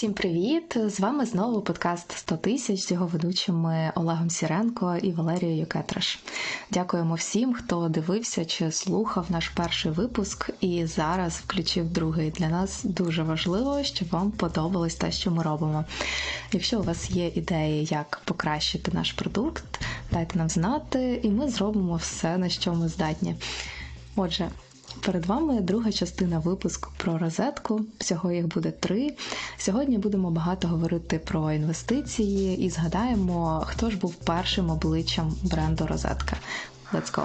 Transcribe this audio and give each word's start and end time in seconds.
Всім 0.00 0.12
привіт! 0.12 0.76
З 0.86 1.00
вами 1.00 1.26
знову 1.26 1.60
подкаст 1.60 2.12
100 2.12 2.36
тисяч 2.36 2.80
з 2.80 2.90
його 2.90 3.06
ведучими 3.06 3.92
Олегом 3.94 4.30
Сіренко 4.30 4.96
і 5.02 5.12
Валерією 5.12 5.66
Кетраш. 5.66 6.18
Дякуємо 6.70 7.14
всім, 7.14 7.54
хто 7.54 7.88
дивився 7.88 8.44
чи 8.44 8.72
слухав 8.72 9.26
наш 9.28 9.48
перший 9.48 9.92
випуск 9.92 10.50
і 10.60 10.86
зараз 10.86 11.34
включив 11.34 11.90
другий. 11.90 12.30
Для 12.30 12.48
нас 12.48 12.84
дуже 12.84 13.22
важливо, 13.22 13.82
щоб 13.82 14.08
вам 14.08 14.30
подобалось 14.30 14.94
те, 14.94 15.12
що 15.12 15.30
ми 15.30 15.42
робимо. 15.42 15.84
Якщо 16.52 16.80
у 16.80 16.82
вас 16.82 17.10
є 17.10 17.28
ідеї, 17.28 17.84
як 17.84 18.20
покращити 18.24 18.92
наш 18.94 19.12
продукт, 19.12 19.80
дайте 20.12 20.38
нам 20.38 20.48
знати, 20.48 21.20
і 21.22 21.30
ми 21.30 21.48
зробимо 21.48 21.96
все, 21.96 22.38
на 22.38 22.48
що 22.48 22.74
ми 22.74 22.88
здатні. 22.88 23.36
Отже. 24.16 24.50
Перед 25.00 25.26
вами 25.26 25.60
друга 25.60 25.92
частина 25.92 26.38
випуску 26.38 26.90
про 26.96 27.18
розетку. 27.18 27.80
Всього 27.98 28.32
їх 28.32 28.46
буде 28.46 28.70
три. 28.70 29.16
Сьогодні 29.58 29.98
будемо 29.98 30.30
багато 30.30 30.68
говорити 30.68 31.18
про 31.18 31.52
інвестиції 31.52 32.58
і 32.58 32.70
згадаємо, 32.70 33.62
хто 33.66 33.90
ж 33.90 33.96
був 33.96 34.14
першим 34.14 34.70
обличчям 34.70 35.34
бренду 35.42 35.86
Розетка. 35.86 36.36
Let's 36.92 37.14
go! 37.14 37.24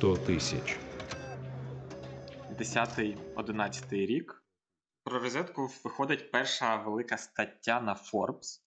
100 0.00 0.16
тисяч. 0.16 0.78
10-11 2.58 4.06
рік. 4.06 4.44
Про 5.04 5.18
розетку 5.18 5.70
виходить 5.84 6.30
перша 6.30 6.76
велика 6.76 7.16
стаття 7.16 7.80
на 7.80 7.94
Forbes. 7.94 8.60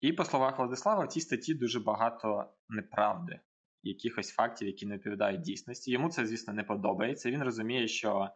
І, 0.00 0.12
по 0.12 0.24
словах 0.24 0.58
Владислава, 0.58 1.04
в 1.04 1.08
цій 1.08 1.20
статті 1.20 1.54
дуже 1.54 1.80
багато 1.80 2.52
неправди, 2.68 3.40
якихось 3.82 4.30
фактів, 4.30 4.68
які 4.68 4.86
не 4.86 4.94
відповідають 4.94 5.40
дійсності. 5.40 5.90
Йому 5.90 6.10
це, 6.10 6.26
звісно, 6.26 6.52
не 6.52 6.64
подобається. 6.64 7.30
Він 7.30 7.42
розуміє, 7.42 7.88
що 7.88 8.30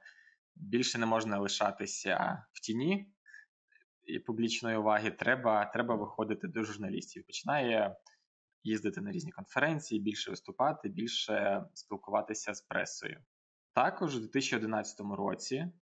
більше 0.55 0.99
не 0.99 1.07
можна 1.07 1.39
лишатися 1.39 2.47
в 2.53 2.61
тіні 2.61 3.13
і 4.05 4.19
публічної 4.19 4.77
уваги. 4.77 5.11
Треба 5.11 5.65
треба 5.65 5.95
виходити 5.95 6.49
до 6.49 6.63
журналістів. 6.63 7.27
Починає 7.27 7.97
їздити 8.65 9.01
на 9.01 9.13
різні 9.13 9.33
конференції, 9.33 10.01
більше 10.01 10.31
виступати, 10.31 10.89
більше 10.89 11.65
спілкуватися 11.75 12.55
з 12.55 12.61
пресою. 12.61 13.21
Також 13.73 14.17
у 14.17 14.21
2011 14.21 15.01
році 15.01 15.73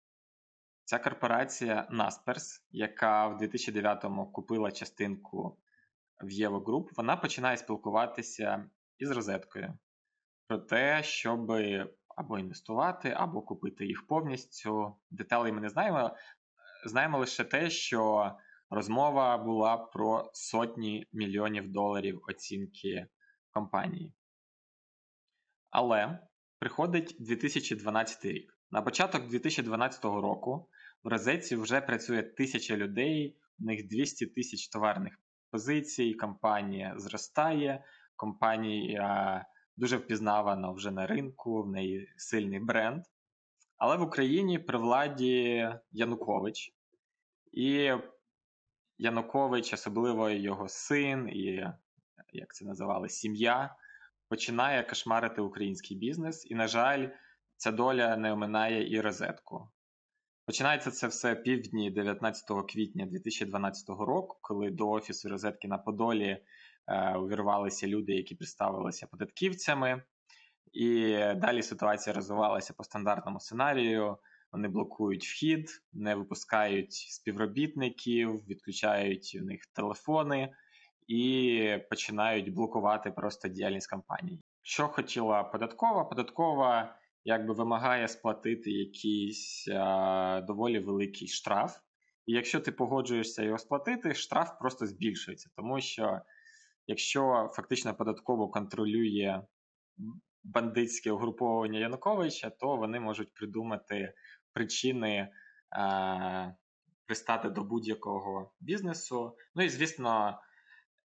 ця 0.85 0.99
корпорація 0.99 1.89
Naspers, 1.93 2.61
яка 2.71 3.29
в 3.29 3.43
2009-му 3.43 4.33
купила 4.33 4.73
частинку 4.73 5.59
в 6.23 6.31
Єво 6.31 6.61
Груп, 6.61 6.91
вона 6.97 7.17
починає 7.17 7.57
спілкуватися 7.57 8.71
із 8.99 9.11
розеткою 9.11 9.79
про 10.47 10.59
те, 10.59 11.03
щоб 11.03 11.53
або 12.17 12.39
інвестувати, 12.39 13.11
або 13.11 13.43
купити 13.43 13.87
їх 13.87 14.07
повністю. 14.07 14.97
Деталей 15.11 15.53
ми 15.53 15.61
не 15.61 15.69
знаємо. 15.69 16.17
Знаємо 16.87 17.19
лише 17.19 17.45
те, 17.45 17.71
що 17.71 18.33
Розмова 18.75 19.39
була 19.39 19.77
про 19.77 20.31
сотні 20.33 21.07
мільйонів 21.13 21.73
доларів 21.73 22.21
оцінки 22.29 23.07
компанії. 23.51 24.13
Але 25.71 26.19
приходить 26.59 27.17
2012 27.21 28.25
рік. 28.25 28.59
На 28.71 28.83
початок 28.83 29.29
2012 29.29 30.05
року 30.05 30.69
в 31.05 31.09
розетці 31.09 31.57
вже 31.57 31.81
працює 31.81 32.23
тисяча 32.23 32.77
людей, 32.77 33.37
у 33.61 33.65
них 33.65 33.89
200 33.89 34.27
тисяч 34.27 34.69
товарних 34.69 35.21
позицій, 35.51 36.15
компанія 36.15 36.95
зростає, 36.97 37.85
компанія 38.17 39.47
дуже 39.77 39.97
впізнавана 39.97 40.71
вже 40.71 40.91
на 40.91 41.07
ринку, 41.07 41.63
в 41.63 41.69
неї 41.69 42.09
сильний 42.17 42.61
бренд. 42.61 43.03
Але 43.77 43.97
в 43.97 44.03
Україні 44.03 44.59
при 44.59 44.79
владі 44.79 45.69
Янукович. 45.91 46.75
І 47.53 47.93
Янукович, 49.03 49.73
особливо 49.73 50.31
його 50.31 50.69
син 50.69 51.29
і 51.29 51.67
як 52.33 52.55
це 52.55 52.65
називали, 52.65 53.09
сім'я, 53.09 53.75
починає 54.29 54.83
кошмарити 54.83 55.41
український 55.41 55.97
бізнес, 55.97 56.47
і, 56.51 56.55
на 56.55 56.67
жаль, 56.67 57.09
ця 57.57 57.73
доля 57.73 58.17
не 58.17 58.33
оминає 58.33 58.95
і 58.95 59.01
розетку. 59.01 59.69
Починається 60.47 60.91
це 60.91 61.07
все 61.07 61.35
півдні 61.35 61.91
19 61.91 62.45
квітня 62.69 63.07
2012 63.07 63.89
року, 63.89 64.39
коли 64.41 64.71
до 64.71 64.89
офісу 64.89 65.29
розетки 65.29 65.69
на 65.69 65.79
Подолі 65.79 66.39
е, 66.87 67.17
увірвалися 67.17 67.87
люди, 67.87 68.13
які 68.13 68.35
представилися 68.35 69.07
податківцями. 69.07 70.03
І 70.73 71.17
далі 71.37 71.63
ситуація 71.63 72.15
розвивалася 72.15 72.75
по 72.75 72.85
стандартному 72.85 73.41
сценарію. 73.41 74.19
Вони 74.53 74.69
блокують 74.69 75.25
вхід, 75.25 75.71
не 75.93 76.15
випускають 76.15 76.93
співробітників, 76.93 78.47
відключають 78.49 79.39
у 79.43 79.45
них 79.45 79.67
телефони 79.67 80.55
і 81.09 81.79
починають 81.91 82.55
блокувати 82.55 83.11
просто 83.11 83.49
діяльність 83.49 83.91
компаній. 83.91 84.41
Що 84.63 84.89
хотіла 84.89 85.43
податкова? 85.43 86.05
Податкова 86.05 86.97
якби 87.25 87.55
вимагає 87.55 88.09
сплатити 88.09 88.71
якийсь 88.71 89.69
а, 89.69 90.41
доволі 90.47 90.79
великий 90.79 91.29
штраф. 91.29 91.77
І 92.27 92.33
якщо 92.33 92.61
ти 92.61 92.73
погоджуєшся 92.73 93.43
його 93.43 93.59
сплатити, 93.59 94.15
штраф 94.15 94.51
просто 94.61 94.87
збільшується, 94.87 95.51
тому 95.57 95.81
що 95.81 96.21
якщо 96.87 97.51
фактично 97.55 97.95
податково 97.95 98.49
контролює 98.49 99.43
бандитське 100.45 101.13
угруповання 101.13 101.79
Януковича, 101.79 102.51
то 102.51 102.77
вони 102.77 103.01
можуть 103.01 103.35
придумати 103.35 104.15
причини 104.53 105.29
е, 105.79 106.55
пристати 107.07 107.51
до 107.51 107.65
будь-якого 107.65 108.53
бізнесу. 108.61 109.37
Ну 109.55 109.63
і, 109.63 109.69
звісно, 109.69 110.39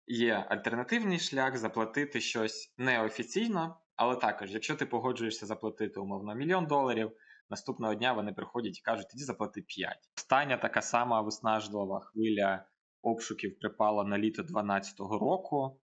є 0.07 0.47
альтернативний 0.49 1.19
шлях 1.19 1.56
заплатити 1.56 2.21
щось 2.21 2.75
неофіційно, 2.79 3.81
але 3.97 4.17
також, 4.17 4.51
якщо 4.51 4.77
ти 4.77 4.87
погоджуєшся 4.87 5.47
заплатити 5.47 6.01
умовно 6.01 6.35
мільйон 6.35 6.67
доларів, 6.67 7.12
наступного 7.51 7.95
дня 7.95 8.12
вони 8.12 8.33
приходять 8.33 8.79
і 8.79 8.83
кажуть, 8.83 9.09
тоді 9.11 9.25
заплати 9.25 9.62
5. 9.62 9.97
Остання 10.17 10.56
така 10.56 10.83
сама 10.83 11.21
виснажлива 11.21 12.01
хвиля 12.01 12.67
обшуків 13.03 13.59
припала 13.59 14.05
на 14.05 14.19
літо 14.19 14.43
2012 14.43 15.01
року. 15.01 15.81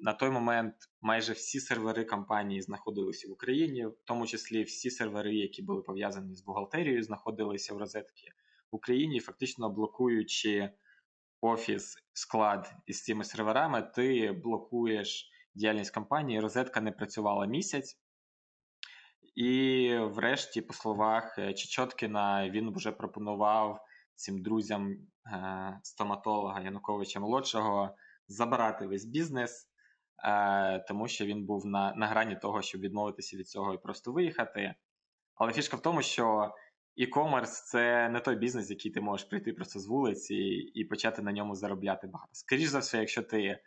На 0.00 0.12
той 0.12 0.30
момент 0.30 0.74
майже 1.00 1.32
всі 1.32 1.60
сервери 1.60 2.04
компанії 2.04 2.62
знаходилися 2.62 3.28
в 3.28 3.32
Україні, 3.32 3.86
в 3.86 3.96
тому 4.04 4.26
числі 4.26 4.62
всі 4.62 4.90
сервери, 4.90 5.34
які 5.34 5.62
були 5.62 5.82
пов'язані 5.82 6.34
з 6.34 6.42
бухгалтерією, 6.42 7.02
знаходилися 7.02 7.74
в 7.74 7.78
розетці 7.78 8.32
в 8.72 8.76
Україні, 8.76 9.20
фактично 9.20 9.70
блокуючи 9.70 10.70
офіс, 11.40 11.96
склад 12.12 12.74
із 12.86 13.02
цими 13.02 13.24
серверами, 13.24 13.82
ти 13.82 14.32
блокуєш 14.32 15.30
діяльність 15.54 15.94
компанії. 15.94 16.40
Розетка 16.40 16.80
не 16.80 16.92
працювала 16.92 17.46
місяць. 17.46 17.98
І, 19.34 19.94
врешті, 20.00 20.62
по 20.62 20.74
словах 20.74 21.36
Чечоткіна, 21.36 22.50
він 22.50 22.74
вже 22.74 22.92
пропонував 22.92 23.80
цим 24.14 24.42
друзям 24.42 24.96
е, 25.26 25.80
стоматолога 25.82 26.60
Януковича 26.60 27.20
молодшого 27.20 27.96
забирати 28.28 28.86
весь 28.86 29.04
бізнес. 29.04 29.67
Е, 30.24 30.78
тому 30.88 31.08
що 31.08 31.26
він 31.26 31.44
був 31.44 31.66
на 31.66 31.94
на 31.94 32.06
грані 32.06 32.36
того, 32.36 32.62
щоб 32.62 32.80
відмовитися 32.80 33.36
від 33.36 33.48
цього 33.48 33.74
і 33.74 33.78
просто 33.78 34.12
виїхати. 34.12 34.74
Але 35.34 35.52
фішка 35.52 35.76
в 35.76 35.82
тому, 35.82 36.02
що 36.02 36.54
e-commerce 36.98 37.64
це 37.66 38.08
не 38.08 38.20
той 38.20 38.36
бізнес, 38.36 38.70
який 38.70 38.90
ти 38.90 39.00
можеш 39.00 39.26
прийти 39.26 39.52
просто 39.52 39.80
з 39.80 39.86
вулиці 39.86 40.34
і, 40.34 40.80
і 40.80 40.84
почати 40.84 41.22
на 41.22 41.32
ньому 41.32 41.54
заробляти 41.54 42.06
багато. 42.06 42.30
Скоріше 42.32 42.68
за 42.68 42.78
все, 42.78 42.98
якщо 42.98 43.22
ти 43.22 43.58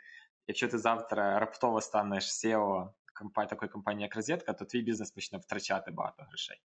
якщо 0.47 0.67
ти 0.67 0.77
завтра 0.77 1.39
раптово 1.39 1.81
станеш 1.81 2.23
SEO 2.23 2.89
компанії, 3.13 3.49
такої 3.49 3.69
компанії, 3.69 4.03
як 4.03 4.15
Розетка, 4.15 4.53
то 4.53 4.65
твій 4.65 4.81
бізнес 4.81 5.11
почне 5.11 5.37
втрачати 5.37 5.91
багато 5.91 6.23
грошей. 6.23 6.61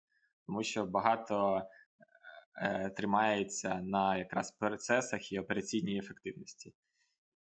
Тому 0.46 0.62
що 0.62 0.86
багато 0.86 1.62
е, 2.62 2.90
тримається 2.90 3.74
на 3.74 4.16
якраз 4.16 4.50
процесах 4.50 5.32
і 5.32 5.38
операційній 5.38 5.98
ефективності. 5.98 6.72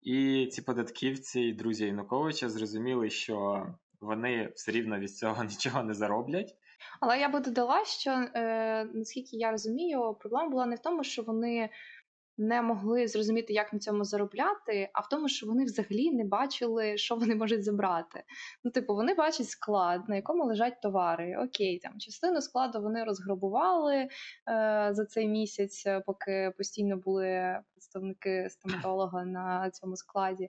І 0.04 0.46
ці 0.52 0.62
податківці 0.62 1.40
і 1.40 1.52
друзі 1.52 1.86
Януковича 1.86 2.48
зрозуміли, 2.48 3.10
що 3.10 3.66
вони 4.00 4.52
все 4.54 4.72
рівно 4.72 4.98
від 4.98 5.16
цього 5.16 5.44
нічого 5.50 5.82
не 5.82 5.94
зароблять. 5.94 6.56
Але 7.00 7.18
я 7.18 7.28
би 7.28 7.40
додала, 7.40 7.84
що 7.84 8.10
е, 8.10 8.84
наскільки 8.84 9.36
я 9.36 9.50
розумію, 9.50 10.16
проблема 10.20 10.48
була 10.48 10.66
не 10.66 10.76
в 10.76 10.78
тому, 10.78 11.04
що 11.04 11.22
вони 11.22 11.70
не 12.38 12.62
могли 12.62 13.08
зрозуміти, 13.08 13.52
як 13.52 13.72
на 13.72 13.78
цьому 13.78 14.04
заробляти, 14.04 14.90
а 14.92 15.00
в 15.00 15.08
тому, 15.08 15.28
що 15.28 15.46
вони 15.46 15.64
взагалі 15.64 16.10
не 16.10 16.24
бачили, 16.24 16.96
що 16.96 17.16
вони 17.16 17.34
можуть 17.34 17.64
забрати. 17.64 18.22
Ну, 18.64 18.70
типу, 18.70 18.94
вони 18.94 19.14
бачать 19.14 19.48
склад, 19.48 20.08
на 20.08 20.16
якому 20.16 20.44
лежать 20.44 20.80
товари. 20.80 21.36
Окей, 21.44 21.78
там 21.78 21.98
частину 21.98 22.40
складу 22.40 22.82
вони 22.82 23.04
розграбували 23.04 23.96
е, 23.96 24.08
за 24.92 25.04
цей 25.04 25.28
місяць, 25.28 25.86
е, 25.86 26.00
поки 26.00 26.52
постійно 26.56 26.96
були 26.96 27.58
представники 27.72 28.50
стоматолога 28.50 29.24
на 29.24 29.70
цьому 29.70 29.96
складі. 29.96 30.48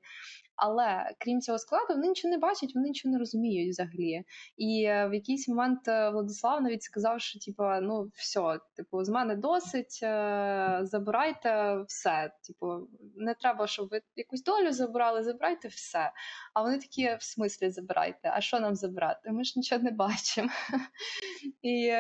Але 0.56 1.12
крім 1.20 1.42
цього 1.42 1.58
складу, 1.58 1.86
вони 1.90 2.08
нічого 2.08 2.32
не 2.32 2.38
бачать, 2.38 2.76
вони 2.76 2.88
нічого 2.88 3.14
не 3.14 3.20
розуміють 3.20 3.70
взагалі. 3.70 4.24
І 4.58 4.84
е, 4.84 5.08
в 5.08 5.14
якийсь 5.14 5.48
момент 5.48 5.88
е, 5.88 6.10
Владислав 6.10 6.62
навіть 6.62 6.84
сказав, 6.84 7.22
що 7.22 7.40
типу, 7.40 7.64
ну 7.82 8.12
все, 8.16 8.60
типу, 8.76 9.04
з 9.04 9.10
мене 9.10 9.36
досить, 9.36 10.00
е, 10.04 10.80
забирайте 10.82 11.76
все. 11.88 12.32
Типу, 12.48 12.88
не 13.16 13.34
треба, 13.34 13.68
щоб 13.68 13.90
ви 13.90 14.02
якусь 14.16 14.44
долю 14.44 14.72
забирали, 14.72 15.24
забирайте 15.24 15.68
все. 15.68 16.12
А 16.54 16.62
вони 16.62 16.78
такі 16.78 17.16
в 17.20 17.24
смислі 17.24 17.70
забирайте. 17.70 18.32
А 18.34 18.42
що 18.42 18.60
нам 18.60 18.76
забрати? 18.76 19.32
Ми 19.32 19.44
ж 19.44 19.54
нічого 19.56 19.82
не 19.82 19.92
бачимо. 19.92 20.50
І 21.62 21.92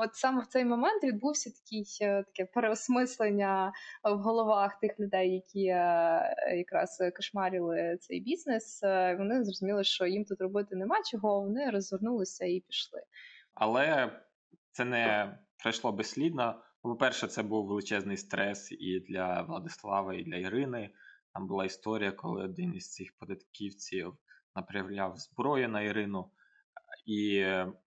от 0.00 0.14
саме 0.14 0.42
в 0.42 0.46
цей 0.46 0.64
момент 0.64 1.04
відбувся 1.04 1.50
такий 1.50 1.84
таке 2.00 2.44
переосмислення 2.54 3.72
в 4.04 4.16
головах 4.16 4.78
тих 4.80 5.00
людей, 5.00 5.34
які 5.34 5.60
якраз 6.56 7.02
кошмарили 7.16 7.98
цей 8.06 8.20
бізнес, 8.20 8.82
е, 8.82 9.16
вони 9.16 9.44
зрозуміли, 9.44 9.84
що 9.84 10.06
їм 10.06 10.24
тут 10.24 10.40
робити 10.40 10.76
нема 10.76 10.96
чого, 11.10 11.40
вони 11.40 11.70
розвернулися 11.70 12.44
і 12.44 12.60
пішли. 12.60 13.00
Але 13.54 14.12
це 14.70 14.84
не 14.84 15.38
пройшло 15.62 15.92
безслідно. 15.92 16.62
По-перше, 16.82 17.26
це 17.26 17.42
був 17.42 17.66
величезний 17.66 18.16
стрес 18.16 18.72
і 18.72 19.00
для 19.00 19.42
Владислава, 19.42 20.14
і 20.14 20.22
для 20.22 20.36
Ірини. 20.36 20.90
Там 21.32 21.46
була 21.46 21.64
історія, 21.64 22.12
коли 22.12 22.44
один 22.44 22.74
із 22.74 22.92
цих 22.92 23.12
податківців 23.18 24.14
направляв 24.56 25.16
зброю 25.16 25.68
на 25.68 25.82
Ірину, 25.82 26.30
і 27.06 27.46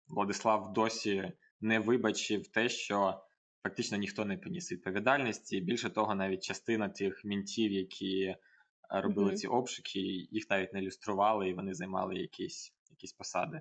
Владислав 0.09 0.73
досі 0.73 1.33
не 1.61 1.79
вибачив 1.79 2.49
те, 2.49 2.69
що 2.69 3.23
фактично 3.63 3.99
ніхто 3.99 4.25
не 4.25 4.37
поніс 4.37 4.73
відповідальності. 4.73 5.61
Більше 5.61 5.91
того, 5.91 6.15
навіть 6.15 6.43
частина 6.43 6.89
тих 6.89 7.25
мінтів, 7.25 7.73
які 7.73 8.37
робили 8.91 9.31
mm-hmm. 9.31 9.37
ці 9.37 9.47
обшуки, 9.47 10.01
їх 10.31 10.51
навіть 10.51 10.73
не 10.73 10.83
ілюстрували, 10.83 11.49
і 11.49 11.55
вони 11.55 11.75
займали 11.75 12.15
якісь, 12.15 12.75
якісь 12.91 13.13
посади. 13.13 13.61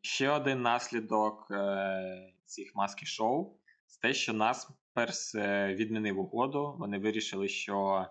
Ще 0.00 0.30
один 0.30 0.62
наслідок 0.62 1.46
е, 1.50 2.32
цих 2.44 2.74
маски 2.74 3.06
шоу 3.06 3.56
це 3.86 4.00
те, 4.00 4.14
що 4.14 4.32
нас 4.32 4.70
перс 4.94 5.34
е, 5.34 5.74
відмінив 5.74 6.20
угоду. 6.20 6.76
Вони 6.78 6.98
вирішили, 6.98 7.48
що 7.48 8.06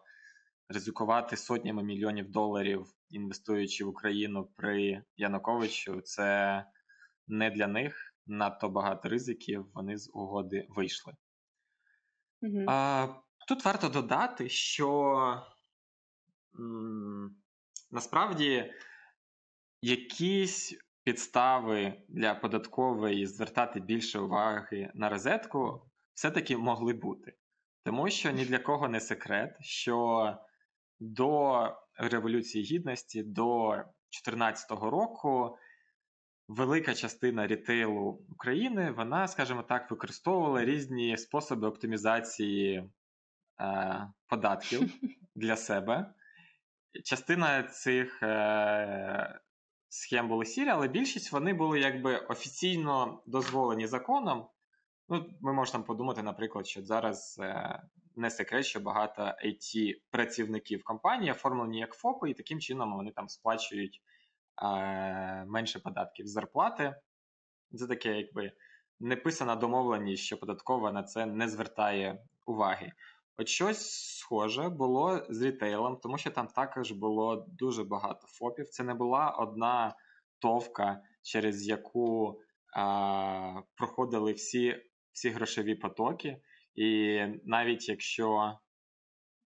ризикувати 0.70 1.38
сотнями 1.38 1.84
мільйонів 1.84 2.32
доларів, 2.32 2.86
інвестуючи 3.10 3.86
в 3.86 3.88
Україну 3.88 4.50
при 4.56 5.04
Януковичу, 5.18 6.02
це 6.02 6.66
не 7.28 7.50
для 7.50 7.68
них. 7.68 8.16
Надто 8.28 8.70
багато 8.70 9.10
ризиків. 9.10 9.66
Вони 9.74 9.98
з 9.98 10.12
угоди 10.14 10.68
вийшли. 10.70 11.14
А, 12.68 13.08
Тут 13.48 13.66
варто 13.66 13.90
додати, 13.90 14.50
що 14.50 15.44
насправді 17.92 18.74
якісь 19.82 20.80
підстави 21.04 21.94
для 22.10 22.36
податкової 22.36 23.28
звертати 23.28 23.80
більше 23.80 24.20
уваги 24.20 24.92
на 24.94 25.10
розетку 25.10 25.82
все-таки 26.14 26.58
могли 26.58 26.94
бути. 26.94 27.34
Тому 27.84 28.10
що 28.10 28.32
ні 28.32 28.46
для 28.46 28.60
кого 28.60 28.88
не 28.88 29.00
секрет, 29.00 29.58
що 29.60 30.38
до 31.00 31.64
Революції 31.96 32.64
Гідності, 32.64 33.24
до 33.24 33.70
2014 34.12 34.72
року 34.72 35.58
велика 36.56 36.94
частина 36.94 37.48
рітейлу 37.48 38.22
України, 38.32 38.92
вона, 38.92 39.28
скажімо 39.28 39.64
так, 39.64 39.92
використовувала 39.92 40.66
різні 40.66 41.18
способи 41.18 41.68
оптимізації 41.68 42.90
е, 43.62 44.08
податків 44.28 44.94
для 45.36 45.56
себе. 45.56 46.14
Частина 47.04 47.64
цих 47.64 48.24
е, 48.24 49.40
схем 49.90 50.28
були 50.28 50.46
сірі, 50.46 50.70
але 50.70 50.88
більшість 50.88 51.32
вони 51.32 51.54
були 51.54 51.80
якби 51.80 52.18
офіційно 52.18 53.22
дозволені 53.26 53.88
законом. 53.88 54.48
Ну, 55.10 55.26
Ми 55.42 55.54
можемо 55.54 55.84
подумати, 55.84 56.24
наприклад, 56.24 56.68
що 56.68 56.82
зараз 56.82 57.40
е, 57.42 57.82
не 58.16 58.30
секрет, 58.30 58.66
що 58.66 58.80
багато 58.80 59.22
it 59.22 59.96
працівників 60.10 60.84
компанії 60.84 61.32
оформлені 61.32 61.80
як 61.80 61.94
ФОПи, 61.94 62.30
і 62.30 62.34
таким 62.34 62.60
чином 62.60 62.96
вони 62.96 63.12
там 63.12 63.30
сплачують 63.30 64.02
менше 65.48 65.80
податків 65.80 66.28
з 66.28 66.32
зарплати. 66.32 66.96
Це 67.80 67.88
таке, 67.88 68.18
якби 68.18 68.52
неписана 69.00 69.56
домовленість, 69.56 70.24
що 70.24 70.38
податкова 70.38 70.92
на 70.92 71.04
це 71.04 71.26
не 71.26 71.48
звертає 71.48 72.24
уваги. 72.46 72.92
От 73.38 73.48
щось 73.48 73.92
схоже 74.18 74.70
було 74.70 75.26
з 75.30 75.42
рітейлом, 75.42 75.98
тому 75.98 76.18
що 76.18 76.32
там 76.32 76.48
також 76.48 76.92
було 76.92 77.46
дуже 77.48 77.84
багато 77.84 78.28
ФОПів. 78.28 78.70
Це 78.70 78.84
не 78.84 78.94
була 78.94 79.30
одна 79.30 79.96
товка, 80.40 81.02
через 81.22 81.68
яку 81.68 82.40
а, 82.76 83.62
проходили 83.76 84.34
всі 84.34 84.76
всі 85.12 85.30
грошові 85.30 85.76
потоки. 85.76 86.42
І 86.76 87.20
навіть 87.46 87.90
якщо 87.90 88.60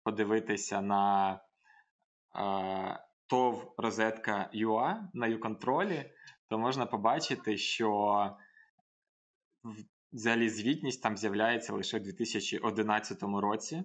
подивитися 0.04 0.82
на 0.82 1.40
а, 2.32 3.09
ТОВ 3.30 3.74
розетка 3.78 4.50
UA 4.54 4.98
на 5.14 5.28
U-контролі, 5.28 6.12
то 6.48 6.58
можна 6.58 6.86
побачити, 6.86 7.58
що 7.58 8.38
взагалі 10.14 10.50
звітність 10.50 11.04
там 11.04 11.18
з'являється 11.18 11.74
лише 11.74 12.00
в 12.00 12.02
2011 12.02 13.24
році, 13.24 13.84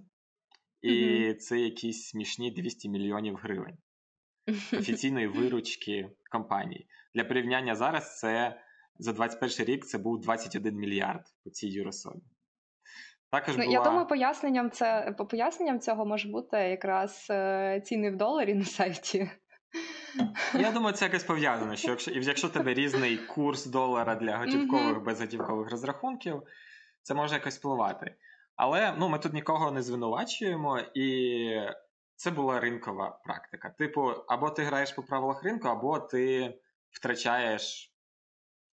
і 0.83 0.91
mm-hmm. 0.91 1.35
це 1.35 1.61
якісь 1.61 2.09
смішні 2.09 2.51
200 2.51 2.89
мільйонів 2.89 3.37
гривень 3.37 3.79
офіційної 4.73 5.27
виручки 5.27 6.11
компанії. 6.31 6.89
Для 7.15 7.25
порівняння 7.25 7.75
зараз 7.75 8.19
це 8.19 8.61
за 8.99 9.13
21 9.13 9.67
рік 9.75 9.87
це 9.87 9.99
був 9.99 10.21
21 10.21 10.75
мільярд 10.75 11.27
по 11.45 11.51
цій 11.51 11.69
юрособі. 11.69 12.23
Також 13.35 13.57
ну, 13.57 13.65
була... 13.65 13.79
Я 13.79 13.85
думаю, 13.85 14.07
поясненням 14.07 14.71
це 14.71 15.15
поясненням 15.31 15.81
цього 15.81 16.07
може 16.07 16.29
бути 16.29 16.57
якраз 16.57 17.27
е, 17.31 17.83
ціни 17.85 18.11
в 18.11 18.17
доларі 18.17 18.55
на 18.55 18.65
сайті. 18.65 19.31
Я 20.59 20.71
думаю, 20.71 20.95
це 20.95 21.05
якось 21.05 21.25
пов'язано. 21.25 21.77
що 21.77 21.91
Якщо 21.91 22.11
якщо 22.11 22.49
тебе 22.49 22.75
різний 22.75 23.17
курс 23.17 23.67
долара 23.67 24.15
для 24.15 24.37
готівкових 24.37 25.03
безготівкових 25.03 25.71
розрахунків, 25.71 26.43
це 27.03 27.15
може 27.15 27.35
якось 27.35 27.59
впливати. 27.59 28.15
Але 28.57 28.95
ну, 28.99 29.09
ми 29.09 29.19
тут 29.19 29.33
нікого 29.33 29.71
не 29.71 29.83
звинувачуємо, 29.83 30.81
і 30.95 31.49
це 32.17 32.31
була 32.31 32.61
ринкова 32.61 33.21
практика. 33.25 33.75
Типу, 33.79 34.11
або 34.29 34.51
ти 34.51 34.63
граєш 34.63 34.93
по 34.93 35.03
правилах 35.03 35.43
ринку, 35.45 35.69
або 35.69 35.99
ти 35.99 36.55
втрачаєш 36.91 37.94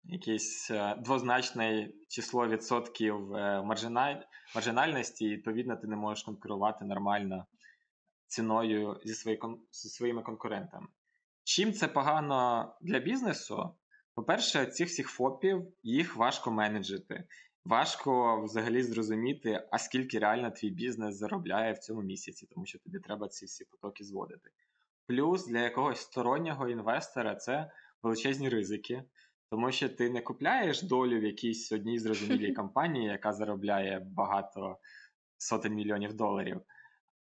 якесь 0.04 0.72
е, 0.72 0.96
двозначне 0.96 1.90
число 2.08 2.48
відсотків 2.48 3.34
е, 3.34 3.62
маржиналь... 3.62 4.16
маржинальності, 4.56 5.26
і 5.26 5.30
відповідно 5.30 5.76
ти 5.76 5.88
не 5.88 5.96
можеш 5.96 6.24
конкурувати 6.24 6.86
нормально 6.86 7.46
ціною 8.28 9.00
зі, 9.06 9.14
свої... 9.14 9.40
зі 9.72 9.90
своїми 9.90 10.22
конкурентами. 10.24 10.88
Чим 11.44 11.74
це 11.74 11.88
погано 11.88 12.74
для 12.82 13.00
бізнесу? 13.00 13.76
По-перше, 14.16 14.66
цих 14.66 14.88
всіх 14.88 15.10
ФОПів 15.10 15.68
їх 15.84 16.16
важко 16.16 16.52
менеджити. 16.52 17.24
Важко 17.66 18.42
взагалі 18.42 18.84
зрозуміти, 18.84 19.68
а 19.72 19.78
скільки 19.78 20.20
реально 20.20 20.52
твій 20.52 20.70
бізнес 20.70 21.16
заробляє 21.16 21.74
в 21.74 21.78
цьому 21.78 22.02
місяці, 22.02 22.48
тому 22.52 22.66
що 22.66 22.80
тобі 22.80 23.00
треба 23.00 23.28
ці 23.28 23.46
всі 23.46 23.66
потоки 23.66 24.04
зводити. 24.04 24.50
Плюс 25.08 25.48
для 25.48 25.60
якогось 25.60 26.00
стороннього 26.00 26.70
інвестора 26.70 27.36
це 27.36 27.72
величезні 28.04 28.50
ризики, 28.50 29.04
тому 29.52 29.72
що 29.72 29.90
ти 29.90 30.10
не 30.10 30.22
купляєш 30.22 30.84
долю 30.84 31.20
в 31.20 31.24
якійсь 31.24 31.72
одній 31.72 32.00
зрозумілій 32.00 32.54
компанії, 32.56 33.06
яка 33.06 33.34
заробляє 33.34 34.00
багато 34.00 34.78
сотень 35.38 35.74
мільйонів 35.74 36.14
доларів, 36.14 36.62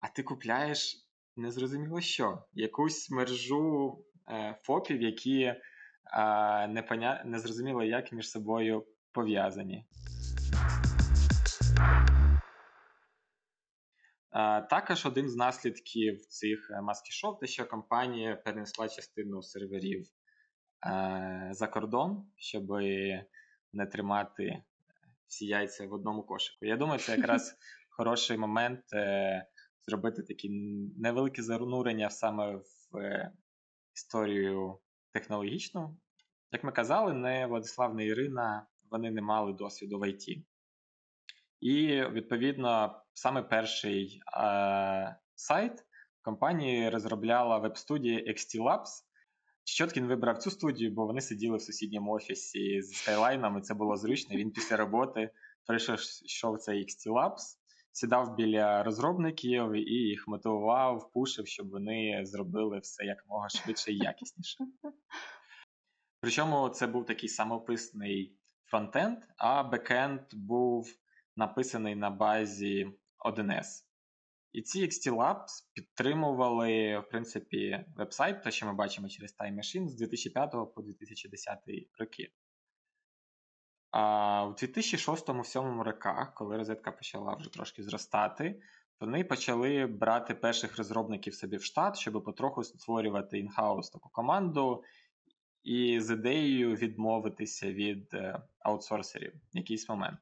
а 0.00 0.08
ти 0.08 0.22
купляєш 0.22 1.06
незрозуміло 1.36 2.00
що, 2.00 2.44
якусь 2.52 3.10
мержу 3.10 3.98
е, 4.28 4.58
ФОПів, 4.62 5.02
які 5.02 5.40
е, 5.42 5.56
непоня... 6.68 7.22
незрозуміло 7.24 7.82
як 7.82 8.12
між 8.12 8.30
собою 8.30 8.86
пов'язані. 9.12 9.84
Е, 14.32 14.62
також 14.62 15.06
один 15.06 15.28
з 15.28 15.36
наслідків 15.36 16.26
цих 16.26 16.70
маски-шоу, 16.82 17.36
те, 17.36 17.46
що 17.46 17.66
компанія 17.66 18.36
перенесла 18.36 18.88
частину 18.88 19.42
серверів 19.42 20.06
за 21.50 21.66
кордон, 21.72 22.26
щоб 22.36 22.70
не 23.72 23.86
тримати 23.92 24.62
всі 25.34 25.46
яйця 25.46 25.86
в 25.86 25.92
одному 25.92 26.22
кошику. 26.22 26.66
Я 26.66 26.76
думаю, 26.76 27.00
це 27.00 27.16
якраз 27.16 27.56
хороший 27.90 28.38
момент 28.38 28.80
е, 28.92 29.46
зробити 29.86 30.22
такі 30.22 30.48
невеликі 30.98 31.42
занурення 31.42 32.10
саме 32.10 32.56
в 32.56 32.96
е, 32.96 33.32
історію 33.94 34.78
технологічну. 35.12 35.96
Як 36.52 36.64
ми 36.64 36.72
казали, 36.72 37.12
не 37.12 37.46
Владислав, 37.46 37.94
не 37.94 38.06
Ірина, 38.06 38.66
вони 38.90 39.10
не 39.10 39.22
мали 39.22 39.52
досвіду 39.52 39.98
в 39.98 40.08
ІТ. 40.08 40.44
І, 41.60 42.04
відповідно, 42.04 43.02
саме 43.12 43.42
перший 43.42 44.20
е, 44.36 45.16
сайт 45.34 45.84
компанії 46.22 46.90
розробляла 46.90 47.58
веб-студія 47.58 48.18
XT 48.18 48.60
Labs. 48.60 49.04
Щоткін 49.64 50.06
вибрав 50.06 50.38
цю 50.38 50.50
студію, 50.50 50.90
бо 50.90 51.06
вони 51.06 51.20
сиділи 51.20 51.56
в 51.56 51.62
сусідньому 51.62 52.12
офісі 52.12 52.82
з 52.82 52.92
Skyline, 52.92 53.58
і 53.58 53.60
це 53.60 53.74
було 53.74 53.96
зручно. 53.96 54.36
Він 54.36 54.50
після 54.50 54.76
роботи 54.76 55.30
прийшов 55.66 56.58
цей 56.58 56.84
XT 56.84 57.12
Labs, 57.12 57.58
сідав 57.92 58.36
біля 58.36 58.82
розробників 58.82 59.72
і 59.72 59.92
їх 59.92 60.28
мотивував, 60.28 61.10
пушив, 61.12 61.46
щоб 61.46 61.70
вони 61.70 62.20
зробили 62.24 62.78
все 62.78 63.04
якомога 63.04 63.48
швидше 63.48 63.92
і 63.92 63.96
якісніше. 63.96 64.64
Причому 66.20 66.68
це 66.68 66.86
був 66.86 67.06
такий 67.06 67.28
самописний 67.28 68.36
фронтенд, 68.64 69.18
а 69.36 69.62
бекенд 69.62 70.20
був 70.32 70.88
написаний 71.36 71.94
на 71.94 72.10
базі 72.10 72.90
1С. 73.24 73.64
І 74.54 74.62
ці 74.62 74.86
XT 74.86 75.10
Labs 75.10 75.64
підтримували, 75.72 76.98
в 76.98 77.08
принципі, 77.08 77.84
веб-сайт, 77.96 78.42
те, 78.42 78.50
що 78.50 78.66
ми 78.66 78.72
бачимо 78.72 79.08
через 79.08 79.36
Time 79.40 79.54
Machine 79.54 79.88
з 79.88 79.94
2005 79.94 80.50
по 80.74 80.82
2010 80.82 81.58
роки. 81.98 82.32
А 83.90 84.44
у 84.44 84.50
2006-2007 84.50 85.82
роках, 85.82 86.34
коли 86.34 86.56
розетка 86.56 86.92
почала 86.92 87.34
вже 87.34 87.52
трошки 87.52 87.82
зростати, 87.82 88.60
вони 89.00 89.24
почали 89.24 89.86
брати 89.86 90.34
перших 90.34 90.78
розробників 90.78 91.34
собі 91.34 91.56
в 91.56 91.64
штат, 91.64 91.96
щоб 91.96 92.24
потроху 92.24 92.64
створювати 92.64 93.38
in-house 93.38 93.90
таку 93.90 94.08
команду 94.08 94.84
і 95.62 96.00
з 96.00 96.10
ідеєю 96.10 96.76
відмовитися 96.76 97.72
від 97.72 98.14
е, 98.14 98.42
аутсорсерів 98.58 99.32
в 99.54 99.56
якийсь 99.56 99.88
момент. 99.88 100.20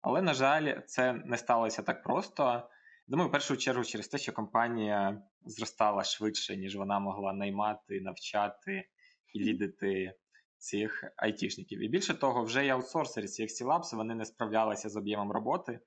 Але, 0.00 0.22
на 0.22 0.34
жаль, 0.34 0.80
це 0.86 1.12
не 1.12 1.38
сталося 1.38 1.82
так 1.82 2.02
просто. 2.02 2.68
Думаю, 3.06 3.28
в 3.28 3.32
першу 3.32 3.56
чергу 3.56 3.84
через 3.84 4.08
те, 4.08 4.18
що 4.18 4.32
компанія 4.32 5.22
зростала 5.44 6.04
швидше, 6.04 6.56
ніж 6.56 6.76
вона 6.76 6.98
могла 6.98 7.32
наймати, 7.32 8.00
навчати 8.00 8.88
і 9.32 9.44
лідити 9.44 10.14
цих 10.58 11.04
айтішників. 11.16 11.80
І 11.80 11.88
більше 11.88 12.14
того, 12.14 12.44
вже 12.44 12.66
і 12.66 12.68
аутсорсери 12.68 13.26
CXT 13.26 13.66
Labs 13.66 13.96
вони 13.96 14.14
не 14.14 14.24
справлялися 14.24 14.88
з 14.88 14.96
об'ємом 14.96 15.32
роботи, 15.32 15.80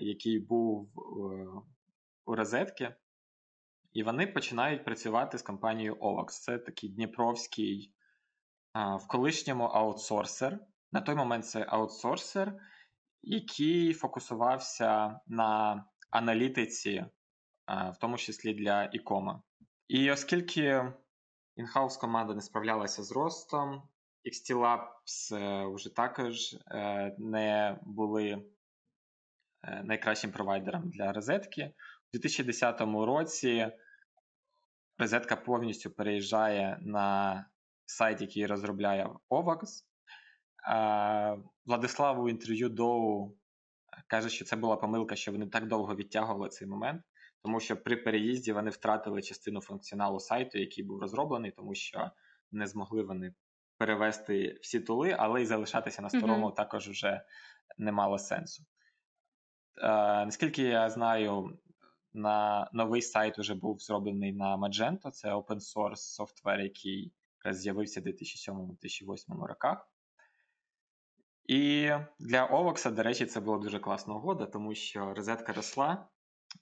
який 0.00 0.38
був 0.38 0.90
е, 0.96 1.46
у 2.24 2.34
розетки. 2.34 2.94
І 3.92 4.02
вони 4.02 4.26
починають 4.26 4.84
працювати 4.84 5.38
з 5.38 5.42
компанією 5.42 5.94
OVAX. 5.94 6.26
Це 6.28 6.58
такий 6.58 6.90
Дніпровський 6.90 7.94
в 8.74 9.06
колишньому 9.06 9.64
аутсорсер. 9.64 10.58
На 10.92 11.00
той 11.00 11.14
момент 11.14 11.46
це 11.46 11.66
аутсорсер, 11.68 12.54
який 13.22 13.92
фокусувався 13.92 15.20
на 15.26 15.84
аналітиці, 16.10 17.04
в 17.66 17.96
тому 18.00 18.16
числі 18.16 18.54
для 18.54 18.84
ікома. 18.84 19.42
І 19.88 20.10
оскільки 20.10 20.92
інхаус 21.56 21.96
команда 21.96 22.34
не 22.34 22.40
справлялася 22.40 23.02
з 23.02 23.12
ростом, 23.12 23.82
XT 24.24 24.54
Labs 24.56 25.34
вже 25.74 25.94
також 25.94 26.54
е, 26.54 27.14
не 27.18 27.78
були 27.82 28.42
е, 29.62 29.82
найкращим 29.84 30.32
провайдером 30.32 30.90
для 30.90 31.12
розетки. 31.12 31.74
У 32.14 32.18
2010 32.18 32.80
році 32.80 33.72
розетка 34.98 35.36
повністю 35.36 35.90
переїжджає 35.90 36.78
на 36.80 37.46
сайт, 37.86 38.20
який 38.20 38.46
розробляє 38.46 39.08
OVAX. 39.30 39.84
Владислав 41.66 42.20
у 42.20 42.28
інтерв'ю 42.28 42.68
Доу 42.68 43.36
каже, 44.06 44.28
що 44.28 44.44
це 44.44 44.56
була 44.56 44.76
помилка, 44.76 45.16
що 45.16 45.32
вони 45.32 45.46
так 45.46 45.66
довго 45.66 45.94
відтягували 45.94 46.48
цей 46.48 46.68
момент, 46.68 47.02
тому 47.42 47.60
що 47.60 47.76
при 47.76 47.96
переїзді 47.96 48.52
вони 48.52 48.70
втратили 48.70 49.22
частину 49.22 49.60
функціоналу 49.60 50.20
сайту, 50.20 50.58
який 50.58 50.84
був 50.84 51.00
розроблений, 51.00 51.50
тому 51.50 51.74
що 51.74 52.10
не 52.52 52.66
змогли 52.66 53.02
вони 53.02 53.34
перевести 53.78 54.58
всі 54.62 54.80
тули, 54.80 55.16
але 55.18 55.42
й 55.42 55.46
залишатися 55.46 56.02
на 56.02 56.10
старому 56.10 56.46
mm-hmm. 56.46 56.54
також 56.54 56.88
вже 56.88 57.22
не 57.78 57.92
мало 57.92 58.18
сенсу. 58.18 58.62
Е, 59.82 59.88
Наскільки 60.24 60.62
я 60.62 60.90
знаю, 60.90 61.58
на 62.12 62.70
новий 62.72 63.02
сайт 63.02 63.38
вже 63.38 63.54
був 63.54 63.80
зроблений 63.80 64.32
на 64.32 64.56
Magento, 64.56 65.10
це 65.10 65.34
open 65.34 65.60
source 65.76 65.96
софтвер, 65.96 66.60
який 66.60 67.12
з'явився 67.44 68.00
в 68.00 68.04
2007-2008 68.04 69.44
роках. 69.46 69.89
І 71.50 71.92
для 72.18 72.44
Овокса, 72.44 72.90
до 72.90 73.02
речі, 73.02 73.26
це 73.26 73.40
була 73.40 73.58
дуже 73.58 73.78
класна 73.78 74.14
угода, 74.14 74.46
тому 74.46 74.74
що 74.74 75.14
розетка 75.14 75.52
росла, 75.52 76.08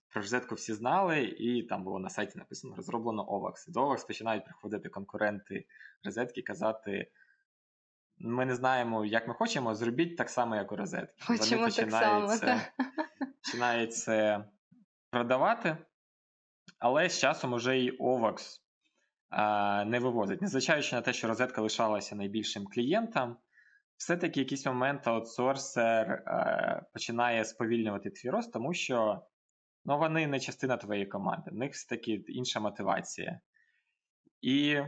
про 0.08 0.22
розетку 0.22 0.54
всі 0.54 0.74
знали, 0.74 1.24
і 1.24 1.62
там 1.62 1.84
було 1.84 1.98
на 1.98 2.10
сайті 2.10 2.38
написано 2.38 2.76
розроблено 2.76 3.32
Овакс. 3.32 3.68
До 3.68 3.82
Овакс 3.82 4.04
починають 4.04 4.44
приходити 4.44 4.88
конкуренти 4.88 5.66
розетки 6.04 6.42
казати: 6.42 7.10
ми 8.18 8.44
не 8.46 8.54
знаємо, 8.54 9.04
як 9.04 9.28
ми 9.28 9.34
хочемо, 9.34 9.74
зробіть 9.74 10.16
так 10.16 10.30
само, 10.30 10.56
як 10.56 10.72
у 10.72 10.76
розетки. 10.76 11.24
Хочемо 11.26 11.60
Вони 11.60 11.72
так 11.72 11.90
само, 11.90 12.36
це, 12.36 12.72
починають 13.44 13.94
це 13.94 14.44
продавати, 15.10 15.76
але 16.78 17.08
з 17.08 17.18
часом 17.18 17.52
уже 17.52 17.78
і 17.78 17.90
Овакс 17.90 18.62
не 19.86 19.98
вивозить. 20.02 20.42
Незважаючи 20.42 20.96
на 20.96 21.02
те, 21.02 21.12
що 21.12 21.28
розетка 21.28 21.62
лишалася 21.62 22.16
найбільшим 22.16 22.66
клієнтом 22.66 23.36
все-таки 23.98 24.40
якийсь 24.40 24.66
момент 24.66 25.06
аутсорсер 25.06 26.10
е, 26.10 26.82
починає 26.92 27.44
сповільнювати 27.44 28.10
твій 28.10 28.30
рост, 28.30 28.52
тому 28.52 28.74
що 28.74 29.22
ну, 29.84 29.98
вони 29.98 30.26
не 30.26 30.40
частина 30.40 30.76
твоєї 30.76 31.06
команди, 31.06 31.50
в 31.50 31.54
них 31.54 31.72
все-таки 31.72 32.12
інша 32.12 32.60
мотивація. 32.60 33.40
І 34.40 34.80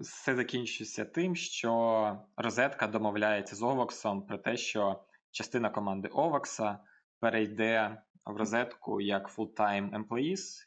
все 0.00 0.34
закінчується 0.34 1.04
тим, 1.04 1.36
що 1.36 2.20
розетка 2.36 2.86
домовляється 2.86 3.56
з 3.56 3.62
Овоксом 3.62 4.26
про 4.26 4.38
те, 4.38 4.56
що 4.56 5.04
частина 5.30 5.70
команди 5.70 6.08
Овокса 6.08 6.78
перейде 7.20 8.02
в 8.26 8.36
розетку 8.36 9.00
як 9.00 9.36
full-time 9.36 10.04
employees 10.04 10.66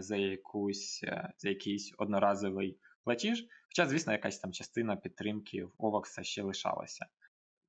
за 0.00 0.16
якусь, 0.16 1.00
е, 1.04 1.32
за 1.38 1.48
якийсь 1.48 1.94
одноразовий 1.98 2.78
платіж. 3.04 3.46
Хоча, 3.68 3.86
звісно, 3.86 4.12
якась 4.12 4.38
там 4.38 4.52
частина 4.52 4.96
підтримки 4.96 5.64
в 5.64 5.72
Овакса 5.78 6.22
ще 6.22 6.42
лишалася. 6.42 7.06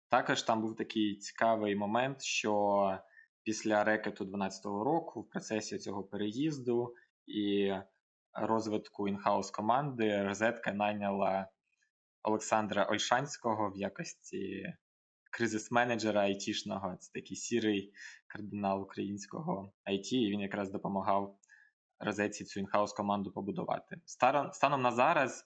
Також 0.10 0.44
там 0.44 0.62
був 0.62 0.76
такий 0.76 1.16
цікавий 1.16 1.76
момент, 1.76 2.22
що 2.22 3.00
після 3.44 3.84
рекету 3.84 4.26
2012 4.26 4.66
року, 4.66 5.22
в 5.22 5.30
процесі 5.30 5.78
цього 5.78 6.04
переїзду 6.04 6.96
і 7.28 7.74
розвитку 8.34 9.08
in-house 9.08 9.52
команди, 9.52 10.24
розетка 10.24 10.74
найняла 10.74 11.48
Олександра 12.24 12.86
Ольшанського 12.86 13.70
в 13.70 13.78
якості 13.78 14.74
кризис-менеджера 15.32 16.22
айтішного. 16.22 16.96
Це 17.00 17.12
такий 17.14 17.38
сірий 17.38 17.94
кардинал 18.28 18.82
українського 18.82 19.74
IT, 19.92 20.14
і 20.14 20.32
він 20.32 20.40
якраз 20.40 20.72
допомагав 20.72 21.40
розетці 22.00 22.46
цю 22.46 22.60
in-house 22.60 22.94
команду 22.94 23.32
побудувати. 23.32 24.02
Станом 24.52 24.82
на 24.82 24.92
зараз 24.92 25.46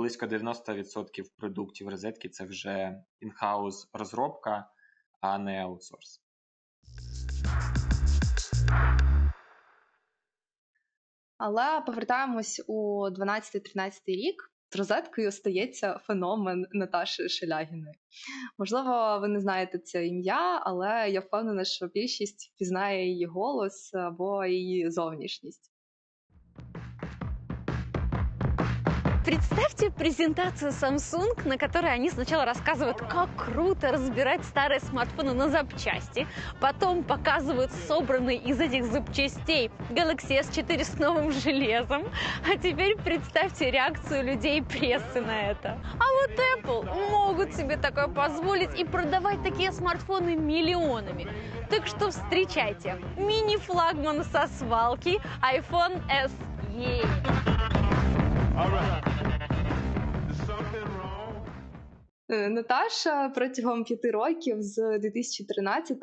близько 0.00 0.26
90% 0.26 1.24
продуктів 1.36 1.88
розетки 1.88 2.28
це 2.28 2.44
вже 2.44 3.02
in-house 3.20 3.88
розробка, 3.92 4.70
а 5.20 5.38
не 5.38 5.62
аутсорс. 5.62 6.20
Але 11.38 11.82
повертаємось 11.86 12.64
у 12.66 13.08
12-13 13.08 14.00
рік. 14.06 14.52
З 14.72 14.76
розеткою 14.76 15.32
стається 15.32 15.98
феномен 15.98 16.66
Наташі 16.72 17.28
Шелягіної. 17.28 17.94
Можливо, 18.58 19.18
ви 19.20 19.28
не 19.28 19.40
знаєте 19.40 19.78
це 19.78 20.06
ім'я, 20.06 20.60
але 20.62 21.10
я 21.10 21.20
впевнена, 21.20 21.64
що 21.64 21.86
більшість 21.86 22.54
пізнає 22.58 23.08
її 23.08 23.26
голос 23.26 23.94
або 23.94 24.44
її 24.44 24.90
зовнішність. 24.90 25.69
Представьте 29.30 29.92
презентацию 29.92 30.72
Samsung, 30.72 31.46
на 31.46 31.56
которой 31.56 31.94
они 31.94 32.10
сначала 32.10 32.44
рассказывают, 32.44 32.98
как 32.98 33.28
круто 33.36 33.92
разбирать 33.92 34.44
старые 34.44 34.80
смартфоны 34.80 35.34
на 35.34 35.48
запчасти, 35.48 36.26
потом 36.58 37.04
показывают 37.04 37.70
собранный 37.86 38.34
из 38.34 38.60
этих 38.60 38.86
запчастей 38.86 39.70
Galaxy 39.90 40.40
S4 40.40 40.82
с 40.82 40.98
новым 40.98 41.30
железом, 41.30 42.08
а 42.44 42.56
теперь 42.56 42.96
представьте 42.96 43.70
реакцию 43.70 44.24
людей 44.24 44.64
прессы 44.64 45.20
на 45.20 45.50
это. 45.50 45.78
А 46.00 46.04
вот 46.22 46.32
Apple 46.56 47.10
могут 47.12 47.54
себе 47.54 47.76
такое 47.76 48.08
позволить 48.08 48.76
и 48.76 48.84
продавать 48.84 49.44
такие 49.44 49.70
смартфоны 49.70 50.34
миллионами. 50.34 51.28
Так 51.70 51.86
что 51.86 52.10
встречайте, 52.10 53.00
мини-флагман 53.16 54.24
со 54.24 54.48
свалки 54.48 55.20
iPhone 55.40 56.02
SE. 56.08 57.99
Е, 62.32 62.48
Наташа 62.48 63.28
протягом 63.28 63.84
п'яти 63.84 64.10
років 64.10 64.62
з 64.62 64.98
2013 64.98 66.00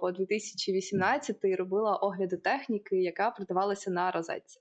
по 0.00 0.12
2018 0.18 1.36
робила 1.58 1.96
огляди 1.96 2.36
техніки, 2.36 2.96
яка 2.96 3.30
продавалася 3.30 3.90
на 3.90 4.10
розетці. 4.10 4.60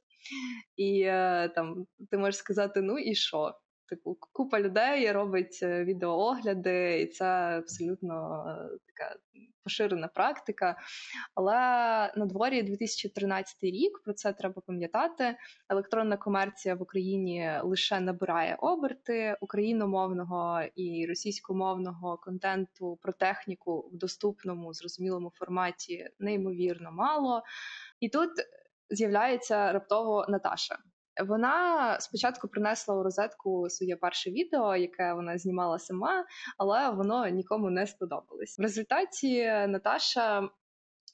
І 0.76 1.02
е, 1.02 1.52
там 1.56 1.86
ти 2.12 2.18
можеш 2.18 2.36
сказати: 2.36 2.82
ну 2.82 2.98
і 2.98 3.16
що? 3.16 3.54
Типу, 3.90 4.18
купа 4.34 4.60
людей 4.60 5.12
робить 5.12 5.60
е, 5.64 5.84
відеоогляди, 5.84 7.02
і 7.02 7.08
це 7.08 7.26
абсолютно 7.26 8.46
е, 8.48 8.78
така 8.86 9.16
поширена 9.64 10.08
практика. 10.08 10.78
Але 11.36 11.56
на 12.16 12.26
дворі 12.26 12.64
2013 12.64 13.64
рік 13.64 14.02
про 14.04 14.14
це 14.14 14.34
треба 14.34 14.62
пам'ятати. 14.68 15.36
Електронна 15.70 16.18
комерція 16.18 16.76
в 16.76 16.82
Україні 16.82 17.52
лише 17.64 18.00
набирає 18.00 18.56
оберти 18.60 19.38
україномовного 19.42 20.62
і 20.76 21.06
російськомовного 21.10 22.18
контенту 22.18 23.00
про 23.02 23.14
техніку 23.14 23.90
в 23.94 23.98
доступному, 23.98 24.74
зрозумілому 24.74 25.32
форматі 25.36 26.10
неймовірно 26.20 26.92
мало. 26.92 27.44
І 28.00 28.10
тут 28.10 28.30
з'являється 28.90 29.72
раптово 29.72 30.26
Наташа. 30.30 30.78
Вона 31.28 32.00
спочатку 32.00 32.48
принесла 32.48 32.96
у 32.96 33.04
розетку 33.04 33.70
своє 33.70 33.96
перше 33.96 34.32
відео, 34.32 34.76
яке 34.76 35.14
вона 35.14 35.38
знімала 35.38 35.80
сама, 35.80 36.26
але 36.58 36.90
воно 36.90 37.28
нікому 37.28 37.70
не 37.70 37.88
сподобалось. 37.88 38.60
В 38.60 38.62
результаті 38.62 39.46
Наташа 39.46 40.50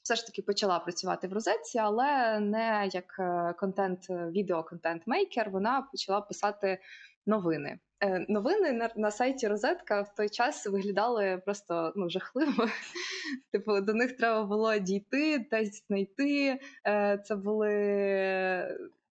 все 0.06 0.14
ж 0.14 0.26
таки 0.26 0.42
почала 0.42 0.78
працювати 0.78 1.28
в 1.28 1.32
розетці, 1.32 1.78
але 1.78 2.40
не 2.40 2.90
як 2.92 3.16
е, 3.18 3.54
контент, 3.58 4.10
відео-контент-мейкер. 4.10 5.50
Вона 5.50 5.88
почала 5.92 6.20
писати 6.20 6.78
новини. 7.26 7.78
Е, 8.00 8.26
Новини 8.28 8.72
на, 8.72 8.90
на 8.96 9.10
сайті 9.10 9.48
Розетка 9.48 10.02
в 10.02 10.14
той 10.14 10.28
час 10.28 10.66
виглядали 10.66 11.42
просто 11.44 11.92
ну, 11.96 12.10
жахливо. 12.10 12.68
Типу, 13.52 13.80
до 13.80 13.94
них 13.94 14.16
треба 14.16 14.44
було 14.44 14.78
дійти, 14.78 15.46
десь 15.50 15.84
знайти. 15.88 16.60
Е, 16.86 17.18
Це 17.24 17.36
були 17.36 17.68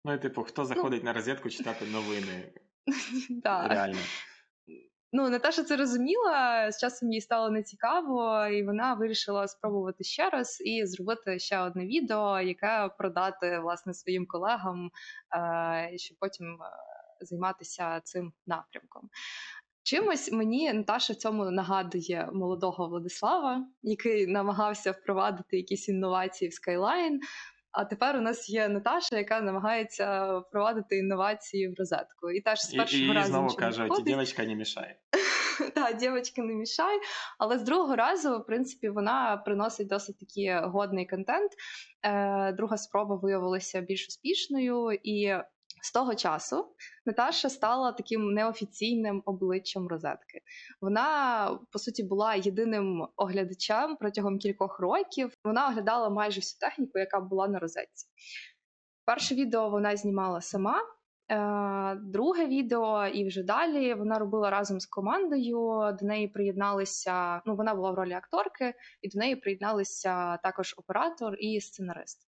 Ну 0.06 0.14
і 0.14 0.18
типу, 0.18 0.44
хто 0.44 0.66
заходить 0.66 1.04
на 1.04 1.14
розетку 1.14 1.50
читати 1.50 1.86
новини? 1.86 2.54
Реально. 3.46 4.00
Ну, 5.12 5.30
Наташа 5.30 5.64
це 5.64 5.76
розуміла, 5.76 6.72
з 6.72 6.80
часом 6.80 7.12
їй 7.12 7.22
стало 7.22 7.50
нецікаво, 7.50 8.48
і 8.48 8.64
вона 8.64 8.94
вирішила 8.94 9.48
спробувати 9.48 10.04
ще 10.04 10.30
раз 10.30 10.62
і 10.66 10.86
зробити 10.86 11.40
ще 11.40 11.60
одне 11.60 11.86
відео, 11.86 12.42
яке 12.42 12.90
продати 12.98 13.60
власне 13.60 13.94
своїм 13.94 14.26
колегам, 14.26 14.92
е, 15.36 15.98
щоб 15.98 16.18
потім 16.20 16.48
е, 16.48 16.56
займатися 17.22 18.02
цим 18.04 18.34
напрямком. 18.48 19.10
Чимось 19.84 20.32
мені 20.32 20.74
Наташа 20.74 21.14
в 21.14 21.16
цьому 21.16 21.52
нагадує 21.52 22.30
молодого 22.34 22.88
Владислава, 22.88 23.68
який 23.84 24.28
намагався 24.28 24.92
впровадити 24.92 25.58
якісь 25.58 25.90
інновації 25.90 26.50
в 26.50 26.54
Skyline, 26.54 27.18
а 27.76 27.86
тепер 27.86 28.18
у 28.18 28.22
нас 28.22 28.50
є 28.50 28.68
Наташа, 28.68 29.18
яка 29.18 29.42
намагається 29.42 30.38
впровадити 30.38 30.98
інновації 30.98 31.68
в 31.68 31.74
розетку. 31.78 32.32
І 32.32 32.42
теж 32.42 32.60
з 32.60 32.74
першого 32.74 33.04
і 33.04 33.16
разу 33.16 33.28
знову 33.28 33.48
нічого 33.48 33.60
кажуть, 33.60 34.04
дівчинка 34.04 34.46
не 34.46 34.56
мішає. 34.56 34.96
Так, 35.76 35.98
дівчинка 35.98 36.42
не 36.42 36.54
мішай. 36.54 37.00
Але 37.40 37.60
з 37.60 37.64
другого 37.64 37.96
разу, 37.96 38.40
в 38.40 38.46
принципі, 38.46 38.90
вона 38.90 39.38
приносить 39.38 39.88
досить 39.88 40.20
такий 40.20 40.60
годний 40.64 41.06
контент. 41.06 41.52
Е, 42.04 42.52
друга 42.52 42.78
спроба 42.78 43.16
виявилася 43.16 43.82
більш 43.82 44.08
успішною, 44.08 44.92
і 45.04 45.36
з 45.86 45.92
того 45.92 46.16
часу 46.16 46.76
Наташа 47.06 47.50
стала 47.50 47.92
таким 47.92 48.34
неофіційним 48.34 49.24
обличчям 49.26 49.88
розетки. 49.88 50.42
Вона, 50.82 51.60
по 51.72 51.80
суті, 51.80 52.04
була 52.04 52.36
єдиним 52.36 53.08
оглядачем 53.16 53.96
протягом 53.96 54.38
кількох 54.40 54.80
років. 54.80 55.34
Вона 55.44 55.68
оглядала 55.68 56.10
майже 56.10 56.40
всю 56.40 56.60
техніку, 56.60 57.00
яка 57.00 57.20
була 57.20 57.48
на 57.48 57.60
розетці. 57.60 58.08
Перше 59.06 59.36
відео 59.36 59.70
вона 59.70 59.96
знімала 59.96 60.42
сама. 60.42 60.82
Е, 61.32 61.96
Друге 61.96 62.46
відео, 62.46 63.08
і 63.08 63.28
вже 63.28 63.44
далі 63.44 63.94
вона 63.94 64.20
робила 64.20 64.50
разом 64.50 64.80
з 64.80 64.86
командою. 64.86 65.58
До 66.00 66.06
неї 66.06 66.28
приєдналися. 66.28 67.42
Ну, 67.46 67.56
вона 67.56 67.76
була 67.76 67.92
в 67.92 67.96
ролі 67.96 68.14
акторки, 68.14 68.74
і 69.02 69.10
до 69.10 69.20
неї 69.20 69.36
приєдналися 69.36 70.38
також 70.38 70.76
оператор 70.78 71.36
і 71.40 71.62
сценарист. 71.62 72.35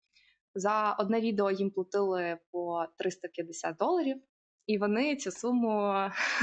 За 0.55 0.93
одне 0.93 1.21
відео 1.21 1.51
їм 1.51 1.71
платили 1.71 2.39
по 2.53 2.87
350 2.99 3.77
доларів, 3.77 4.17
і 4.67 4.79
вони 4.79 5.17
цю 5.17 5.31
суму 5.31 5.93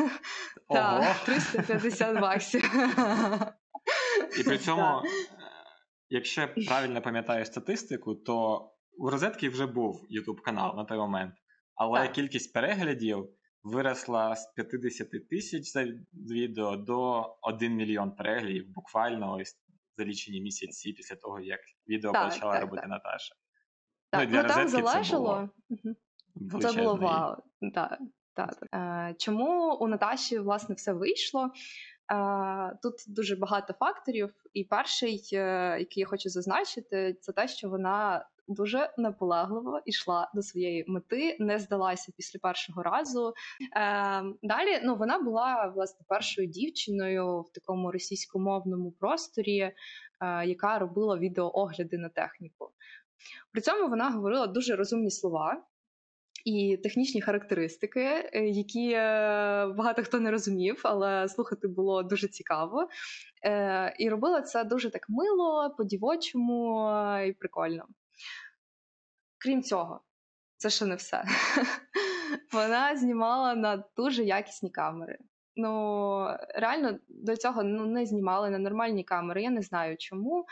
та, 0.70 1.16
350 1.26 2.16
баксів. 2.22 2.62
І 4.40 4.44
при 4.44 4.58
цьому, 4.66 4.82
е, 4.84 5.04
якщо 6.10 6.42
я 6.42 6.48
правильно 6.48 7.02
пам'ятаю 7.02 7.46
статистику, 7.46 8.16
то 8.16 8.70
у 8.98 9.10
розетки 9.10 9.50
вже 9.50 9.66
був 9.66 10.08
YouTube 10.18 10.42
канал 10.42 10.76
на 10.76 10.84
той 10.84 10.98
момент, 10.98 11.34
але 11.76 12.00
Так. 12.00 12.14
кількість 12.14 12.54
переглядів 12.54 13.30
виросла 13.64 14.36
з 14.36 14.54
50 14.56 15.30
тисяч 15.30 15.66
за 15.66 15.86
відео 16.14 16.78
до 16.78 17.26
1 17.42 17.74
мільйон 17.74 18.12
переглядів 18.12 18.70
буквально 18.70 19.34
ось 19.34 19.56
за 19.98 20.06
лічені 20.06 20.42
місяці 20.42 20.94
після 20.94 21.16
того, 21.16 21.40
як 21.40 21.60
відео 21.88 22.12
Так, 22.12 22.30
почала 22.30 22.54
так, 22.54 22.62
робити 22.62 22.82
так. 22.82 22.90
Наташа. 22.90 23.36
Так, 24.10 24.22
Ну, 24.22 24.24
і 24.24 24.28
для 24.28 24.44
ну 24.44 24.50
там 24.50 24.68
залежало. 24.68 25.50
було 26.36 26.62
Це 26.62 26.74
було 26.74 26.96
вау. 26.96 27.36
Так, 27.74 28.00
так. 28.34 28.58
Е, 28.74 29.16
чому 29.18 29.76
у 29.76 29.88
Наташі 29.88 30.40
власне 30.40 30.76
все 30.76 30.94
вийшло? 30.94 31.52
Е, 32.14 32.78
тут 32.84 32.94
дуже 33.08 33.36
багато 33.36 33.74
факторів, 33.74 34.34
і 34.54 34.64
перший, 34.64 35.30
е, 35.34 35.78
який 35.80 36.02
я 36.02 36.06
хочу 36.06 36.30
зазначити, 36.30 37.18
це 37.22 37.32
те, 37.32 37.48
що 37.48 37.70
вона 37.70 38.26
дуже 38.48 38.94
наполегливо 38.98 39.82
йшла 39.86 40.32
до 40.34 40.42
своєї 40.42 40.86
мети, 40.88 41.38
не 41.40 41.60
здалася 41.60 42.12
після 42.18 42.40
першого 42.40 42.84
разу. 42.84 43.34
Е, 43.76 44.24
далі 44.44 44.80
ну, 44.84 44.96
вона 44.96 45.20
була 45.20 45.72
власне 45.76 46.06
першою 46.10 46.48
дівчиною 46.48 47.42
в 47.42 47.52
такому 47.52 47.92
російськомовному 47.92 48.92
просторі, 48.92 49.60
е, 49.60 49.74
яка 50.46 50.80
робила 50.80 51.18
відеоогляди 51.18 51.98
на 51.98 52.10
техніку. 52.10 52.70
При 53.52 53.62
цьому 53.62 53.90
вона 53.90 54.10
говорила 54.10 54.48
дуже 54.48 54.76
розумні 54.76 55.12
слова 55.12 55.64
і 56.46 56.78
технічні 56.84 57.22
характеристики, 57.22 58.30
е, 58.34 58.48
які 58.48 58.92
е, 58.92 59.00
багато 59.68 60.04
хто 60.04 60.20
не 60.20 60.32
розумів, 60.32 60.82
але 60.84 61.30
слухати 61.30 61.68
було 61.68 62.04
дуже 62.04 62.28
цікаво. 62.28 62.90
Е, 63.46 63.96
І 64.00 64.10
робила 64.10 64.42
це 64.42 64.64
дуже 64.64 64.90
так 64.90 65.10
мило, 65.10 65.76
по-дівочому 65.78 66.92
і 67.28 67.34
прикольно. 67.34 67.86
Крім 69.38 69.64
цього, 69.64 70.02
це 70.58 70.70
ще 70.70 70.86
не 70.86 70.96
все. 70.96 71.24
Вона 72.54 72.98
знімала 72.98 73.56
на 73.56 73.84
дуже 73.98 74.24
якісні 74.24 74.70
камери. 74.70 75.18
Ну, 75.56 76.38
реально 76.56 77.00
до 77.10 77.38
цього 77.38 77.64
ну, 77.64 77.86
не 77.86 78.06
знімали 78.06 78.50
на 78.50 78.60
нормальні 78.60 79.04
камери. 79.04 79.42
Я 79.44 79.50
не 79.50 79.62
знаю 79.62 79.98
чому. 79.98 80.46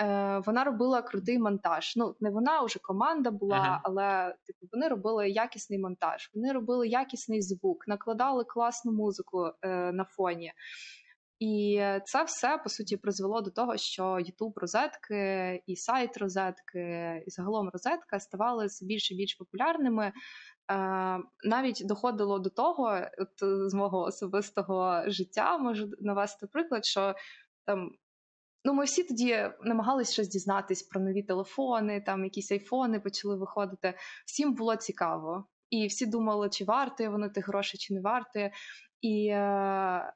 Е, 0.00 0.38
вона 0.46 0.64
робила 0.64 1.02
крутий 1.02 1.38
монтаж. 1.38 1.96
Ну, 1.96 2.14
не 2.20 2.30
вона, 2.30 2.62
вже 2.62 2.78
команда 2.78 3.30
була, 3.30 3.56
Ага. 3.56 3.80
але 3.84 4.34
типу, 4.46 4.66
вони 4.72 4.88
робили 4.88 5.30
якісний 5.30 5.78
монтаж, 5.78 6.30
вони 6.34 6.52
робили 6.52 6.88
якісний 6.88 7.42
звук, 7.42 7.88
накладали 7.88 8.44
класну 8.44 8.92
музику 8.92 9.50
е, 9.62 9.92
на 9.92 10.04
фоні. 10.04 10.52
І 11.38 11.82
це 12.04 12.24
все 12.24 12.58
по 12.58 12.68
суті 12.68 12.96
призвело 12.96 13.40
до 13.40 13.50
того, 13.50 13.76
що 13.76 14.02
YouTube 14.04 14.52
розетки 14.56 15.62
і 15.66 15.76
сайт 15.76 16.16
розетки, 16.16 16.80
і 17.26 17.30
загалом 17.30 17.70
розетка 17.72 18.20
ставали 18.20 18.66
все 18.66 18.86
більше 18.86 19.14
і 19.14 19.16
більш 19.16 19.34
популярними. 19.34 20.04
Е, 20.04 20.12
навіть 21.44 21.82
доходило 21.86 22.38
до 22.38 22.50
того, 22.50 23.00
от 23.18 23.70
з 23.70 23.74
мого 23.74 24.02
особистого 24.02 25.02
життя 25.06 25.58
можу 25.58 25.88
навести 26.00 26.46
приклад, 26.46 26.84
що 26.84 27.14
там. 27.66 27.90
Ну, 28.64 28.74
ми 28.74 28.84
всі 28.84 29.04
тоді 29.04 29.50
намагались 29.60 30.12
щось 30.12 30.28
дізнатись 30.28 30.82
про 30.82 31.00
нові 31.00 31.22
телефони, 31.22 32.00
там 32.06 32.24
якісь 32.24 32.52
айфони 32.52 33.00
почали 33.00 33.36
виходити. 33.36 33.94
Всім 34.26 34.54
було 34.54 34.76
цікаво. 34.76 35.46
і 35.70 35.86
всі 35.86 36.06
думали, 36.06 36.48
чи 36.50 36.64
варте 36.64 37.08
воно 37.08 37.28
тих 37.28 37.48
грошей, 37.48 37.78
чи 37.80 37.94
не 37.94 38.00
варте. 38.00 38.52
І 39.00 39.26
е, 39.26 40.12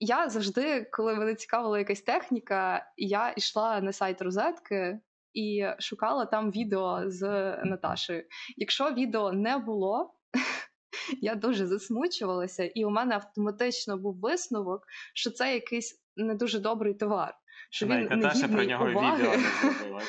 я 0.00 0.28
завжди, 0.28 0.84
коли 0.92 1.14
мене 1.14 1.34
цікавила 1.34 1.78
якась 1.78 2.02
техніка, 2.02 2.92
я 2.96 3.34
йшла 3.36 3.80
на 3.80 3.92
сайт 3.92 4.22
розетки 4.22 5.00
і 5.32 5.66
шукала 5.78 6.26
там 6.26 6.50
відео 6.50 7.10
з 7.10 7.22
Наташею. 7.64 8.24
Якщо 8.56 8.90
відео 8.92 9.32
не 9.32 9.58
було, 9.58 10.14
я 11.20 11.34
дуже 11.34 11.66
засмучувалася, 11.66 12.64
і 12.64 12.84
у 12.84 12.90
мене 12.90 13.14
автоматично 13.14 13.98
був 13.98 14.20
висновок, 14.20 14.86
що 15.14 15.30
це 15.30 15.54
якийсь 15.54 16.02
не 16.16 16.34
дуже 16.34 16.58
добрий 16.60 16.94
товар. 16.94 17.34
Що 17.70 17.86
він 17.86 17.92
Навіть 17.94 18.10
не 18.10 18.16
Наташа 18.16 18.48
про 18.48 18.64
нього 18.64 18.90
уваги. 18.90 19.22
відео 19.22 19.36
не. 19.36 20.04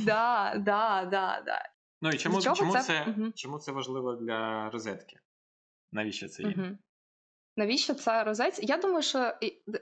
Да, 0.04 0.54
да, 0.58 1.04
да, 1.10 1.42
да. 1.46 1.62
Ну 2.02 2.10
і 2.10 2.18
чому, 2.18 2.40
чому, 2.40 2.72
це? 2.72 2.82
це, 2.82 3.06
Мгм. 3.06 3.32
чому 3.34 3.58
це 3.58 3.72
важливо 3.72 4.14
для 4.14 4.70
розетки? 4.70 5.16
Навіщо 5.92 6.28
це 6.28 6.42
їм? 6.42 6.52
Мгм. 6.56 6.78
Навіщо 7.56 7.94
це 7.94 8.24
розеть? 8.24 8.60
Я 8.62 8.76
думаю, 8.76 9.02
що 9.02 9.32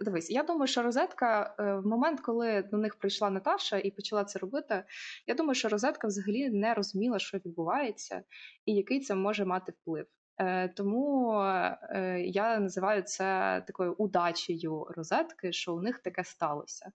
дивись, 0.01 0.31
я 0.31 0.43
думаю, 0.43 0.67
що 0.67 0.83
розетка 0.83 1.57
е, 1.59 1.75
в 1.75 1.87
момент, 1.87 2.21
коли 2.21 2.63
до 2.63 2.77
них 2.77 2.99
прийшла 2.99 3.31
Наташа 3.31 3.79
і 3.79 3.91
почала 3.91 4.25
це 4.25 4.39
робити, 4.39 4.85
я 5.27 5.35
думаю, 5.35 5.55
що 5.55 5.69
розетка 5.69 6.07
взагалі 6.07 6.51
не 6.51 6.75
розуміла, 6.75 7.19
що 7.19 7.39
відбувається, 7.39 8.23
і 8.67 8.75
який 8.75 9.01
це 9.01 9.15
може 9.15 9.45
мати 9.45 9.73
вплив. 9.73 10.07
Е, 10.39 10.69
Тому 10.69 11.33
е, 11.41 12.21
я 12.27 12.59
називаю 12.59 13.03
це 13.03 13.63
такою 13.67 13.93
удачею 13.93 14.87
розетки, 14.91 15.53
що 15.53 15.75
у 15.75 15.83
них 15.83 15.99
таке 15.99 16.25
сталося. 16.25 16.91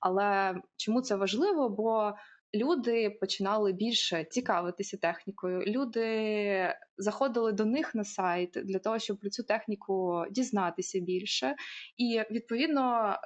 Але 0.00 0.54
чому 0.76 1.00
це 1.00 1.16
важливо? 1.16 1.68
Бо 1.68 2.12
люди 2.54 3.10
починали 3.10 3.72
більше 3.72 4.24
цікавитися 4.24 4.96
технікою. 4.96 5.62
Люди 5.66 6.74
заходили 6.96 7.52
до 7.52 7.64
них 7.64 7.94
на 7.94 8.04
сайт 8.04 8.50
для 8.64 8.78
того, 8.78 8.98
щоб 8.98 9.20
про 9.20 9.30
цю 9.30 9.42
техніку 9.42 10.24
дізнатися 10.30 11.00
більше. 11.00 11.54
І 11.96 12.22
відповідно. 12.30 13.16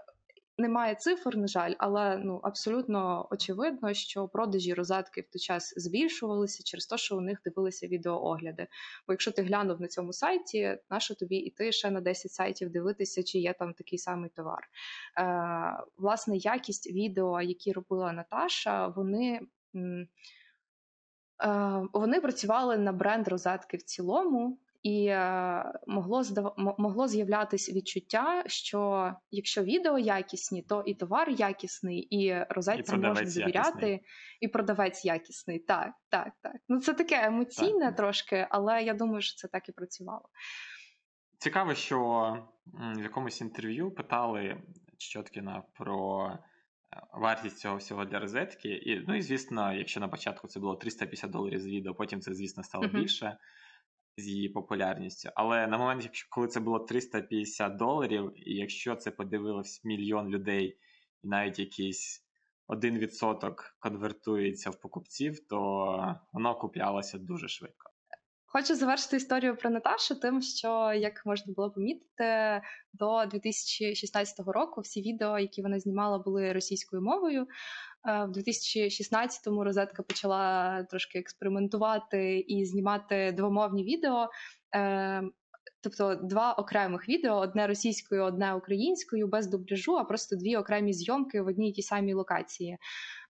Немає 0.59 0.95
цифр, 0.95 1.37
на 1.37 1.47
жаль, 1.47 1.75
але 1.79 2.17
ну 2.19 2.41
абсолютно 2.43 3.29
очевидно, 3.31 3.95
що 3.95 4.29
продажі 4.29 4.75
розетки 4.75 5.21
в 5.21 5.29
той 5.29 5.41
час 5.41 5.75
збільшувалися 5.77 6.63
через 6.63 6.87
те, 6.87 6.99
що 6.99 7.17
у 7.17 7.21
них 7.21 7.41
дивилися 7.45 7.87
відеоогляди. 7.87 8.67
Бо 9.07 9.13
якщо 9.13 9.31
ти 9.33 9.43
глянув 9.43 9.81
на 9.81 9.89
цьому 9.89 10.13
сайті, 10.13 10.79
нащо 10.91 11.15
тобі 11.15 11.37
іти 11.37 11.73
ще 11.73 11.91
на 11.91 12.01
10 12.01 12.33
сайтів 12.33 12.71
дивитися, 12.71 13.23
чи 13.23 13.39
є 13.39 13.53
там 13.53 13.75
такий 13.75 13.99
самий 13.99 14.31
товар? 14.31 14.69
Е, 15.19 15.85
власне, 15.97 16.37
якість 16.37 16.93
відео, 16.93 17.41
які 17.43 17.73
робила 17.73 18.13
Наташа, 18.13 18.87
вони. 18.89 19.41
е, 19.75 20.07
Вони 21.93 22.21
працювали 22.21 22.79
на 22.79 22.93
бренд 22.93 23.29
розетки 23.29 23.77
в 23.77 23.83
цілому, 23.83 24.59
і 24.87 25.07
е, 25.07 25.73
могло 25.87 26.23
могло 26.79 27.09
з'являтись 27.09 27.73
відчуття, 27.73 28.45
що 28.47 29.13
якщо 29.31 29.63
відео 29.63 29.99
якісні, 29.99 30.63
то 30.63 30.83
і 30.87 30.95
товар 30.95 31.31
якісний, 31.31 31.99
і 31.99 32.45
розетці 32.49 32.97
можна 32.97 33.15
довіряти, 33.15 33.51
якісний. 33.51 34.01
і 34.41 34.49
продавець 34.49 35.05
якісний. 35.05 35.59
Так, 35.59 35.91
так, 36.09 36.33
так. 36.43 36.57
Ну 36.69 36.81
це 36.81 36.95
таке 36.95 37.27
емоційне 37.27 37.87
Так. 37.87 37.97
трошки, 37.97 38.47
але 38.51 38.83
я 38.83 38.95
думаю, 38.95 39.23
що 39.23 39.37
це 39.37 39.49
так 39.49 39.69
і 39.69 39.73
працювало. 39.73 40.29
Цікаво, 41.39 41.75
що 41.75 41.99
в 42.97 43.03
якомусь 43.03 43.41
інтерв'ю 43.41 43.91
питали 43.91 44.63
Чоткіна 44.99 45.63
про 45.75 46.29
е, 46.33 46.39
вартість 47.13 47.59
цього 47.59 47.77
всього 47.77 48.05
для 48.05 48.19
розетки. 48.19 48.69
І, 48.69 49.05
ну 49.09 49.17
і 49.17 49.23
звісно, 49.23 49.73
якщо 49.73 50.01
на 50.01 50.09
початку 50.09 50.49
це 50.49 50.61
було 50.61 50.75
350 50.77 51.31
доларів 51.31 51.61
з 51.61 51.67
відео, 51.67 51.95
потім 51.95 52.21
це, 52.21 52.35
звісно, 52.35 52.63
стало 52.63 52.85
Мгм. 52.85 53.01
більше 53.01 53.37
з 54.17 54.29
її 54.29 54.49
популярністю. 54.49 55.31
Але 55.35 55.67
на 55.67 55.79
момент, 55.79 56.03
якщо 56.05 56.27
коли 56.31 56.49
це 56.49 56.61
було 56.61 56.79
350 56.79 57.77
доларів, 57.77 58.33
і 58.37 58.55
якщо 58.55 58.97
це 58.97 59.11
подивилось 59.11 59.85
мільйон 59.85 60.29
людей, 60.29 60.79
і 61.23 61.29
навіть 61.29 61.59
якийсь 61.59 62.27
1% 62.69 63.55
конвертується 63.79 64.71
в 64.71 64.81
покупців, 64.81 65.47
то 65.49 66.21
воно 66.33 66.59
куплялося 66.59 67.19
дуже 67.19 67.49
швидко. 67.49 67.91
Хочу 68.49 68.75
завершити 68.75 69.17
історію 69.17 69.57
про 69.57 69.71
Наташу, 69.71 70.15
тим, 70.15 70.43
що 70.43 70.93
як 70.93 71.27
можна 71.27 71.53
було 71.57 71.71
помітити, 71.71 72.63
до 72.93 73.27
2016 73.27 74.39
року 74.47 74.81
всі 74.81 75.03
відео, 75.03 75.39
які 75.39 75.63
вона 75.63 75.81
знімала, 75.81 76.19
були 76.19 76.53
російською 76.53 77.03
мовою. 77.03 77.47
Е, 78.07 78.25
В 78.25 78.31
2016-му 78.31 79.65
розетка 79.65 80.03
почала 80.03 80.83
трошки 80.83 81.19
експериментувати 81.19 82.39
і 82.39 82.65
знімати 82.65 83.33
двомовні 83.33 83.85
відео. 83.85 84.29
Е, 84.75 85.23
Тобто 85.83 86.15
два 86.15 86.53
окремих 86.53 87.09
відео: 87.09 87.35
одне 87.35 87.67
російською, 87.67 88.25
одне 88.25 88.55
українською, 88.55 89.29
без 89.29 89.47
дубляжу, 89.47 89.97
а 89.97 90.05
просто 90.05 90.37
дві 90.37 90.57
окремі 90.57 90.93
зйомки 90.93 91.43
в 91.43 91.47
одній 91.47 91.71
і 91.71 91.73
тій 91.73 91.83
самій 91.83 92.15
локації. 92.15 92.79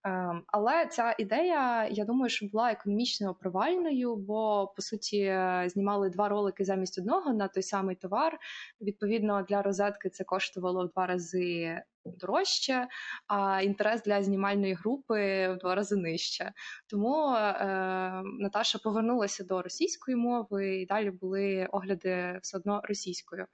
Ем, 0.03 0.43
Але 0.47 0.85
ця 0.85 1.15
ідея, 1.19 1.87
я 1.91 2.05
думаю, 2.05 2.29
що 2.29 2.45
була 2.45 2.71
економічно 2.71 3.35
провальною, 3.35 4.15
бо 4.15 4.67
по 4.75 4.81
суті 4.81 5.21
е, 5.21 5.63
знімали 5.67 6.09
два 6.09 6.29
ролики 6.29 6.65
замість 6.65 6.99
одного 6.99 7.33
на 7.33 7.47
той 7.47 7.63
самий 7.63 7.95
товар. 7.95 8.37
Відповідно, 8.81 9.45
для 9.49 9.61
розетки 9.61 10.09
це 10.09 10.23
коштувало 10.23 10.85
в 10.85 10.89
два 10.89 11.07
рази 11.07 11.81
дорожче, 12.19 12.87
а 13.27 13.61
інтерес 13.61 14.03
для 14.03 14.23
знімальної 14.23 14.73
групи 14.73 15.47
в 15.53 15.57
два 15.57 15.75
рази 15.75 15.95
нижче. 15.95 16.51
Тому 16.89 17.33
е, 17.35 18.21
Наташа 18.39 18.79
повернулася 18.79 19.43
до 19.43 19.61
російської 19.61 20.17
мови, 20.17 20.77
і 20.77 20.85
далі 20.85 21.11
були 21.11 21.67
огляди 21.71 22.39
все 22.41 22.57
одно 22.57 22.81
російською. 22.83 23.45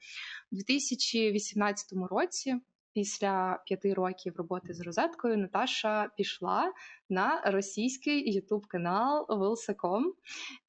У 0.51 0.55
2018 0.55 1.87
році. 2.09 2.55
Після 2.95 3.63
п'яти 3.65 3.93
років 3.93 4.33
роботи 4.37 4.73
з 4.73 4.81
розеткою 4.81 5.37
Наташа 5.37 6.09
пішла 6.17 6.73
на 7.09 7.41
російський 7.45 8.33
ютуб 8.33 8.67
канал 8.67 9.25
Вилсаком 9.29 10.13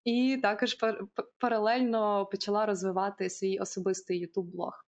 і 0.05 0.39
також 0.43 0.75
пар- 0.75 1.05
паралельно 1.39 2.27
почала 2.27 2.67
розвивати 2.67 3.31
свій 3.31 3.59
особистий 3.59 4.19
ютуб 4.19 4.47
блог. 4.47 4.85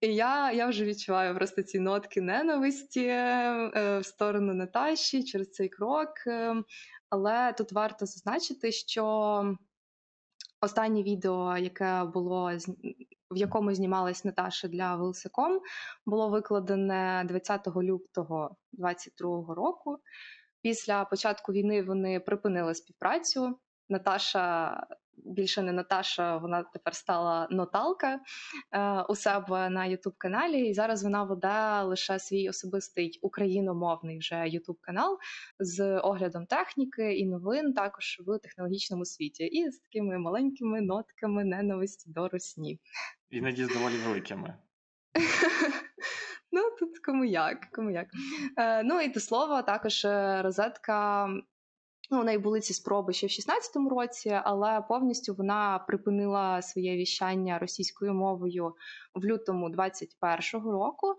І 0.00 0.14
я, 0.14 0.52
я 0.52 0.66
вже 0.66 0.84
відчуваю 0.84 1.34
просто 1.34 1.62
ці 1.62 1.78
нотки 1.80 2.20
ненависті 2.20 3.06
е, 3.06 3.98
в 3.98 4.04
сторону 4.04 4.54
Наташі 4.54 5.24
через 5.24 5.50
цей 5.50 5.68
крок. 5.68 6.10
Е, 6.26 6.62
але 7.10 7.52
тут 7.52 7.72
варто 7.72 8.06
зазначити, 8.06 8.72
що 8.72 9.56
останнє 10.60 11.02
відео, 11.02 11.56
яке 11.56 12.04
було 12.04 12.52
в 13.30 13.36
якому 13.36 13.74
знімалась 13.74 14.24
Наташа 14.24 14.68
для 14.68 14.96
Вилсаком, 14.96 15.60
було 16.06 16.28
викладене 16.28 17.24
20 17.28 17.66
лютого 17.66 18.56
2022 18.72 19.54
року. 19.54 19.98
Після 20.62 21.04
початку 21.04 21.52
війни 21.52 21.82
вони 21.82 22.20
припинили 22.20 22.74
співпрацю. 22.74 23.58
Наташа 23.88 24.86
більше 25.24 25.62
не 25.62 25.72
Наташа, 25.72 26.36
вона 26.36 26.62
тепер 26.62 26.94
стала 26.94 27.48
ноталка 27.50 28.20
е, 28.72 29.02
у 29.02 29.16
себе 29.16 29.70
на 29.70 29.86
Ютуб 29.86 30.14
каналі. 30.18 30.68
І 30.68 30.74
зараз 30.74 31.02
вона 31.02 31.22
веде 31.22 31.82
лише 31.82 32.18
свій 32.18 32.48
особистий 32.48 33.18
україномовний 33.22 34.18
вже 34.18 34.48
Ютуб 34.48 34.78
канал 34.80 35.18
з 35.58 35.98
оглядом 35.98 36.46
техніки 36.46 37.14
і 37.14 37.26
новин 37.26 37.72
також 37.72 38.20
в 38.26 38.38
технологічному 38.38 39.04
світі, 39.04 39.44
і 39.44 39.70
з 39.70 39.78
такими 39.78 40.18
маленькими 40.18 40.80
нотками 40.80 41.44
ненависті 41.44 42.10
до 42.10 42.28
русні. 42.28 42.80
Іноді 43.30 43.64
з 43.64 43.68
доволі 43.68 43.94
великими. 44.06 44.54
Ну, 46.52 46.62
тут 46.78 46.98
кому 46.98 47.24
як, 47.24 47.68
кому 47.72 47.90
як. 47.90 48.06
Е, 48.56 48.82
ну 48.82 49.00
і 49.00 49.08
до 49.08 49.20
слова, 49.20 49.62
також 49.62 50.04
е, 50.04 50.42
розетка. 50.42 51.28
Ну, 52.12 52.20
у 52.20 52.24
неї 52.24 52.38
були 52.38 52.60
ці 52.60 52.74
спроби 52.74 53.12
ще 53.12 53.26
в 53.26 53.30
16-му 53.30 53.90
році, 53.90 54.40
але 54.44 54.80
повністю 54.88 55.34
вона 55.34 55.78
припинила 55.78 56.62
своє 56.62 56.96
віщання 56.96 57.58
російською 57.58 58.14
мовою 58.14 58.74
в 59.14 59.24
лютому 59.24 59.68
21-го 59.68 60.72
року. 60.72 61.14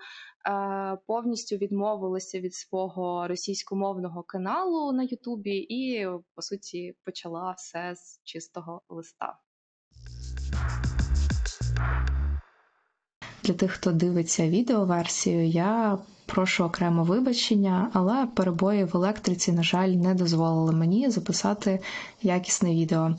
Е, 0.47 0.97
повністю 1.08 1.56
відмовилася 1.56 2.39
від 2.39 2.56
свого 2.56 3.27
російськомовного 3.27 4.23
каналу 4.23 4.91
на 4.91 5.04
Ютубі 5.04 5.58
і, 5.69 6.08
по 6.36 6.41
суті, 6.41 6.95
почала 7.04 7.51
все 7.51 7.95
з 7.95 8.21
чистого 8.23 8.82
листа. 8.89 9.38
Для 13.43 13.54
тих, 13.54 13.71
хто 13.71 13.91
дивиться 13.91 14.49
відеоверсію, 14.49 15.47
я 15.47 15.97
прошу 16.25 16.63
окремо 16.63 17.04
вибачення, 17.04 17.91
але 17.93 18.27
перебої 18.36 18.84
в 18.84 18.95
електриці, 18.95 19.51
на 19.51 19.63
жаль, 19.63 19.89
не 19.89 20.13
дозволили 20.15 20.71
мені 20.71 21.10
записати 21.10 21.80
якісне 22.21 22.75
відео. 22.75 23.15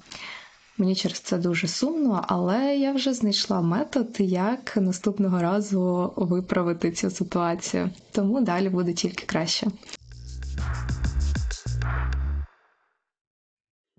Мені 0.79 0.95
через 0.95 1.21
це 1.21 1.39
дуже 1.39 1.69
сумно, 1.69 2.25
але 2.29 2.77
я 2.77 2.93
вже 2.93 3.15
знайшла 3.15 3.61
метод, 3.61 4.17
як 4.19 4.77
наступного 4.77 5.39
разу 5.39 6.13
виправити 6.17 6.93
цю 6.93 7.11
ситуацію. 7.11 7.91
Тому 8.13 8.41
далі 8.41 8.69
буде 8.69 8.93
тільки 8.93 9.27
краще. 9.27 9.67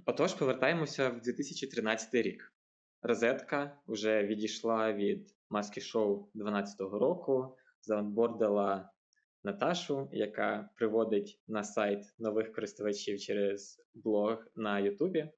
Отож, 0.05 0.33
повертаємося 0.33 1.09
в 1.09 1.21
2013 1.21 2.13
рік. 2.13 2.52
Розетка 3.05 3.77
вже 3.87 4.23
відійшла 4.23 4.93
від 4.93 5.35
маски 5.49 5.81
шоу 5.81 6.15
2012 6.33 6.79
року, 6.81 7.57
заонбордила 7.81 8.89
Наташу, 9.43 10.09
яка 10.11 10.69
приводить 10.75 11.41
на 11.47 11.63
сайт 11.63 12.13
нових 12.19 12.53
користувачів 12.53 13.19
через 13.19 13.81
блог 13.93 14.45
на 14.55 14.79
Ютубі. 14.79 15.29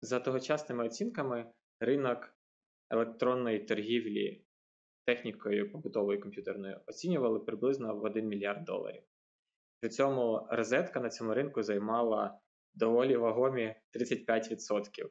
За 0.00 0.20
тогочасними 0.20 0.86
оцінками, 0.86 1.52
ринок 1.80 2.34
електронної 2.90 3.58
торгівлі 3.58 4.44
технікою 5.04 5.72
побутовою 5.72 6.20
комп'ютерною 6.20 6.80
оцінювали 6.86 7.40
приблизно 7.40 7.96
в 7.96 8.04
1 8.04 8.28
мільярд 8.28 8.64
доларів. 8.64 9.02
При 9.80 9.90
цьому 9.90 10.46
розетка 10.50 11.00
на 11.00 11.08
цьому 11.08 11.34
ринку 11.34 11.62
займала 11.62 12.38
доволі 12.74 13.16
вагомі 13.16 13.74
35%, 13.94 15.10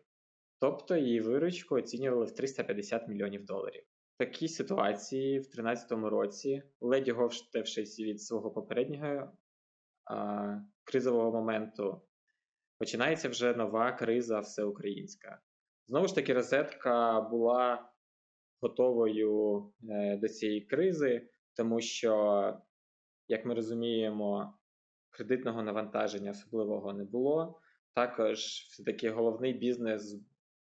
тобто 0.62 0.96
її 0.96 1.22
виручку 1.22 1.76
оцінювали 1.76 2.26
в 2.26 2.32
350 2.32 3.08
мільйонів 3.08 3.46
доларів. 3.46 3.84
В 4.16 4.18
такій 4.18 4.48
ситуації 4.48 5.40
в 5.40 5.42
2013 5.42 5.92
році, 5.92 6.64
ледь 6.82 7.10
говштевшись 7.10 8.00
від 8.00 8.22
свого 8.22 8.52
попереднього 8.52 9.32
а, 10.06 10.58
кризового 10.84 11.32
моменту, 11.32 12.02
починається 12.78 13.30
вже 13.30 13.54
нова 13.54 13.92
криза 13.92 14.40
всеукраїнська. 14.40 15.42
Знову 15.88 16.08
ж 16.08 16.16
таки, 16.16 16.34
розетка 16.34 17.22
була 17.22 17.92
готовою 18.62 19.64
е, 19.90 20.18
до 20.18 20.28
цієї 20.30 20.62
кризи, 20.62 21.30
тому 21.56 21.82
що, 21.82 22.14
як 23.28 23.46
ми 23.46 23.54
розуміємо, 23.54 24.58
кредитного 25.10 25.64
навантаження 25.64 26.32
особливого 26.32 26.94
не 26.94 27.04
було. 27.04 27.60
Також 27.94 28.38
все-таки 28.38 29.10
головний 29.10 29.54
бізнес 29.54 30.22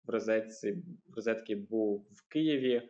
в 0.04 0.10
розетці 0.10 0.72
в 1.08 1.14
розетки 1.14 1.56
був 1.56 2.06
в 2.12 2.28
Києві, 2.28 2.88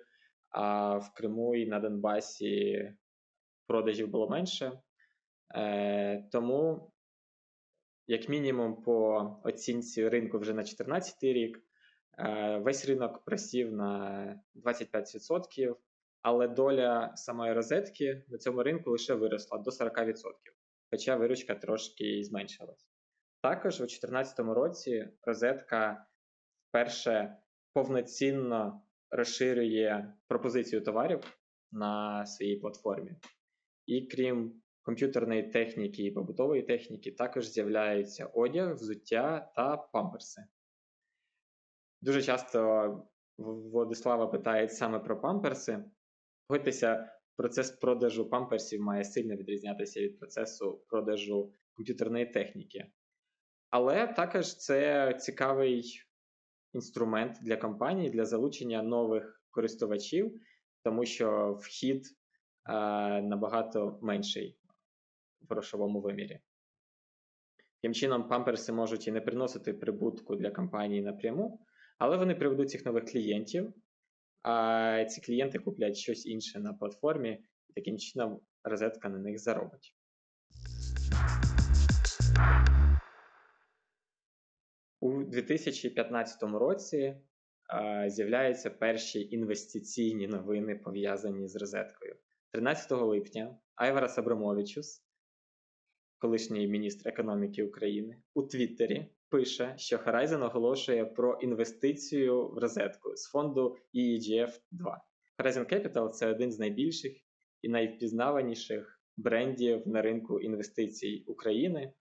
а 0.51 0.97
в 0.99 1.15
Криму 1.15 1.55
і 1.55 1.67
на 1.67 1.81
Донбасі 1.81 2.93
продажів 3.67 4.09
було 4.09 4.29
менше. 4.29 4.73
Е, 5.55 6.29
Тому, 6.33 6.93
як 8.07 8.29
мінімум, 8.29 8.83
по 8.83 9.31
оцінці 9.45 10.09
ринку 10.09 10.39
вже 10.39 10.51
на 10.51 10.63
2014 10.63 11.23
рік, 11.23 11.63
е, 12.19 12.59
весь 12.59 12.87
ринок 12.87 13.25
просів 13.25 13.73
на 13.73 14.41
25%, 14.55 15.77
але 16.23 16.49
доля 16.49 17.13
самої 17.17 17.53
розетки 17.53 18.25
на 18.29 18.39
цьому 18.39 18.63
ринку 18.63 18.91
лише 18.91 19.15
виросла 19.15 19.59
до 19.59 19.71
40% 19.71 20.55
хоча 20.95 21.17
виручка 21.17 21.55
трошки 21.55 22.23
зменшилась. 22.25 22.87
Також 23.43 23.75
у 23.75 23.79
2014 23.79 24.39
році 24.39 25.09
розетка 25.23 26.07
вперше 26.75 27.37
повноцінно 27.73 28.83
розширює 29.11 30.13
пропозицію 30.29 30.83
товарів 30.83 31.39
на 31.73 32.27
своїй 32.27 32.57
платформі. 32.57 33.17
І 33.87 34.07
крім 34.07 34.63
комп'ютерної 34.83 35.43
техніки 35.43 36.03
і 36.03 36.11
побутової 36.11 36.63
техніки, 36.63 37.13
також 37.13 37.47
з'являються 37.47 38.27
одяг, 38.27 38.75
взуття 38.75 39.53
та 39.57 39.77
памперси. 39.77 40.43
Дуже 42.01 42.23
часто 42.23 43.09
Владислава 43.39 44.27
питають 44.27 44.73
саме 44.73 44.99
про 44.99 45.21
памперси. 45.21 45.85
Погодьтеся, 46.47 47.13
процес 47.37 47.71
продажу 47.71 48.31
памперсів 48.31 48.81
має 48.81 49.05
сильно 49.05 49.37
відрізнятися 49.37 50.01
від 50.01 50.19
процесу 50.19 50.85
продажу 50.89 51.53
комп'ютерної 51.75 52.27
техніки. 52.27 52.87
Але 53.71 54.07
також 54.07 54.57
це 54.57 55.13
цікавий 55.21 56.05
інструмент 56.75 57.39
для 57.43 57.57
компанії 57.57 58.11
для 58.11 58.25
залучення 58.25 58.83
нових 58.83 59.43
користувачів, 59.51 60.41
тому 60.83 61.05
що 61.05 61.59
вхід 61.61 62.07
е, 62.07 62.13
набагато 63.23 63.99
менший 64.03 64.59
в 65.41 65.53
грошовому 65.53 66.01
вимірі. 66.01 66.41
Таким 67.83 67.95
чином, 67.95 68.29
памперси 68.29 68.73
можуть 68.73 69.09
і 69.09 69.13
не 69.13 69.21
приносити 69.21 69.73
прибутку 69.73 70.37
для 70.37 70.51
компанії 70.51 71.03
напряму, 71.03 71.61
але 71.99 72.17
вони 72.17 72.35
приведуть 72.35 72.71
цих 72.71 72.85
нових 72.85 73.05
клієнтів, 73.05 73.73
а 74.43 75.05
ці 75.05 75.21
клієнти 75.21 75.59
куплять 75.59 75.97
щось 75.97 76.27
інше 76.27 76.61
на 76.61 76.73
платформі, 76.73 77.45
і 77.69 77.73
таким 77.73 77.99
чином 77.99 78.41
розетка 78.65 79.09
на 79.09 79.19
них 79.19 79.39
заробить. 79.39 79.95
У 85.05 85.25
2015 85.25 86.43
році 86.43 87.17
з'являються 88.07 88.71
перші 88.71 89.29
інвестиційні 89.31 90.27
новини, 90.27 90.81
пов'язані 90.85 91.49
з 91.49 91.57
розеткою. 91.57 92.17
13 92.53 92.91
липня 92.91 93.59
Айварас 93.75 94.19
Абрамовичус, 94.19 95.05
колишній 96.19 96.69
міністр 96.69 97.09
економіки 97.09 97.65
України, 97.65 98.23
у 98.35 98.43
Твіттері 98.43 99.07
пише, 99.29 99.75
що 99.77 99.97
Horizon 99.97 100.45
оголошує 100.45 101.05
про 101.05 101.39
інвестицію 101.43 102.49
в 102.49 102.59
розетку 102.59 103.17
з 103.17 103.25
фонду 103.25 103.77
EEGF 103.95 104.61
2. 104.71 105.05
Horizon 105.39 105.73
Capital 105.73 106.11
це 106.11 106.27
один 106.31 106.53
з 106.53 106.59
найбільших 106.59 107.13
і 107.63 107.69
найвпізнаваніших 107.69 109.01
брендів 109.17 109.89
на 109.89 110.03
ринку 110.03 110.41
інвестицій 110.41 111.25
України. 111.27 111.93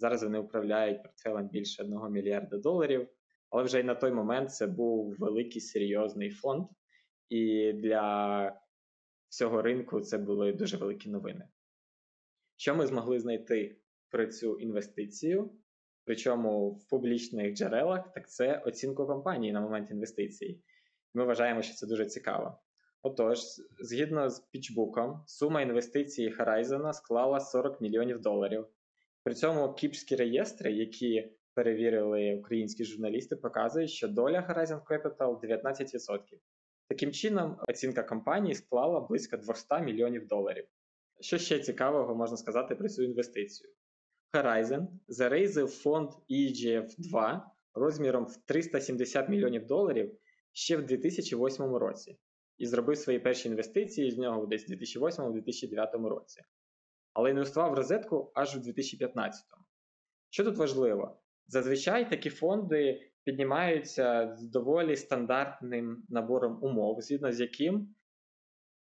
Зараз 0.00 0.22
вони 0.22 0.38
управляють 0.38 1.02
портфелем 1.02 1.48
більше 1.48 1.82
1 1.82 2.12
мільярда 2.12 2.58
доларів, 2.58 3.08
але 3.50 3.62
вже 3.62 3.80
й 3.80 3.82
на 3.82 3.94
той 3.94 4.12
момент 4.12 4.52
це 4.52 4.66
був 4.66 5.16
великий 5.18 5.60
серйозний 5.60 6.30
фонд, 6.30 6.66
і 7.28 7.72
для 7.72 8.60
всього 9.28 9.62
ринку 9.62 10.00
це 10.00 10.18
були 10.18 10.52
дуже 10.52 10.76
великі 10.76 11.10
новини. 11.10 11.48
Що 12.56 12.74
ми 12.74 12.86
змогли 12.86 13.20
знайти 13.20 13.76
про 14.10 14.26
цю 14.26 14.58
інвестицію? 14.58 15.50
причому 16.10 16.70
в 16.70 16.88
публічних 16.88 17.54
джерелах, 17.54 18.12
так 18.12 18.30
це 18.30 18.62
оцінку 18.66 19.06
компанії 19.06 19.52
на 19.52 19.60
момент 19.60 19.90
інвестицій. 19.90 20.60
Ми 21.14 21.24
вважаємо, 21.24 21.62
що 21.62 21.74
це 21.74 21.86
дуже 21.86 22.06
цікаво. 22.06 22.58
Отож, 23.02 23.38
згідно 23.80 24.30
з 24.30 24.40
пічбуком, 24.40 25.22
сума 25.26 25.62
інвестиції 25.62 26.36
Horizon 26.36 26.92
склала 26.92 27.40
40 27.40 27.80
мільйонів 27.80 28.20
доларів. 28.20 28.66
При 29.24 29.34
цьому 29.34 29.74
кіпські 29.74 30.16
реєстри, 30.16 30.72
які 30.72 31.32
перевірили 31.54 32.36
українські 32.36 32.84
журналісти, 32.84 33.36
показують, 33.36 33.90
що 33.90 34.08
доля 34.08 34.40
Horizon 34.40 34.80
Capital 34.84 35.40
19%. 35.40 36.18
Таким 36.88 37.12
чином, 37.12 37.56
оцінка 37.68 38.02
компанії 38.02 38.54
склала 38.54 39.00
близько 39.00 39.36
200 39.36 39.80
мільйонів 39.80 40.26
доларів. 40.26 40.66
Що 41.20 41.38
ще 41.38 41.58
цікавого 41.58 42.14
можна 42.14 42.36
сказати 42.36 42.74
про 42.74 42.88
цю 42.88 43.02
інвестицію? 43.02 43.70
Horizon 44.32 44.86
зарейзив 45.08 45.68
фонд 45.68 46.10
egf 46.30 46.88
2 46.98 47.50
розміром 47.74 48.24
в 48.24 48.36
370 48.36 49.28
мільйонів 49.28 49.66
доларів 49.66 50.18
ще 50.52 50.76
в 50.76 50.86
2008 50.86 51.74
році 51.74 52.18
і 52.58 52.66
зробив 52.66 52.98
свої 52.98 53.18
перші 53.18 53.48
інвестиції 53.48 54.10
з 54.10 54.18
нього 54.18 54.46
десь 54.46 54.68
в 54.68 54.72
2008-2009 54.72 56.08
році. 56.08 56.42
Але 57.12 57.30
інвестував 57.30 57.70
в 57.70 57.74
розетку 57.74 58.32
аж 58.34 58.56
у 58.56 58.60
2015-му. 58.60 59.64
Що 60.30 60.44
тут 60.44 60.56
важливо? 60.56 61.20
Зазвичай 61.46 62.10
такі 62.10 62.30
фонди 62.30 63.10
піднімаються 63.24 64.36
з 64.36 64.42
доволі 64.42 64.96
стандартним 64.96 66.04
набором 66.08 66.58
умов, 66.62 67.00
згідно 67.00 67.32
з 67.32 67.40
яким 67.40 67.94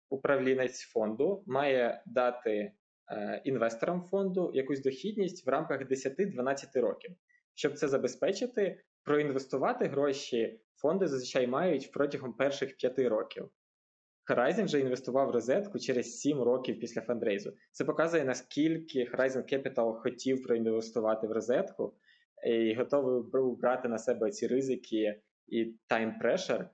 управлінець 0.09 0.81
фонду 0.81 1.43
має 1.45 2.03
дати 2.05 2.73
Е, 3.11 3.41
інвесторам 3.45 4.01
фонду 4.01 4.51
якусь 4.53 4.81
дохідність 4.81 5.45
в 5.45 5.49
рамках 5.49 5.81
10-12 5.81 6.81
років. 6.81 7.15
Щоб 7.53 7.73
це 7.73 7.87
забезпечити, 7.87 8.83
проінвестувати 9.03 9.85
гроші 9.85 10.59
фонди 10.75 11.07
зазвичай 11.07 11.47
мають 11.47 11.91
протягом 11.91 12.33
перших 12.33 12.77
5 12.77 12.99
років. 12.99 13.49
Horizon 14.29 14.65
вже 14.65 14.79
інвестував 14.79 15.27
в 15.27 15.31
розетку 15.31 15.79
через 15.79 16.19
7 16.19 16.41
років 16.41 16.79
після 16.79 17.01
фандрейзу. 17.01 17.53
Це 17.71 17.85
показує, 17.85 18.25
наскільки 18.25 19.03
Horizon 19.03 19.53
Capital 19.53 19.93
хотів 19.93 20.43
проінвестувати 20.43 21.27
в 21.27 21.31
розетку 21.31 21.93
і 22.47 22.75
готовий 22.75 23.23
був 23.31 23.59
брати 23.59 23.87
на 23.87 23.97
себе 23.97 24.31
ці 24.31 24.47
ризики 24.47 25.21
і 25.47 25.63
time 25.89 26.21
pressure. 26.23 26.69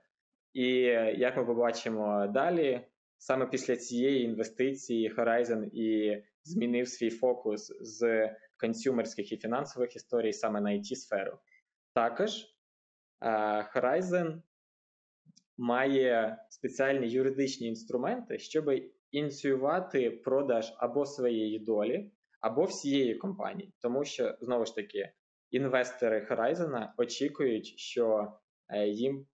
І 0.52 0.68
як 1.16 1.36
ми 1.36 1.44
побачимо 1.44 2.26
далі, 2.34 2.80
саме 3.18 3.46
після 3.46 3.76
цієї 3.76 4.24
інвестиції 4.24 5.14
Horizon 5.14 5.64
і 5.64 6.22
змінив 6.44 6.88
свій 6.88 7.10
фокус 7.10 7.72
з 7.80 8.30
консюмерських 8.56 9.32
і 9.32 9.36
фінансових 9.36 9.96
історій 9.96 10.32
саме 10.32 10.60
на 10.60 10.70
it 10.70 10.94
сферу. 10.94 11.38
Також 11.94 12.30
Horizon 13.74 14.42
має 15.58 16.38
спеціальні 16.48 17.08
юридичні 17.08 17.68
інструменти, 17.68 18.38
щоб 18.38 18.70
ініціювати 19.10 20.10
продаж 20.10 20.72
або 20.76 21.06
своєї 21.06 21.58
долі, 21.58 22.10
або 22.40 22.64
всієї 22.64 23.14
компанії, 23.14 23.72
тому 23.80 24.04
що 24.04 24.36
знову 24.40 24.66
ж 24.66 24.74
таки 24.74 25.12
інвестори 25.50 26.26
Horizon 26.30 26.88
очікують, 26.96 27.66
що 27.66 28.32
е, 28.68 28.88
їм 28.88 29.26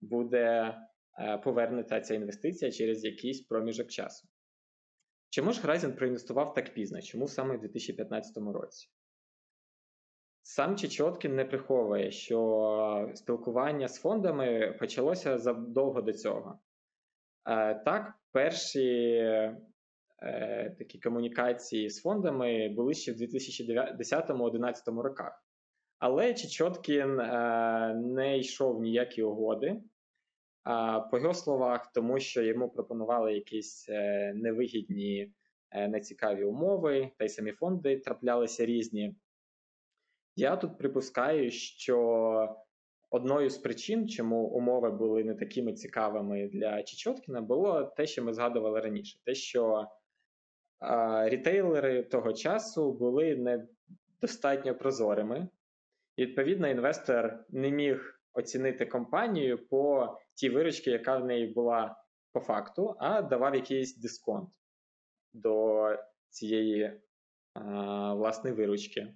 буде 0.00 0.74
е, 1.18 1.38
повернута 1.38 2.00
ця 2.00 2.14
інвестиція 2.14 2.72
через 2.72 3.04
якийсь 3.04 3.40
проміжок 3.40 3.88
часу. 3.88 4.28
Чому 5.30 5.52
ж 5.52 5.60
Horizon 5.60 5.96
проінвестував 5.96 6.54
так 6.54 6.74
пізно? 6.74 7.02
Чому 7.02 7.28
саме 7.28 7.56
в 7.56 7.60
2015 7.60 8.36
році? 8.36 8.88
Сам 10.48 10.76
Чечоткін 10.76 11.34
не 11.34 11.44
приховує, 11.44 12.10
що 12.10 13.10
спілкування 13.14 13.88
з 13.88 14.00
фондами 14.00 14.76
почалося 14.78 15.38
задовго 15.38 16.02
до 16.02 16.12
цього. 16.12 16.58
Е, 17.48 17.74
так, 17.74 18.14
перші 18.32 19.14
е, 20.22 20.76
такі 20.78 20.98
комунікації 20.98 21.90
з 21.90 22.02
фондами 22.02 22.68
були 22.68 22.94
ще 22.94 23.12
в 23.12 23.16
2010-2011 23.16 25.00
роках. 25.00 25.44
Але 25.98 26.34
Чечоткін 26.34 27.20
е, 27.20 27.94
не 28.04 28.38
йшов 28.38 28.80
ніякі 28.80 29.22
угоди. 29.22 29.80
По 31.10 31.18
його 31.18 31.34
словах, 31.34 31.92
тому 31.94 32.20
що 32.20 32.42
йому 32.42 32.68
пропонували 32.68 33.34
якісь 33.34 33.88
невигідні, 34.34 35.32
нецікаві 35.88 36.44
умови, 36.44 37.10
та 37.18 37.24
й 37.24 37.28
самі 37.28 37.52
фонди 37.52 37.98
траплялися 37.98 38.66
різні. 38.66 39.16
Я 40.36 40.56
тут 40.56 40.78
припускаю, 40.78 41.50
що 41.50 42.56
одною 43.10 43.50
з 43.50 43.58
причин, 43.58 44.08
чому 44.08 44.44
умови 44.44 44.90
були 44.90 45.24
не 45.24 45.34
такими 45.34 45.72
цікавими 45.72 46.48
для 46.48 46.82
Чечоткіна, 46.82 47.40
було 47.40 47.84
те, 47.84 48.06
що 48.06 48.24
ми 48.24 48.34
згадували 48.34 48.80
раніше: 48.80 49.18
те, 49.24 49.34
що 49.34 49.86
а, 50.78 51.28
рітейлери 51.28 52.02
того 52.02 52.32
часу 52.32 52.92
були 52.92 53.36
недостатньо 53.36 54.74
прозорими, 54.74 55.48
і 56.16 56.22
відповідно 56.22 56.68
інвестор 56.68 57.44
не 57.48 57.70
міг 57.70 58.20
оцінити 58.32 58.86
компанію 58.86 59.66
по 59.68 60.16
тій 60.34 60.50
виручці, 60.50 60.90
яка 60.90 61.16
в 61.18 61.24
неї 61.24 61.46
була 61.46 61.96
по 62.32 62.40
факту, 62.40 62.96
а 62.98 63.22
давав 63.22 63.54
якийсь 63.54 63.96
дисконт 63.96 64.50
до 65.32 65.88
цієї 66.30 67.00
а, 67.54 68.14
власної 68.14 68.56
виручки. 68.56 69.14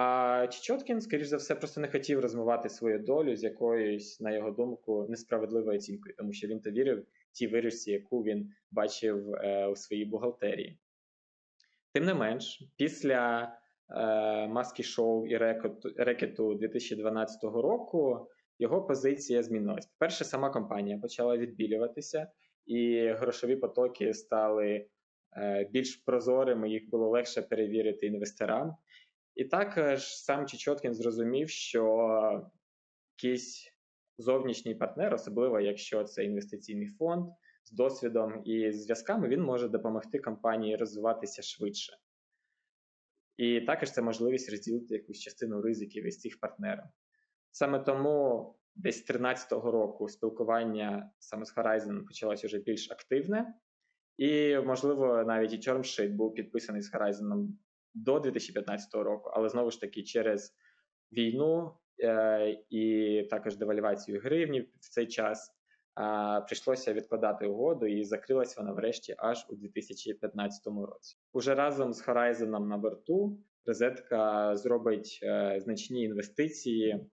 А 0.00 0.46
Чечоткін, 0.46 1.00
скоріш 1.00 1.26
за 1.26 1.36
все, 1.36 1.54
просто 1.54 1.80
не 1.80 1.88
хотів 1.88 2.20
розмивати 2.20 2.68
свою 2.68 2.98
долю 2.98 3.36
з 3.36 3.42
якоюсь, 3.44 4.20
на 4.20 4.30
його 4.30 4.50
думку, 4.50 5.06
несправедливою 5.08 5.78
оцінкою, 5.78 6.14
тому 6.18 6.32
що 6.32 6.48
він 6.48 6.60
то 6.60 6.70
вірив 6.70 7.06
тій 7.32 7.46
виручці, 7.46 7.92
яку 7.92 8.22
він 8.22 8.50
бачив 8.70 9.34
е, 9.34 9.66
у 9.66 9.76
своїй 9.76 10.04
бухгалтерії. 10.04 10.78
Тим 11.92 12.04
не 12.04 12.14
менш, 12.14 12.62
після 12.76 13.52
е, 13.90 14.48
маски 14.48 14.82
шоу 14.82 15.26
і 15.26 15.36
рекету 15.96 16.54
2012 16.54 17.44
року 17.44 18.28
його 18.58 18.82
позиція 18.82 19.42
змінилась. 19.42 19.86
По-перше, 19.86 20.24
сама 20.24 20.50
компанія 20.50 20.98
почала 20.98 21.36
відбілюватися, 21.36 22.26
і 22.66 23.08
грошові 23.08 23.56
потоки 23.56 24.14
стали 24.14 24.86
е, 25.36 25.68
більш 25.72 25.96
прозорими, 25.96 26.70
їх 26.70 26.90
було 26.90 27.08
легше 27.08 27.42
перевірити 27.42 28.06
інвесторам. 28.06 28.76
І 29.38 29.44
також 29.44 30.16
сам 30.16 30.46
Чечоткін 30.46 30.94
зрозумів, 30.94 31.48
що 31.48 32.48
якийсь 33.16 33.72
зовнішній 34.18 34.74
партнер, 34.74 35.14
особливо 35.14 35.60
якщо 35.60 36.04
це 36.04 36.24
інвестиційний 36.24 36.86
фонд 36.86 37.30
з 37.64 37.72
досвідом 37.72 38.42
і 38.44 38.72
зв'язками, 38.72 39.28
він 39.28 39.42
може 39.42 39.68
допомогти 39.68 40.18
компанії 40.18 40.76
розвиватися 40.76 41.42
швидше. 41.42 41.92
І 43.36 43.60
також 43.60 43.92
це 43.92 44.02
можливість 44.02 44.50
розділити 44.50 44.94
якусь 44.94 45.20
частину 45.20 45.62
ризиків 45.62 46.06
із 46.06 46.20
цих 46.20 46.40
партнерів. 46.40 46.84
Саме 47.50 47.78
тому 47.78 48.54
десь 48.74 48.96
з 48.96 49.06
2013 49.06 49.52
року 49.52 50.08
спілкування 50.08 51.10
саме 51.18 51.44
з 51.44 51.56
Horizon 51.56 52.04
почалось 52.04 52.44
вже 52.44 52.58
більш 52.58 52.90
активне, 52.90 53.54
і, 54.16 54.58
можливо, 54.58 55.24
навіть 55.26 55.52
і 55.52 55.58
термшит 55.58 56.12
був 56.12 56.34
підписаний 56.34 56.82
з 56.82 56.94
Horizon 56.94 57.48
до 57.94 58.20
2015 58.20 58.94
року, 58.94 59.30
але 59.34 59.48
знову 59.48 59.70
ж 59.70 59.80
таки 59.80 60.02
через 60.02 60.54
війну 61.12 61.72
е, 62.02 62.64
і 62.70 63.22
також 63.30 63.56
девальвацію 63.56 64.20
гривні 64.20 64.60
в 64.60 64.88
цей 64.90 65.06
час 65.06 65.50
е, 66.00 66.40
прийшлося 66.40 66.92
відкладати 66.92 67.46
угоду, 67.46 67.86
і 67.86 68.04
закрилась 68.04 68.56
вона 68.56 68.72
врешті 68.72 69.14
аж 69.18 69.46
у 69.48 69.56
2015 69.56 70.66
році. 70.66 71.16
Уже 71.32 71.54
разом 71.54 71.92
з 71.92 72.08
Horizon 72.08 72.66
на 72.66 72.78
борту 72.78 73.38
розетка 73.66 74.56
зробить 74.56 75.18
е, 75.22 75.60
значні 75.60 76.02
інвестиції. 76.02 77.06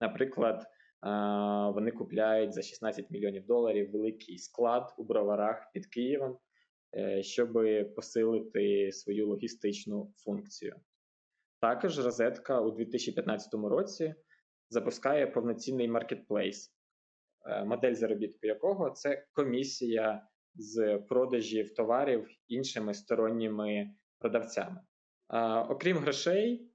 Наприклад, 0.00 0.62
е, 0.62 0.66
вони 1.74 1.90
купляють 1.90 2.52
за 2.52 2.62
16 2.62 3.10
мільйонів 3.10 3.46
доларів 3.46 3.90
великий 3.92 4.38
склад 4.38 4.94
у 4.98 5.04
броварах 5.04 5.70
під 5.72 5.86
Києвом. 5.86 6.38
Е, 6.96 7.22
щоб 7.22 7.52
посилити 7.96 8.92
свою 8.92 9.28
логістичну 9.28 10.12
функцію. 10.16 10.76
Також 11.60 11.98
розетка 11.98 12.60
у 12.60 12.70
2015 12.70 13.54
році 13.54 14.14
запускає 14.70 15.26
повноцінний 15.26 15.88
маркетплейс, 15.88 16.74
е, 17.46 17.64
модель 17.64 17.94
заробітку 17.94 18.46
якого 18.46 18.90
це 18.90 19.26
комісія 19.32 20.28
з 20.54 20.98
продажів 20.98 21.74
товарів 21.74 22.28
іншими 22.48 22.94
сторонніми 22.94 23.90
продавцями. 24.18 24.80
Окрім 25.68 25.96
грошей, 25.96 26.70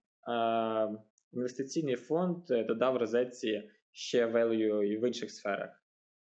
інвестиційний 1.34 1.96
фонд 1.96 2.46
додав 2.48 2.98
розетці 2.98 3.70
ще 3.92 4.28
value 4.28 4.84
і 4.84 4.98
в 4.98 5.08
інших 5.08 5.32
сферах. 5.32 5.83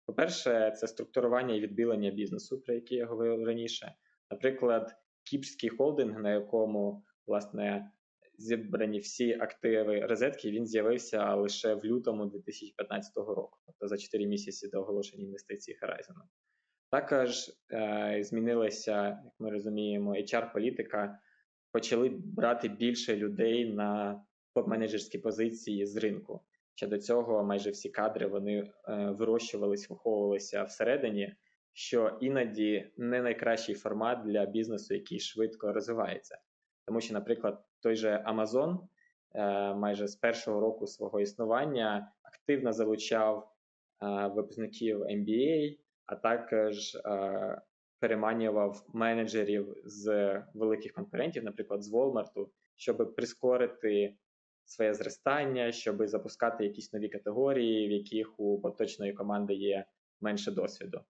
По-перше, 0.08 0.72
це 0.76 0.86
структурування 0.86 1.54
і 1.54 1.60
відбілення 1.60 2.10
бізнесу, 2.10 2.60
про 2.60 2.74
яке 2.74 2.94
я 2.94 3.06
говорив 3.06 3.44
раніше. 3.44 3.94
Наприклад, 4.30 4.96
кіпрський 5.24 5.70
холдинг, 5.70 6.20
на 6.20 6.32
якому 6.32 7.04
власне 7.26 7.90
зібрані 8.38 8.98
всі 8.98 9.32
активи 9.32 10.00
розетки, 10.00 10.50
він 10.50 10.66
з'явився 10.66 11.34
лише 11.34 11.74
в 11.74 11.84
лютому 11.84 12.26
2015 12.26 13.16
року, 13.16 13.58
тобто 13.66 13.88
за 13.88 13.96
4 13.96 14.26
місяці 14.26 14.68
до 14.68 14.80
оголошення 14.80 15.24
інвестицій 15.24 15.76
Horizon. 15.82 16.14
Також 16.90 17.50
е, 17.72 18.18
змінилася, 18.22 19.04
як 19.24 19.34
ми 19.38 19.50
розуміємо, 19.50 20.14
HR-політика. 20.14 21.18
Почали 21.72 22.08
брати 22.08 22.68
більше 22.68 23.16
людей 23.16 23.72
на 23.74 24.22
топ-менеджерські 24.54 25.18
позиції 25.22 25.86
з 25.86 25.96
ринку. 25.96 26.40
Ще 26.78 26.86
до 26.86 26.98
цього 26.98 27.44
майже 27.44 27.70
всі 27.70 27.88
кадри 27.88 28.26
вони 28.26 28.58
е, 28.58 28.70
вирощувались, 29.10 29.90
виховувалися 29.90 30.62
всередині, 30.62 31.34
що 31.72 32.18
іноді 32.20 32.92
не 32.96 33.22
найкращий 33.22 33.74
формат 33.74 34.22
для 34.24 34.46
бізнесу, 34.46 34.94
який 34.94 35.20
швидко 35.20 35.72
розвивається. 35.72 36.38
Тому 36.86 37.00
що, 37.00 37.14
наприклад, 37.14 37.64
той 37.80 37.96
же 37.96 38.24
Amazon 38.28 38.78
е, 39.34 39.74
майже 39.74 40.08
з 40.08 40.16
першого 40.16 40.60
року 40.60 40.86
свого 40.86 41.20
існування 41.20 42.12
активно 42.22 42.72
залучав 42.72 43.52
е, 44.02 44.26
випускників 44.26 45.02
MBA, 45.02 45.78
а 46.06 46.16
також 46.16 46.96
переманював 48.00 48.86
менеджерів 48.94 49.74
з 49.84 50.34
великих 50.54 50.92
конкурентів, 50.92 51.44
наприклад, 51.44 51.82
з 51.82 51.92
Walmart, 51.92 52.48
щоб 52.76 53.14
прискорити 53.16 54.16
своє 54.68 54.94
зростання, 54.94 55.72
щоб 55.72 56.06
запускати 56.06 56.64
якісь 56.64 56.92
нові 56.92 57.08
категорії, 57.08 57.88
в 57.88 57.90
яких 57.90 58.40
у 58.40 58.60
поточної 58.60 59.12
команди 59.12 59.54
є 59.54 59.84
менше 60.20 60.50
досвіду. 60.50 61.00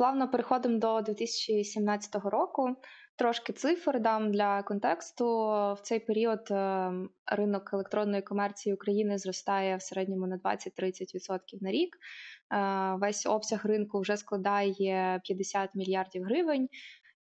Плавно 0.00 0.30
переходимо 0.30 0.78
до 0.78 1.00
2017 1.00 2.14
року. 2.14 2.76
Трошки 3.16 3.52
цифр 3.52 4.00
дам 4.00 4.32
для 4.32 4.62
контексту. 4.62 5.24
В 5.48 5.78
цей 5.82 6.00
період 6.00 6.50
е, 6.50 6.92
ринок 7.26 7.70
електронної 7.72 8.22
комерції 8.22 8.74
України 8.74 9.18
зростає 9.18 9.76
в 9.76 9.82
середньому 9.82 10.26
на 10.26 10.38
20-30% 10.38 11.38
на 11.60 11.70
рік. 11.70 11.96
Е, 11.96 12.96
весь 13.00 13.26
обсяг 13.26 13.66
ринку 13.66 14.00
вже 14.00 14.16
складає 14.16 15.20
50 15.24 15.74
мільярдів 15.74 16.24
гривень 16.24 16.68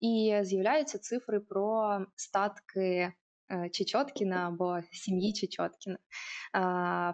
і 0.00 0.38
з'являються 0.42 0.98
цифри 0.98 1.40
про 1.40 1.98
статки 2.16 3.12
е, 3.50 3.70
Чечоткіна 3.72 4.36
або 4.48 4.80
сім'ї 4.92 5.32
Чечоткіна. 5.32 5.98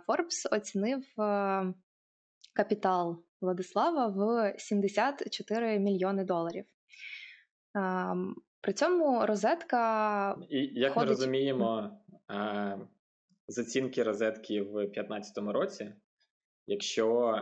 Форбс 0.06 0.46
оцінив 0.52 1.04
е, 1.20 1.74
капітал 2.54 3.24
Владислава 3.40 4.06
в 4.06 4.54
74 4.58 5.78
мільйони 5.78 6.24
доларів. 6.24 6.64
При 8.60 8.72
цьому 8.72 9.26
розетка. 9.26 10.36
І 10.50 10.58
як 10.58 10.90
входить... 10.90 11.08
ми 11.08 11.14
розуміємо, 11.14 11.90
з 13.48 13.58
оцінки 13.58 14.02
розетки 14.02 14.62
в 14.62 14.72
2015 14.72 15.38
році, 15.38 15.94
якщо 16.66 17.38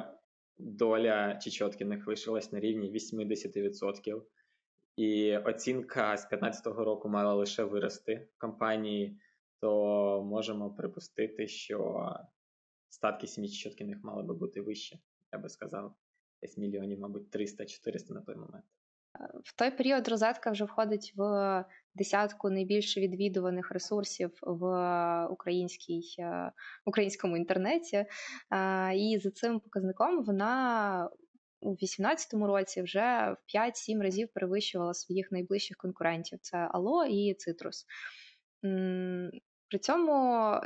доля 0.58 1.36
Чечоткіних 1.36 2.06
лишилась 2.06 2.52
на 2.52 2.60
рівні 2.60 2.92
80%, 2.92 4.22
і 5.00 5.36
оцінка 5.36 6.16
з 6.16 6.28
2015 6.28 6.66
року 6.66 7.08
мала 7.08 7.34
лише 7.34 7.64
вирости 7.64 8.28
в 8.36 8.38
компанії, 8.38 9.20
то 9.60 10.22
можемо 10.24 10.70
припустити, 10.70 11.48
що 11.48 12.10
статки 12.88 13.26
сімічотки 13.26 13.84
них 13.84 13.98
мали 14.02 14.22
би 14.22 14.34
бути 14.34 14.60
вище, 14.60 14.98
я 15.32 15.38
би 15.38 15.48
сказав, 15.48 15.94
десь 16.42 16.58
мільйонів, 16.58 17.00
мабуть, 17.00 17.36
300-400 17.36 18.12
на 18.12 18.20
той 18.20 18.36
момент. 18.36 18.64
В 19.44 19.56
той 19.56 19.70
період 19.70 20.08
розетка 20.08 20.50
вже 20.50 20.64
входить 20.64 21.12
в 21.16 21.64
десятку 21.94 22.50
найбільш 22.50 22.98
відвідуваних 22.98 23.70
ресурсів 23.70 24.30
в 24.42 24.64
українській, 25.30 26.14
е, 26.18 26.52
українському 26.84 27.36
інтернеті. 27.36 27.96
Е, 27.96 28.06
І 28.96 29.18
за 29.18 29.30
цим 29.30 29.60
показником 29.60 30.24
вона 30.24 31.10
у 31.60 31.68
2018 31.68 32.34
році 32.34 32.82
вже 32.82 33.00
в 33.00 33.56
5-7 33.56 34.02
разів 34.02 34.28
перевищувала 34.34 34.94
своїх 34.94 35.32
найближчих 35.32 35.76
конкурентів: 35.76 36.38
це 36.42 36.68
Ало 36.72 37.04
і 37.04 37.34
Цитрус. 37.34 37.86
При 39.70 39.78
цьому 39.78 40.12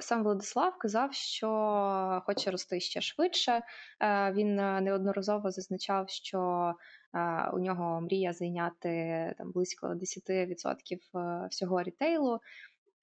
сам 0.00 0.22
Владислав 0.22 0.78
казав, 0.78 1.12
що 1.12 2.22
хоче 2.26 2.50
рости 2.50 2.80
ще 2.80 3.00
швидше. 3.00 3.62
Е, 4.00 4.32
Він 4.32 4.56
неодноразово 4.56 5.50
зазначав, 5.50 6.08
що 6.08 6.72
е, 7.14 7.50
у 7.52 7.58
нього 7.58 8.00
мрія 8.00 8.32
зайняти 8.32 9.34
там 9.38 9.52
близько 9.52 9.86
10% 9.86 10.98
е, 11.14 11.48
всього 11.50 11.82
рітейлу. 11.82 12.40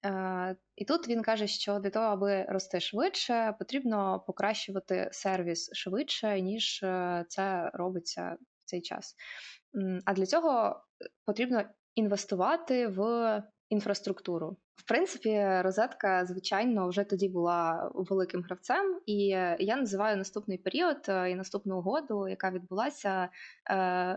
Е, 0.04 0.56
І 0.76 0.84
тут 0.84 1.08
він 1.08 1.22
каже, 1.22 1.46
що 1.46 1.78
для 1.78 1.90
того, 1.90 2.04
аби 2.06 2.44
рости 2.48 2.80
швидше, 2.80 3.54
потрібно 3.58 4.24
покращувати 4.26 5.08
сервіс 5.12 5.70
швидше, 5.72 6.40
ніж 6.40 6.82
е, 6.82 7.24
це 7.28 7.70
робиться 7.74 8.36
в 8.40 8.64
цей 8.64 8.80
час. 8.80 9.14
А 10.04 10.12
для 10.12 10.26
цього 10.26 10.82
потрібно 11.24 11.64
інвестувати 11.94 12.86
в 12.86 13.42
інфраструктуру. 13.68 14.56
В 14.84 14.88
принципі, 14.88 15.46
розетка, 15.62 16.26
звичайно, 16.26 16.88
вже 16.88 17.04
тоді 17.04 17.28
була 17.28 17.90
великим 17.94 18.42
гравцем, 18.42 19.00
і 19.06 19.30
е, 19.30 19.56
я 19.60 19.76
називаю 19.76 20.16
наступний 20.16 20.58
період 20.58 20.96
е, 21.08 21.30
і 21.30 21.34
наступну 21.34 21.78
угоду, 21.78 22.28
яка 22.28 22.50
відбулася 22.50 23.28
е, 23.70 23.74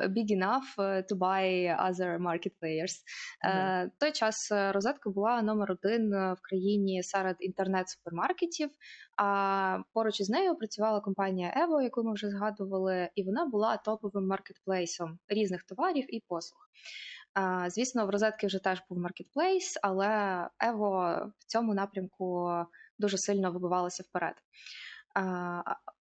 big 0.08 0.32
enough 0.40 0.78
to 0.80 1.18
buy 1.18 1.76
other 1.90 2.22
market 2.22 2.52
players. 2.62 2.96
Е, 3.46 3.92
Той 4.00 4.12
час 4.12 4.52
розетка 4.52 5.10
була 5.10 5.42
номер 5.42 5.72
один 5.72 6.10
в 6.10 6.38
країні 6.42 7.04
серед 7.04 7.36
інтернет-супермаркетів. 7.40 8.70
А 9.18 9.80
поруч 9.94 10.20
із 10.20 10.30
нею 10.30 10.56
працювала 10.56 11.00
компанія 11.00 11.68
Evo, 11.68 11.82
яку 11.82 12.04
ми 12.04 12.14
вже 12.14 12.30
згадували, 12.30 13.10
і 13.16 13.24
вона 13.24 13.46
була 13.46 13.78
топовим 13.78 14.28
маркетплейсом 14.28 15.20
різних 15.28 15.64
товарів 15.64 16.16
і 16.16 16.24
послуг. 16.28 16.60
Звісно, 17.68 18.06
в 18.06 18.10
розетки 18.10 18.48
вже 18.48 18.60
теж 18.60 18.84
був 18.90 19.00
маркетплейс, 19.00 19.80
але 19.82 20.08
Evo 20.68 21.26
в 21.40 21.46
цьому 21.46 21.74
напрямку 21.74 22.52
дуже 23.00 23.18
сильно 23.18 23.52
вибивалося 23.52 24.04
вперед. 24.04 24.36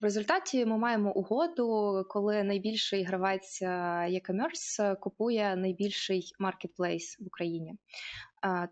В 0.00 0.04
результаті 0.04 0.66
ми 0.66 0.78
маємо 0.78 1.12
угоду, 1.12 2.04
коли 2.08 2.42
найбільший 2.42 3.04
гравець 3.04 3.62
е, 3.62 3.66
e-commerce 4.10 4.98
купує 5.00 5.56
найбільший 5.56 6.32
маркетплейс 6.38 7.20
в 7.20 7.26
Україні. 7.26 7.74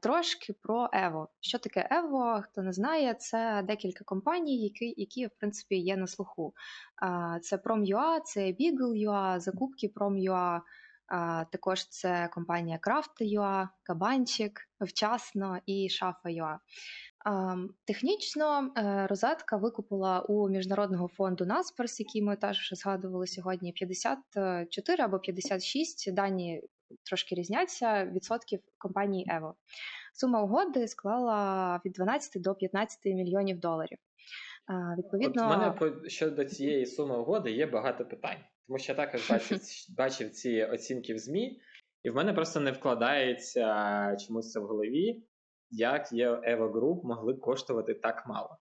Трошки 0.00 0.52
про 0.52 0.86
Evo. 0.86 1.26
Що 1.40 1.58
таке 1.58 1.88
Evo? 1.92 2.42
Хто 2.42 2.62
не 2.62 2.72
знає, 2.72 3.14
це 3.14 3.62
декілька 3.64 4.04
компаній, 4.04 4.62
які, 4.62 4.94
які 4.96 5.26
в 5.26 5.30
принципі 5.38 5.76
є 5.76 5.96
на 5.96 6.06
слуху. 6.06 6.54
Це 7.42 7.56
Prom.ua, 7.56 8.20
це 8.24 8.40
Bigl.ua, 8.40 9.40
закупки 9.40 9.92
Prom.ua, 9.96 10.60
Також 11.52 11.88
це 11.88 12.28
компанія 12.32 12.78
Craft.ua, 12.82 13.68
Кабанчик, 13.82 14.60
Вчасно 14.80 15.58
і 15.66 15.88
Шафа.ua. 15.88 16.58
Технічно 17.84 18.72
е, 18.76 19.06
розетка 19.06 19.56
викупила 19.56 20.20
у 20.20 20.48
міжнародного 20.48 21.08
фонду 21.08 21.44
Naspers, 21.44 21.96
який 21.98 22.22
ми 22.22 22.36
теж 22.36 22.70
згадували 22.72 23.26
сьогодні, 23.26 23.72
54 23.72 25.04
або 25.04 25.18
56, 25.18 26.14
дані 26.14 26.62
трошки 27.02 27.34
різняться, 27.34 28.04
відсотків 28.04 28.60
компанії 28.78 29.26
Evo. 29.30 29.52
Сума 30.14 30.42
угоди 30.42 30.88
склала 30.88 31.80
від 31.84 31.92
12 31.92 32.42
до 32.42 32.54
15 32.54 32.98
мільйонів 33.04 33.60
доларів. 33.60 33.98
А, 34.68 34.94
Відповідно, 34.98 35.42
От 35.42 35.48
в 35.48 35.50
мене 35.58 35.74
щодо 36.08 36.44
цієї 36.44 36.86
суми 36.86 37.18
угоди 37.18 37.50
є 37.50 37.66
багато 37.66 38.04
питань, 38.04 38.38
тому 38.66 38.78
що 38.78 38.92
я 38.92 38.96
також 38.96 39.30
бачив, 39.30 39.58
бачив 39.96 40.30
ці 40.30 40.64
оцінки 40.64 41.14
в 41.14 41.18
ЗМІ, 41.18 41.60
і 42.02 42.10
в 42.10 42.14
мене 42.14 42.32
просто 42.32 42.60
не 42.60 42.72
вкладається 42.72 44.16
чомусь 44.16 44.52
це 44.52 44.60
в 44.60 44.66
голові, 44.66 45.22
як 45.70 46.12
є 46.12 46.30
Evo 46.30 46.72
Group 46.72 47.04
могли 47.04 47.34
коштувати 47.34 47.94
так 47.94 48.26
мало. 48.26 48.58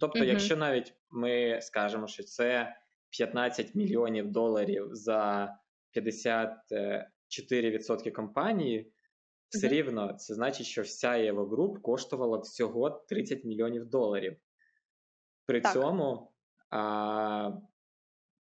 Тобто, 0.00 0.24
якщо 0.24 0.56
навіть 0.56 0.94
ми 1.10 1.58
скажемо, 1.62 2.06
що 2.06 2.22
це 2.22 2.76
15 3.10 3.74
мільйонів 3.74 4.32
доларів 4.32 4.88
за 4.90 5.50
54% 5.96 8.12
компанії, 8.12 8.92
все 9.48 9.68
рівно 9.68 10.12
це 10.12 10.34
значить, 10.34 10.66
що 10.66 10.82
вся 10.82 11.08
Evo 11.08 11.48
Group 11.48 11.80
коштувала 11.80 12.38
всього 12.38 12.90
30 12.90 13.44
мільйонів 13.44 13.86
доларів. 13.86 14.36
При 15.48 15.60
Так. 15.60 15.72
цьому, 15.72 16.32
а, 16.70 17.50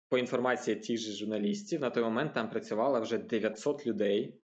по 0.10 0.18
інформації 0.18 0.76
тих 0.76 1.00
же 1.00 1.12
журналістів, 1.12 1.82
на 1.82 1.90
той 1.90 2.04
момент 2.04 2.34
там 2.34 2.50
працювало 2.50 3.02
вже 3.02 3.18
900 3.18 3.88
людей. 3.88 4.42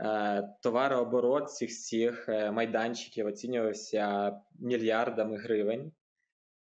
Е, 0.00 0.48
Товарооборот 0.62 1.50
цих 1.50 1.70
всіх 1.70 2.28
е, 2.28 2.50
майданчиків 2.50 3.26
оцінювався 3.26 4.32
мільярдами 4.58 5.36
гривень. 5.36 5.92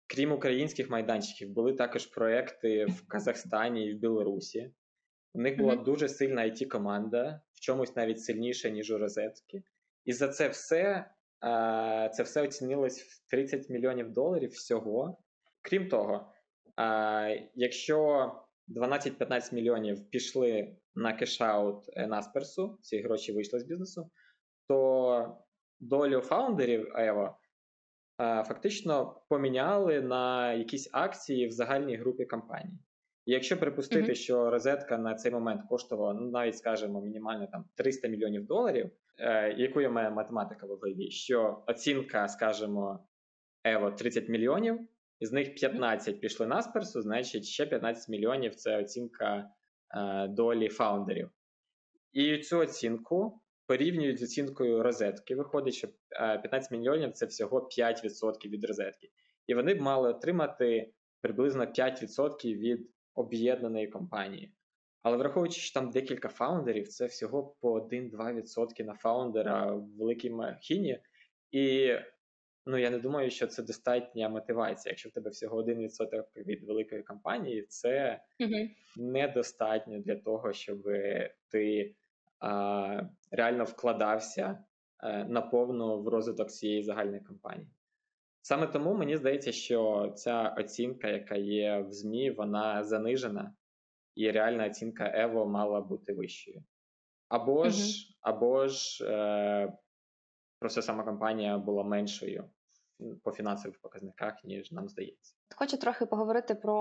Крім 0.06 0.32
українських 0.32 0.90
майданчиків, 0.90 1.50
були 1.50 1.72
також 1.72 2.06
проекти 2.06 2.86
в 2.86 3.06
Казахстані 3.08 3.86
і 3.86 3.94
в 3.94 3.98
Білорусі. 3.98 4.70
У 5.34 5.40
них 5.40 5.58
була 5.58 5.74
Мгм. 5.74 5.84
дуже 5.84 6.08
сильна 6.08 6.42
it 6.42 6.68
команда 6.68 7.40
в 7.52 7.60
чомусь 7.60 7.96
навіть 7.96 8.20
сильніша, 8.20 8.68
ніж 8.68 8.90
у 8.90 8.98
розетки. 8.98 9.62
І 10.04 10.12
за 10.12 10.28
це 10.28 10.48
все 10.48 11.10
це 12.14 12.22
все 12.22 12.42
оцінилось 12.42 13.02
в 13.02 13.30
30 13.30 13.70
мільйонів 13.70 14.12
доларів 14.12 14.50
всього. 14.50 15.18
Крім 15.62 15.88
того, 15.88 16.32
е, 16.80 17.50
якщо 17.54 18.32
12-15 18.68 19.54
мільйонів 19.54 20.10
пішли 20.10 20.76
на 20.94 21.12
кешаут 21.12 21.84
е, 21.96 22.06
Насперсу, 22.06 22.78
ці 22.82 23.02
гроші 23.02 23.32
вийшли 23.32 23.60
з 23.60 23.64
бізнесу, 23.64 24.10
то 24.68 25.38
долю 25.80 26.20
фаундерів 26.20 26.92
Evo 26.98 27.28
е, 27.28 27.34
фактично 28.44 29.22
поміняли 29.28 30.00
на 30.00 30.52
якісь 30.52 30.90
акції 30.92 31.46
в 31.46 31.50
загальній 31.50 31.96
групі 31.96 32.24
компаній. 32.24 32.78
І 33.26 33.32
якщо 33.32 33.58
припустити, 33.58 34.02
Мгм. 34.02 34.14
що 34.14 34.50
розетка 34.50 34.98
на 34.98 35.14
цей 35.14 35.32
момент 35.32 35.62
коштувала, 35.68 36.14
ну 36.14 36.30
навіть 36.30 36.58
скажімо, 36.58 37.00
мінімально 37.00 37.46
там 37.46 37.64
300 37.74 38.08
мільйонів 38.08 38.46
доларів, 38.46 38.90
е, 39.18 39.52
яку 39.52 39.80
я 39.80 39.90
маю 39.90 40.10
математика 40.10 40.66
в 40.66 40.68
голові, 40.68 41.10
що 41.10 41.64
оцінка, 41.66 42.28
скажімо, 42.28 43.08
Ево 43.64 43.90
30 43.90 44.28
мільйонів, 44.28 44.88
із 45.20 45.32
них 45.32 45.54
15 45.54 46.20
пішли 46.20 46.46
на 46.46 46.62
сперсу, 46.62 47.02
значить 47.02 47.44
ще 47.44 47.66
15 47.66 48.08
мільйонів 48.08 48.54
це 48.54 48.78
оцінка 48.78 49.50
е, 49.96 50.28
долі 50.28 50.68
фаундерів. 50.68 51.30
І 52.12 52.38
цю 52.38 52.58
оцінку 52.58 53.40
порівнюють 53.66 54.18
з 54.18 54.22
оцінкою 54.22 54.82
розетки. 54.82 55.36
Виходить, 55.36 55.74
що 55.74 55.88
е, 55.88 56.38
15 56.38 56.70
мільйонів 56.70 57.12
це 57.12 57.26
всього 57.26 57.68
5% 57.78 58.48
від 58.48 58.64
розетки. 58.64 59.10
І 59.46 59.54
вони 59.54 59.74
б 59.74 59.80
мали 59.80 60.08
отримати 60.08 60.92
приблизно 61.20 61.64
5% 61.64 62.58
від 62.58 62.90
об'єднаної 63.14 63.88
компанії. 63.88 64.52
Але 65.06 65.16
враховуючи, 65.16 65.60
що 65.60 65.80
там 65.80 65.90
декілька 65.90 66.28
фаундерів, 66.28 66.88
це 66.88 67.06
всього 67.06 67.56
по 67.60 67.80
1-2% 67.80 68.84
на 68.84 68.94
фаундера 68.94 69.72
в 69.72 69.96
великій 69.98 70.30
махіні. 70.30 71.00
І 71.50 71.94
ну, 72.66 72.78
я 72.78 72.90
не 72.90 72.98
думаю, 72.98 73.30
що 73.30 73.46
це 73.46 73.62
достатня 73.62 74.28
мотивація. 74.28 74.90
Якщо 74.90 75.08
в 75.08 75.12
тебе 75.12 75.30
всього 75.30 75.62
1% 75.62 76.22
від 76.36 76.64
великої 76.64 77.02
компанії, 77.02 77.62
це 77.62 78.20
Мгм. 78.40 78.70
недостатньо 78.96 79.98
для 79.98 80.16
того, 80.16 80.52
щоб 80.52 80.82
ти 81.50 81.94
а, 82.38 83.00
реально 83.30 83.64
вкладався 83.64 84.64
а, 84.98 85.24
наповну 85.24 86.02
в 86.02 86.08
розвиток 86.08 86.50
цієї 86.50 86.82
загальної 86.82 87.20
компанії. 87.20 87.70
Саме 88.42 88.66
тому 88.66 88.94
мені 88.94 89.16
здається, 89.16 89.52
що 89.52 90.12
ця 90.16 90.54
оцінка, 90.58 91.08
яка 91.08 91.34
є 91.36 91.78
в 91.78 91.92
ЗМІ, 91.92 92.30
вона 92.30 92.84
занижена, 92.84 93.54
і 94.16 94.30
реальна 94.30 94.66
оцінка 94.66 95.12
Ево 95.14 95.46
мала 95.46 95.80
бути 95.80 96.12
вищою. 96.12 96.64
Або 97.28 97.70
ж, 97.70 98.08
або 98.20 98.68
ж 98.68 99.04
е, 99.04 99.72
просто 100.58 100.82
сама 100.82 101.04
компанія 101.04 101.58
була 101.58 101.84
меншою 101.84 102.50
по 103.24 103.32
фінансових 103.32 103.80
показниках, 103.80 104.44
ніж 104.44 104.72
нам 104.72 104.88
здається. 104.88 105.34
Хочу 105.56 105.76
трохи 105.76 106.06
поговорити 106.06 106.54
про 106.54 106.74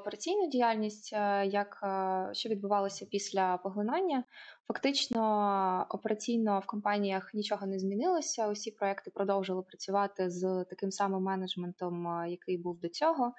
операційну 0.00 0.48
діяльність, 0.48 1.12
е, 1.12 1.46
як 1.46 1.80
е, 1.82 2.34
що 2.34 2.48
відбувалося 2.48 3.06
після 3.06 3.56
поглинання. 3.56 4.24
Фактично, 4.66 5.86
операційно 5.90 6.60
в 6.60 6.66
компаніях 6.66 7.34
нічого 7.34 7.66
не 7.66 7.78
змінилося. 7.78 8.48
Усі 8.48 8.70
проекти 8.70 9.10
продовжили 9.10 9.62
працювати 9.62 10.30
з 10.30 10.64
таким 10.64 10.90
самим 10.90 11.22
менеджментом, 11.22 12.08
е, 12.08 12.30
який 12.30 12.58
був 12.58 12.80
до 12.80 12.88
цього. 12.88 13.32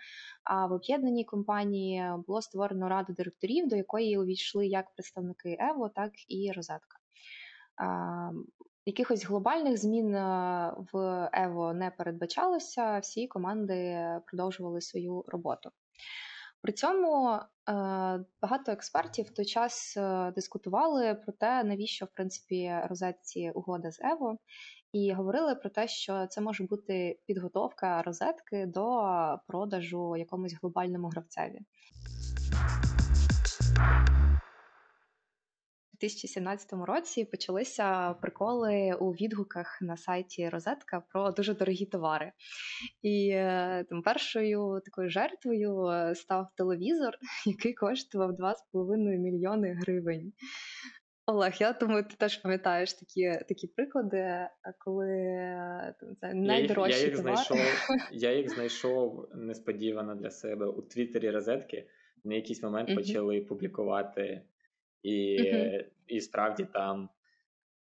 А 0.43 0.65
в 0.65 0.71
об'єднаній 0.71 1.25
компанії 1.25 2.03
було 2.27 2.41
створено 2.41 2.89
раду 2.89 3.13
директорів, 3.13 3.67
до 3.67 3.75
якої 3.75 4.17
увійшли 4.17 4.67
як 4.67 4.93
представники 4.93 5.57
Evo, 5.59 5.89
так 5.89 6.11
і 6.27 6.51
Розетка. 6.51 6.99
Якихось 8.89 9.25
глобальних 9.25 9.77
змін 9.77 10.15
е, 10.15 10.73
в 10.93 11.29
Evo 11.33 11.73
не 11.73 11.91
передбачалося, 11.91 12.99
всі 12.99 13.27
команди 13.27 13.97
продовжували 14.25 14.81
свою 14.81 15.25
роботу. 15.27 15.69
При 16.61 16.73
цьому 16.73 17.29
е, 17.35 17.41
багато 18.41 18.71
експертів 18.71 19.25
в 19.25 19.29
той 19.29 19.45
час 19.45 19.97
е, 19.97 20.31
дискутували 20.35 21.15
про 21.15 21.33
те, 21.33 21.63
навіщо 21.63 22.05
в 22.05 22.09
принципі 22.13 22.73
розетці 22.89 23.51
угода 23.55 23.91
з 23.91 23.99
Evo, 24.01 24.37
і 24.93 25.13
говорили 25.13 25.55
про 25.55 25.69
те, 25.69 25.87
що 25.87 26.27
це 26.27 26.41
може 26.41 26.63
бути 26.63 27.19
підготовка 27.25 28.01
розетки 28.01 28.65
до 28.65 29.03
продажу 29.47 30.17
якомусь 30.17 30.57
глобальному 30.61 31.09
гравцеві. 31.09 31.59
2017 36.01 36.73
році 36.73 37.25
почалися 37.25 38.13
приколи 38.13 38.93
у 38.99 39.11
відгуках 39.11 39.77
на 39.81 39.97
сайті 39.97 40.49
Розетка 40.49 41.03
про 41.09 41.31
дуже 41.31 41.53
дорогі 41.53 41.85
товари. 41.85 42.31
І 43.01 43.29
е, 43.29 43.85
там 43.89 44.01
першою 44.01 44.81
такою 44.85 45.09
жертвою 45.09 45.85
е, 45.85 46.15
став 46.15 46.47
телевізор, 46.57 47.13
який 47.45 47.73
коштував 47.73 48.31
2,5 48.31 48.97
мільйони 48.97 49.73
гривень. 49.73 50.33
Олег, 51.25 51.53
я 51.59 51.73
думаю, 51.73 52.03
ти 52.03 52.15
теж 52.17 52.37
пам'ятаєш 52.37 52.93
такі 52.93 53.39
такі 53.47 53.67
приклади, 53.67 54.47
коли 54.77 55.07
це 56.21 56.33
найдорожчі 56.33 56.99
я 56.99 57.05
їх, 57.05 57.15
я 57.15 57.23
товари. 57.23 57.31
їх 57.31 57.47
знайшов. 57.47 57.57
Я 58.11 58.37
їх 58.37 58.49
знайшов 58.49 59.29
несподівано 59.35 60.15
для 60.15 60.31
себе 60.31 60.65
у 60.65 60.81
Твіттері 60.81 61.31
розетки. 61.31 61.87
На 62.23 62.35
якийсь 62.35 62.63
момент 62.63 62.89
uh-huh. 62.89 62.95
почали 62.95 63.41
публікувати 63.41 64.41
і 65.03 65.41
uh 65.41 65.85
і 66.09 66.21
справді 66.21 66.67
там 66.73 67.09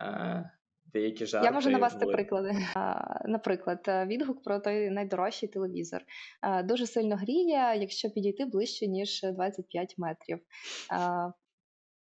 е, 0.02 0.50
деякі 0.92 1.26
жарти. 1.26 1.46
Я 1.46 1.52
можу 1.52 1.70
навести 1.70 2.04
були... 2.04 2.12
приклади. 2.12 2.52
Наприклад, 3.24 3.84
е, 3.88 4.06
відгук 4.06 4.42
про 4.42 4.60
той 4.60 4.90
найдорожчий 4.90 5.48
телевізор. 5.48 6.02
Е, 6.42 6.62
дуже 6.62 6.86
сильно 6.86 7.16
гріє, 7.16 7.76
якщо 7.76 8.10
підійти 8.10 8.44
ближче, 8.44 8.86
ніж 8.86 9.22
25 9.22 9.98
метрів. 9.98 10.38
Е, 10.38 11.32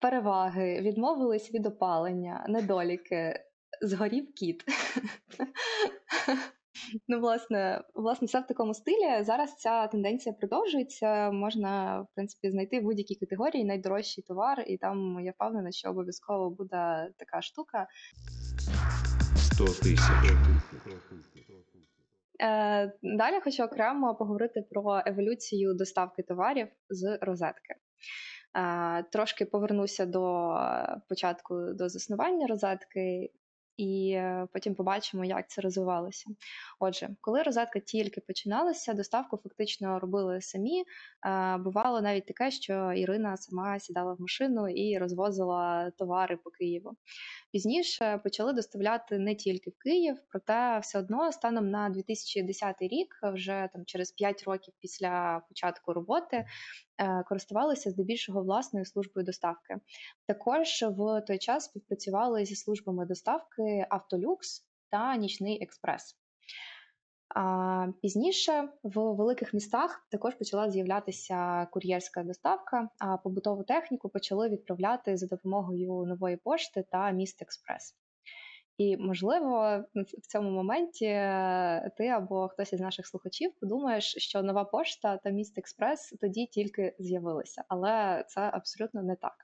переваги, 0.00 0.80
відмовились 0.80 1.54
від 1.54 1.66
опалення, 1.66 2.44
недоліки, 2.48 3.40
згорів 3.82 4.34
кіт. 4.34 4.64
Ну, 7.08 7.20
власне, 7.20 7.82
власне, 7.94 8.26
все 8.26 8.40
в 8.40 8.46
такому 8.46 8.74
стилі. 8.74 9.22
Зараз 9.22 9.54
ця 9.56 9.86
тенденція 9.86 10.32
продовжується. 10.32 11.30
Можна, 11.30 12.00
в 12.00 12.06
принципі, 12.14 12.50
знайти 12.50 12.80
в 12.80 12.82
будь-якій 12.82 13.14
категорії 13.14 13.64
найдорожчий 13.64 14.24
товар, 14.24 14.64
і 14.66 14.76
там 14.76 15.20
я 15.20 15.32
впевнена, 15.32 15.72
що 15.72 15.90
обов'язково 15.90 16.50
буде 16.50 17.10
така 17.18 17.42
штука. 17.42 17.86
100 19.36 19.64
тисяч. 19.64 19.98
Е, 22.42 22.92
Далі 23.02 23.40
хочу 23.44 23.64
окремо 23.64 24.14
поговорити 24.14 24.64
про 24.70 25.02
еволюцію 25.06 25.74
доставки 25.74 26.22
товарів 26.22 26.68
з 26.88 27.18
розетки. 27.20 27.74
Е, 28.56 29.02
Трошки 29.12 29.44
повернуся 29.44 30.06
до 30.06 30.54
початку 31.08 31.72
до 31.72 31.88
заснування 31.88 32.46
розетки 32.46 33.30
і 33.76 34.10
е, 34.10 34.48
потім 34.52 34.74
побачимо, 34.74 35.24
як 35.24 35.50
це 35.50 35.60
розвивалося. 35.60 36.30
Отже, 36.78 37.08
коли 37.20 37.42
розетка 37.42 37.80
тільки 37.80 38.20
починалася, 38.20 38.94
доставку 38.94 39.36
фактично 39.36 39.98
робили 39.98 40.40
самі. 40.40 40.84
Бувало 41.58 42.00
навіть 42.00 42.26
таке, 42.26 42.50
що 42.50 42.92
Ірина 42.92 43.36
сама 43.36 43.78
сідала 43.78 44.14
в 44.14 44.20
машину 44.20 44.68
і 44.68 44.98
розвозила 44.98 45.90
товари 45.90 46.36
по 46.36 46.50
Києву. 46.50 46.96
Пізніше 47.52 48.20
почали 48.24 48.52
доставляти 48.52 49.18
не 49.18 49.34
тільки 49.34 49.70
в 49.70 49.78
Київ, 49.78 50.16
проте 50.28 50.78
все 50.78 50.98
одно 50.98 51.32
станом 51.32 51.70
на 51.70 51.90
2010 51.90 52.76
рік, 52.80 53.18
вже 53.22 53.68
там 53.72 53.84
через 53.84 54.12
5 54.12 54.42
років 54.42 54.74
після 54.80 55.42
початку 55.48 55.92
роботи, 55.92 56.36
е, 56.36 56.46
користувалися 57.28 57.90
здебільшого 57.90 58.42
власною 58.42 58.84
службою 58.86 59.26
доставки. 59.26 59.76
Також 60.26 60.82
в 60.82 61.20
той 61.20 61.38
час 61.38 61.64
співпрацювали 61.64 62.44
зі 62.44 62.56
службами 62.56 63.06
доставки 63.06 63.86
Автолюкс 63.90 64.66
та 64.90 65.16
Нічний 65.16 65.62
Експрес. 65.62 66.16
А 67.34 67.86
Пізніше 68.02 68.68
в 68.82 69.12
великих 69.14 69.54
містах 69.54 70.06
також 70.10 70.34
почала 70.34 70.70
з'являтися 70.70 71.66
кур'єрська 71.70 72.22
доставка, 72.22 72.88
а 72.98 73.16
побутову 73.16 73.64
техніку 73.64 74.08
почали 74.08 74.48
відправляти 74.48 75.16
за 75.16 75.26
допомогою 75.26 76.04
нової 76.06 76.36
пошти 76.36 76.84
та 76.90 77.10
міст 77.10 77.42
Експрес. 77.42 77.96
І, 78.78 78.96
можливо, 78.96 79.84
в 79.94 80.26
цьому 80.26 80.50
моменті 80.50 81.04
е, 81.04 81.90
ти 81.98 82.08
або 82.08 82.48
хтось 82.48 82.72
із 82.72 82.80
наших 82.80 83.06
слухачів 83.06 83.52
подумаєш, 83.60 84.14
що 84.18 84.42
нова 84.42 84.64
пошта 84.64 85.16
та 85.16 85.30
міст 85.30 85.58
Експрес 85.58 86.14
тоді 86.20 86.46
тільки 86.46 86.96
з'явилися, 86.98 87.64
але 87.68 88.24
це 88.28 88.40
абсолютно 88.40 89.02
не 89.02 89.16
так. 89.16 89.34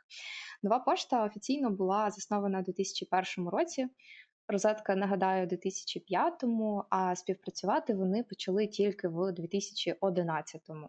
Нова 0.62 0.78
пошта 0.78 1.24
офіційно 1.24 1.70
була 1.70 2.10
заснована 2.10 2.58
у 2.58 2.62
2001 2.62 3.48
році. 3.48 3.88
Розетка, 4.48 4.96
нагадаю, 4.96 5.46
у 5.46 5.50
2005-му, 5.50 6.84
а 6.90 7.16
співпрацювати 7.16 7.94
вони 7.94 8.22
почали 8.22 8.66
тільки 8.66 9.08
в 9.08 9.16
2011-му. 9.16 10.88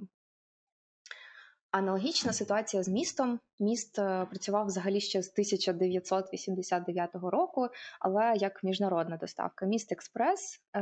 Аналогічна 1.72 2.34
ситуація 2.34 2.84
з 2.84 2.90
Містом. 2.90 3.40
Міст 3.62 4.00
е, 4.00 4.26
працював 4.30 4.66
взагалі 4.66 5.00
ще 5.00 5.22
з 5.22 5.32
1989 5.32 7.10
року, 7.14 7.68
але 8.00 8.34
як 8.36 8.64
міжнародна 8.64 9.18
доставка. 9.18 9.66
Міст 9.66 9.92
Експрес 9.92 10.62
е, 10.76 10.82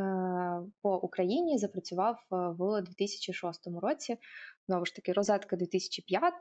по 0.82 0.96
Україні 0.98 1.58
запрацював 1.58 2.16
е, 2.16 2.36
в 2.36 2.82
2006 2.82 3.68
році. 3.82 4.18
Знову 4.68 4.86
ж 4.86 4.96
таки, 4.96 5.14
розетка 5.14 5.56
2005, 5.56 6.34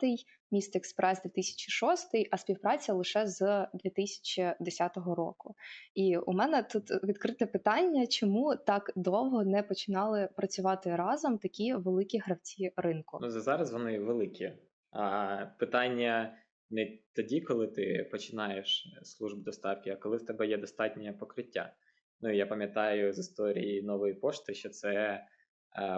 міст 0.51 0.76
Експрес 0.76 1.22
2006, 1.22 2.28
а 2.30 2.36
співпраця 2.36 2.93
лише 2.95 3.26
з 3.26 3.66
2010 3.74 4.97
року. 4.97 5.55
І 5.95 6.16
у 6.16 6.32
мене 6.32 6.62
тут 6.62 6.91
відкрите 7.05 7.47
питання, 7.47 8.07
чому 8.07 8.57
так 8.57 8.93
довго 8.97 9.45
не 9.45 9.62
починали 9.62 10.28
працювати 10.36 10.97
разом 10.97 11.39
такі 11.39 11.74
великі 11.74 12.18
гравці 12.18 12.72
ринку? 12.76 13.18
Ну 13.22 13.30
зараз 13.30 13.72
вони 13.72 13.99
великі. 13.99 14.53
А 14.91 15.47
питання 15.59 16.39
не 16.70 16.99
тоді, 17.12 17.41
коли 17.41 17.66
ти 17.66 18.09
починаєш 18.11 18.99
службу 19.03 19.41
доставки, 19.41 19.91
а 19.91 19.97
коли 19.97 20.16
в 20.16 20.26
тебе 20.26 20.47
є 20.47 20.59
достатнє 20.59 21.12
покриття. 21.12 21.74
Ну 22.20 22.34
я 22.34 22.47
пам'ятаю 22.47 23.12
з 23.12 23.18
історії 23.18 23.82
нової 23.82 24.14
пошти, 24.14 24.55
що 24.55 24.68
це. 24.68 25.24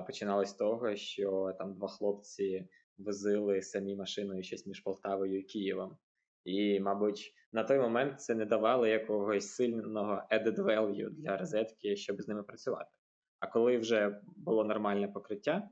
Починалось 0.06 0.50
з 0.50 0.54
того, 0.54 0.96
що 0.96 1.54
там 1.58 1.74
два 1.74 1.88
хлопці 1.88 2.68
возили 2.98 3.62
самі 3.62 3.96
машиною 3.96 4.42
щось 4.42 4.66
між 4.66 4.80
Полтавою 4.80 5.40
і 5.40 5.42
Києвом. 5.42 5.96
І, 6.44 6.80
мабуть, 6.80 7.34
на 7.52 7.64
той 7.64 7.78
момент 7.78 8.20
це 8.20 8.34
не 8.34 8.44
давало 8.44 8.86
якогось 8.86 9.54
сильного 9.54 10.22
added 10.32 10.56
value 10.56 11.10
для 11.10 11.36
розетки, 11.36 11.96
щоб 11.96 12.22
з 12.22 12.28
ними 12.28 12.42
працювати. 12.42 12.90
А 13.38 13.46
коли 13.46 13.78
вже 13.78 14.20
було 14.36 14.64
нормальне 14.64 15.08
покриття, 15.08 15.68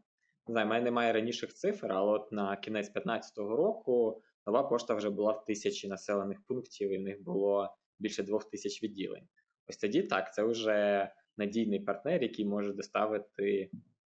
не 0.49 0.53
знаю, 0.53 0.67
в 0.67 0.71
мене 0.71 0.85
немає 0.85 1.13
раніших 1.13 1.55
цифр, 1.55 1.93
але 1.93 2.13
от 2.13 2.33
на 2.33 2.57
кінець 2.57 2.87
2015 2.87 3.39
року 3.39 4.23
нова 4.47 4.63
пошта 4.63 4.95
вже 4.95 5.11
була 5.11 5.33
в 5.33 5.45
тисячі 5.45 5.89
населених 5.89 6.43
пунктів, 6.47 6.93
і 6.93 6.99
в 6.99 7.03
них 7.03 7.23
було 7.23 7.77
більше 7.99 8.23
двох 8.23 8.51
тисяч 8.51 8.83
відділень. 8.83 9.29
Ось 9.69 9.77
тоді 9.77 10.03
так, 10.03 10.35
це 10.35 10.43
вже 10.43 11.11
надійний 11.37 11.81
партнер, 11.81 12.23
який 12.23 12.45
може 12.45 12.73
доставити 12.73 13.71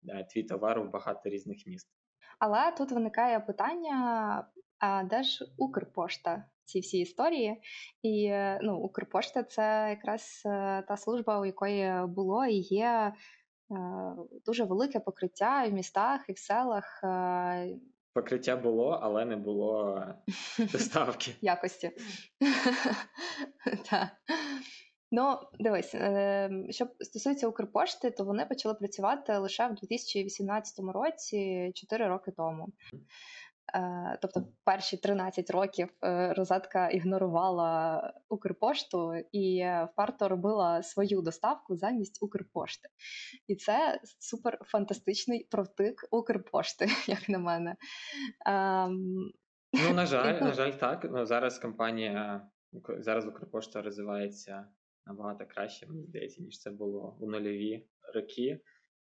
Е, 0.09 0.23
твій 0.23 0.43
товар 0.43 0.81
в 0.81 0.89
багато 0.89 1.29
різних 1.29 1.67
міст. 1.67 1.87
Але 2.39 2.71
тут 2.71 2.91
виникає 2.91 3.39
питання: 3.39 3.95
а 4.79 5.03
де 5.03 5.23
ж 5.23 5.45
Укрпошта 5.57 6.43
ці 6.65 6.79
всі 6.79 6.99
історії? 6.99 7.61
І 8.01 8.25
е, 8.25 8.59
ну, 8.63 8.77
Укрпошта 8.77 9.43
це 9.43 9.87
якраз 9.89 10.41
е, 10.45 10.83
та 10.87 10.97
служба, 10.97 11.39
у 11.39 11.45
якої 11.45 12.07
було 12.07 12.45
і 12.45 12.55
є 12.55 13.13
дуже 14.45 14.63
велике 14.63 14.99
покриття 14.99 15.63
і 15.63 15.69
в 15.69 15.73
містах, 15.73 16.21
і 16.29 16.33
в 16.33 16.37
селах. 16.37 17.03
Покриття 18.13 18.55
було, 18.55 18.99
але 19.01 19.25
не 19.25 19.35
було 19.35 20.03
доставки 20.71 21.35
якості. 21.41 21.91
Ну, 25.11 25.39
дивись, 25.59 25.95
е, 25.95 26.49
що 26.69 26.87
стосується 26.99 27.47
Укрпошти, 27.47 28.11
то 28.11 28.23
вони 28.23 28.45
почали 28.45 28.75
працювати 28.75 29.37
лише 29.37 29.67
в 29.67 29.75
2018 29.75 30.79
році, 30.79 31.71
4 31.75 32.07
роки 32.07 32.31
тому. 32.31 32.67
Е, 33.75 34.17
Тобто, 34.21 34.43
перші 34.63 34.97
13 34.97 35.49
років 35.49 35.89
е, 36.03 36.33
розетка 36.33 36.89
ігнорувала 36.89 38.13
Укрпошту 38.29 39.13
і 39.31 39.59
е, 39.59 39.89
вперто 39.93 40.27
робила 40.27 40.83
свою 40.83 41.21
доставку 41.21 41.75
замість 41.75 42.23
Укрпошти. 42.23 42.89
І 43.47 43.55
це 43.55 43.99
супер 44.19 44.59
фантастичний 44.65 45.47
провтик 45.51 46.07
Укрпошти, 46.11 46.87
як 47.07 47.29
на 47.29 47.39
мене. 47.39 47.75
Ем, 48.45 49.31
Ну, 49.73 49.93
на 49.93 50.05
жаль, 50.05 50.41
на 50.41 50.53
жаль, 50.53 50.71
так. 50.71 51.07
Ну, 51.11 51.25
зараз 51.25 51.59
компанія, 51.59 52.47
зараз 52.99 53.27
Укрпошта 53.27 53.81
розвивається 53.81 54.67
набагато 55.05 55.45
краще, 55.45 55.87
мені 55.87 56.05
здається, 56.05 56.43
ніж 56.43 56.59
це 56.59 56.71
було 56.71 57.17
у 57.19 57.29
нульові 57.29 57.87
роки. 58.13 58.59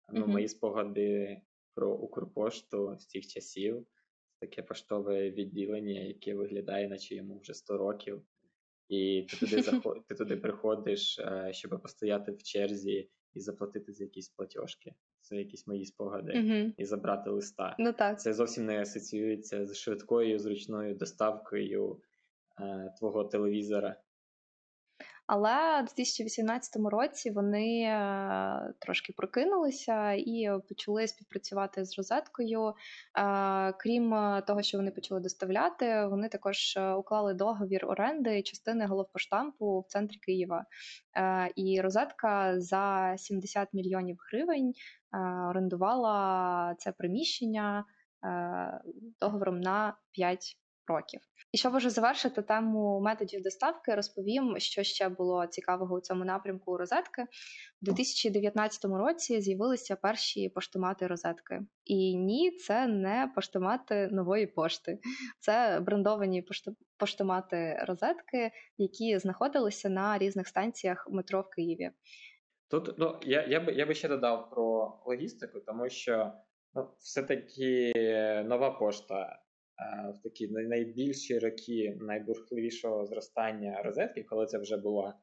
Ну, 0.09 0.27
мої 0.27 0.47
спогади 0.47 1.41
про 1.75 1.93
Укрпошту 1.93 2.99
з 2.99 3.05
тих 3.05 3.27
часів. 3.27 3.85
Таке 4.43 4.61
поштове 4.61 5.31
відділення, 5.31 6.01
яке 6.01 6.35
виглядає, 6.35 6.87
наче 6.87 7.15
йому 7.15 7.39
вже 7.39 7.53
100 7.53 7.77
років. 7.77 8.21
І 8.89 9.27
ти 9.29 9.37
туди, 9.37 9.61
заход... 9.61 9.97
ти 10.07 10.15
туди 10.15 10.37
приходиш, 10.37 11.19
е, 11.19 11.49
щоб 11.53 11.81
постояти 11.81 12.31
в 12.31 12.43
черзі 12.43 13.09
і 13.33 13.39
заплатити 13.39 13.91
за 13.91 14.03
якісь 14.03 14.29
платіжки. 14.29 14.93
Це 15.21 15.35
якісь 15.35 15.67
мої 15.67 15.85
спогади, 15.85 16.33
мгм. 16.33 16.73
і 16.77 16.85
забрати 16.85 17.29
листа. 17.29 17.75
Ну 17.79 17.93
так. 17.93 18.21
Це 18.21 18.33
зовсім 18.33 18.65
не 18.65 18.81
асоціюється 18.81 19.65
з 19.65 19.77
швидкою, 19.77 20.39
зручною 20.39 20.95
доставкою 20.95 22.01
е, 22.61 22.93
твого 22.99 23.23
телевізора. 23.23 23.95
Але 25.27 25.81
в 25.81 25.85
2018 25.85 26.75
році 26.75 27.31
вони 27.31 27.81
е, 27.81 28.73
трошки 28.79 29.13
прокинулися 29.13 30.11
і 30.11 30.49
почали 30.69 31.07
співпрацювати 31.07 31.85
з 31.85 31.97
розеткою. 31.97 32.67
Е, 32.69 32.73
Крім 33.73 34.13
е, 34.13 34.43
того, 34.47 34.61
що 34.61 34.77
вони 34.77 34.91
почали 34.91 35.19
доставляти, 35.21 36.05
вони 36.05 36.29
також 36.29 36.77
уклали 36.97 37.33
договір 37.33 37.85
оренди 37.85 38.41
частини 38.41 38.85
головпоштампу 38.85 39.79
в 39.79 39.85
центрі 39.87 40.17
Києва. 40.17 40.65
І 41.55 41.81
розетка 41.81 42.59
за 42.61 43.13
70 43.17 43.73
мільйонів 43.73 44.17
гривень 44.31 44.73
орендувала 45.49 46.75
це 46.77 46.91
приміщення 46.91 47.85
договором 49.19 49.61
на 49.61 49.97
5 50.11 50.57
років. 50.87 51.21
І 51.51 51.57
щоб 51.57 51.75
вже 51.75 51.89
завершити 51.89 52.41
тему 52.41 53.01
методів 53.01 53.41
доставки, 53.41 53.95
розповім, 53.95 54.59
що 54.59 54.83
ще 54.83 55.09
було 55.09 55.47
цікавого 55.47 55.95
у 55.95 56.01
цьому 56.01 56.25
напрямку 56.25 56.71
у 56.71 56.77
розетки. 56.77 57.21
У 57.21 57.25
2019 57.81 58.85
році 58.85 59.41
з'явилися 59.41 59.95
перші 59.95 60.49
поштомати 60.49 61.07
розетки. 61.07 61.61
І 61.85 62.17
ні, 62.17 62.51
це 62.51 62.87
не 62.87 63.31
поштомати 63.35 64.07
нової 64.11 64.47
пошти, 64.47 64.99
це 65.39 65.79
брендовані 65.79 66.41
пошто- 66.41 66.75
поштомати 66.97 67.85
розетки, 67.87 68.51
які 68.77 69.19
знаходилися 69.19 69.89
на 69.89 70.17
різних 70.17 70.47
станціях 70.47 71.07
метро 71.11 71.41
в 71.41 71.49
Києві. 71.49 71.91
Тут 72.69 72.95
ну, 72.97 73.19
я, 73.21 73.45
я, 73.47 73.59
би, 73.59 73.73
я 73.73 73.85
би 73.85 73.93
ще 73.93 74.07
додав 74.07 74.49
про 74.49 74.93
логістику, 75.05 75.59
тому 75.59 75.89
що 75.89 76.31
ну, 76.73 76.89
все-таки 76.99 77.93
нова 78.45 78.71
пошта 78.71 79.42
в 80.13 80.21
такі 80.23 80.47
най- 80.47 80.67
найбільші 80.67 81.39
роки 81.39 81.97
найбурхливішого 82.01 83.05
зростання 83.05 83.81
розетки, 83.83 84.23
коли 84.23 84.45
це 84.45 84.57
вже 84.57 84.77
була 84.77 85.17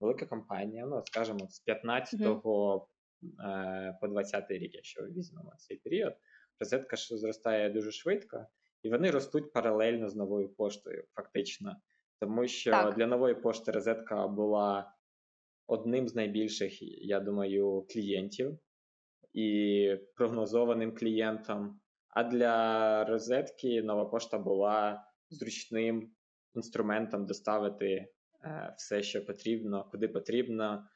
велика 0.00 0.26
компанія, 0.26 0.86
ну, 0.86 1.02
скажімо, 1.04 1.48
з 1.48 1.64
15-го 1.66 2.88
е, 3.44 3.98
по 4.00 4.06
20-й 4.06 4.58
рік, 4.58 4.74
якщо 4.74 5.02
візьмемо 5.02 5.52
цей 5.58 5.76
період, 5.76 6.14
розетка 6.60 6.96
зростає 6.96 7.70
дуже 7.70 7.90
швидко, 7.92 8.46
і 8.82 8.90
вони 8.90 9.10
ростуть 9.10 9.52
паралельно 9.52 10.08
з 10.08 10.16
новою 10.16 10.48
поштою, 10.48 11.04
фактично. 11.14 11.76
Тому 12.20 12.48
що 12.48 12.70
Так. 12.70 12.96
для 12.96 13.06
нової 13.06 13.34
пошти 13.34 13.72
розетка 13.72 14.28
була 14.28 14.92
одним 15.66 16.08
з 16.08 16.14
найбільших, 16.14 16.82
я 17.04 17.20
думаю, 17.20 17.86
клієнтів 17.90 18.58
і 19.32 19.96
прогнозованим 20.16 20.94
клієнтом. 20.94 21.80
А 22.14 22.24
для 22.24 23.04
розетки 23.04 23.82
нова 23.82 24.04
пошта 24.04 24.38
була 24.38 25.04
зручним 25.30 26.10
інструментом 26.54 27.26
доставити 27.26 28.08
е, 28.44 28.74
все, 28.78 29.02
що 29.02 29.24
потрібно, 29.24 29.88
куди 29.90 30.08
потрібно, 30.08 30.88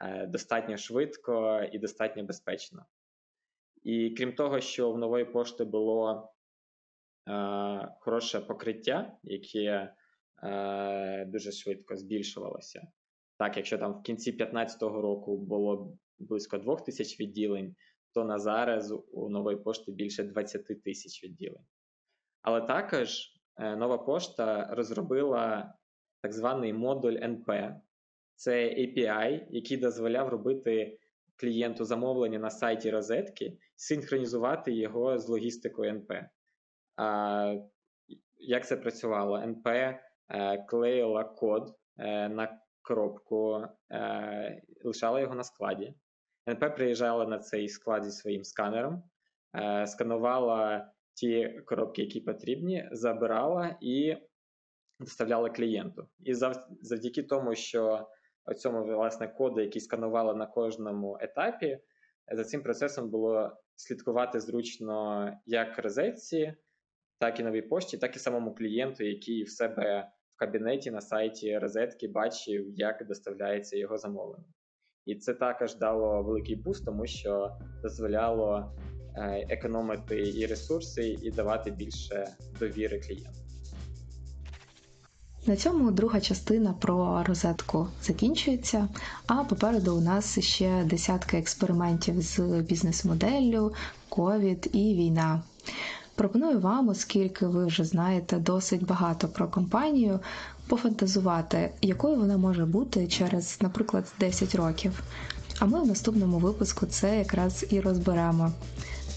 е, 0.00 0.26
достатньо 0.26 0.76
швидко 0.76 1.62
і 1.72 1.78
достатньо 1.78 2.24
безпечно. 2.24 2.86
І 3.82 4.10
крім 4.10 4.32
того, 4.32 4.60
що 4.60 4.92
в 4.92 4.98
нової 4.98 5.24
пошти 5.24 5.64
було 5.64 6.32
е, 7.28 7.88
хороше 8.00 8.40
покриття, 8.40 9.12
яке 9.22 9.94
дуже 11.26 11.52
швидко 11.52 11.96
збільшувалося. 11.96 12.88
Так, 13.38 13.56
якщо 13.56 13.78
там 13.78 13.92
в 13.92 14.02
кінці 14.02 14.30
2015 14.32 14.82
року 14.82 15.36
було 15.36 15.98
близько 16.18 16.58
2 16.58 16.76
тисяч 16.76 17.20
відділень, 17.20 17.76
то 18.16 18.24
на 18.24 18.38
зараз 18.38 18.94
у 19.12 19.28
нової 19.28 19.56
пошти 19.56 19.92
більше 19.92 20.24
20 20.24 20.82
тисяч 20.82 21.24
відділень. 21.24 21.64
Але 22.42 22.60
також 22.60 23.32
е, 23.56 23.76
нова 23.76 23.98
пошта 23.98 24.74
розробила 24.74 25.74
так 26.22 26.32
званий 26.32 26.72
модуль 26.72 27.16
НП. 27.22 27.50
Це 28.34 28.52
API, 28.52 29.46
який 29.50 29.76
дозволяв 29.76 30.28
робити 30.28 30.98
клієнту 31.36 31.84
замовлення 31.84 32.38
на 32.38 32.50
сайті 32.50 32.90
розетки, 32.90 33.58
синхронізувати 33.74 34.72
його 34.72 35.18
з 35.18 35.28
логістикою 35.28 35.90
НП. 35.90 36.12
А, 36.96 37.56
як 38.36 38.66
це 38.66 38.76
працювало? 38.76 39.36
НП 39.36 39.66
е, 39.66 39.98
клеїла 40.68 41.24
код 41.24 41.74
е, 41.98 42.28
на 42.28 42.60
коробку, 42.82 43.64
лишала 44.84 45.20
його 45.20 45.34
на 45.34 45.44
складі. 45.44 45.94
НП 46.48 46.76
приїжджала 46.76 47.26
на 47.26 47.38
цей 47.38 47.68
склад 47.68 48.04
зі 48.04 48.10
своїм 48.10 48.44
сканером, 48.44 49.02
е, 49.56 49.86
сканувала 49.86 50.90
ті 51.14 51.60
коробки, 51.66 52.02
які 52.02 52.20
потрібні, 52.20 52.88
забирала 52.92 53.76
і 53.80 54.16
доставляла 55.00 55.50
клієнту. 55.50 56.08
І 56.20 56.34
зав- 56.34 56.66
завдяки 56.80 57.22
тому, 57.22 57.54
що 57.54 58.08
цьому 58.56 58.84
власне 58.84 59.28
коду, 59.28 59.60
який 59.60 59.80
сканувала 59.80 60.34
на 60.34 60.46
кожному 60.46 61.18
етапі, 61.20 61.78
за 62.32 62.44
цим 62.44 62.62
процесом 62.62 63.10
було 63.10 63.56
слідкувати 63.76 64.40
зручно 64.40 65.30
як 65.46 65.78
розетці, 65.78 66.54
так 67.18 67.40
і 67.40 67.42
новій 67.42 67.62
пошті, 67.62 67.98
так 67.98 68.16
і 68.16 68.18
самому 68.18 68.54
клієнту, 68.54 69.04
який 69.04 69.42
в 69.42 69.50
себе 69.50 70.10
в 70.30 70.38
кабінеті 70.38 70.90
на 70.90 71.00
сайті 71.00 71.58
розетки 71.58 72.08
бачив, 72.08 72.66
як 72.70 73.06
доставляється 73.06 73.76
його 73.76 73.98
замовлення. 73.98 74.44
І 75.06 75.14
це 75.14 75.34
також 75.34 75.76
дало 75.76 76.22
великий 76.22 76.56
буст, 76.56 76.84
тому 76.84 77.06
що 77.06 77.50
дозволяло 77.82 78.72
е, 79.16 79.46
економити 79.48 80.32
і 80.36 80.46
ресурси, 80.46 81.18
і 81.22 81.30
давати 81.30 81.70
більше 81.70 82.26
довіри 82.60 83.00
клієнту. 83.00 83.40
На 85.46 85.56
цьому 85.56 85.90
друга 85.90 86.20
частина 86.20 86.72
про 86.72 87.24
розетку 87.24 87.88
закінчується. 88.02 88.88
А 89.26 89.44
попереду 89.44 89.96
у 89.96 90.00
нас 90.00 90.40
ще 90.40 90.84
десятки 90.84 91.38
експериментів 91.38 92.20
з 92.20 92.38
бізнес-моделлю, 92.60 93.72
ковід 94.08 94.70
і 94.72 94.94
війна. 94.94 95.42
Пропоную 96.14 96.60
вам, 96.60 96.88
оскільки 96.88 97.46
ви 97.46 97.66
вже 97.66 97.84
знаєте 97.84 98.36
досить 98.36 98.86
багато 98.86 99.28
про 99.28 99.48
компанію, 99.48 100.20
пофантазувати, 100.66 101.70
якою 101.82 102.16
вона 102.16 102.36
може 102.36 102.64
бути 102.64 103.06
через, 103.06 103.58
наприклад, 103.60 104.04
10 104.20 104.54
років. 104.54 105.02
А 105.58 105.66
ми 105.66 105.82
в 105.82 105.86
наступному 105.86 106.38
випуску 106.38 106.86
це 106.86 107.18
якраз 107.18 107.66
і 107.70 107.80
розберемо. 107.80 108.52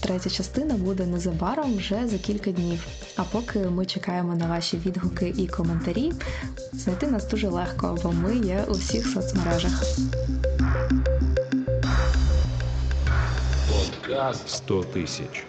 Третя 0.00 0.30
частина 0.30 0.74
буде 0.74 1.06
незабаром 1.06 1.76
вже 1.76 2.08
за 2.08 2.18
кілька 2.18 2.50
днів. 2.50 2.86
А 3.16 3.22
поки 3.24 3.58
ми 3.58 3.86
чекаємо 3.86 4.34
на 4.34 4.46
ваші 4.46 4.76
відгуки 4.76 5.34
і 5.38 5.46
коментарі, 5.46 6.12
знайти 6.72 7.06
нас 7.06 7.28
дуже 7.28 7.48
легко, 7.48 7.98
бо 8.02 8.12
ми 8.12 8.36
є 8.36 8.64
у 8.68 8.72
всіх 8.72 9.06
соцмережах. 9.06 9.84
Подкаст 13.68 14.48
100 14.48 14.84
тисяч. 14.84 15.46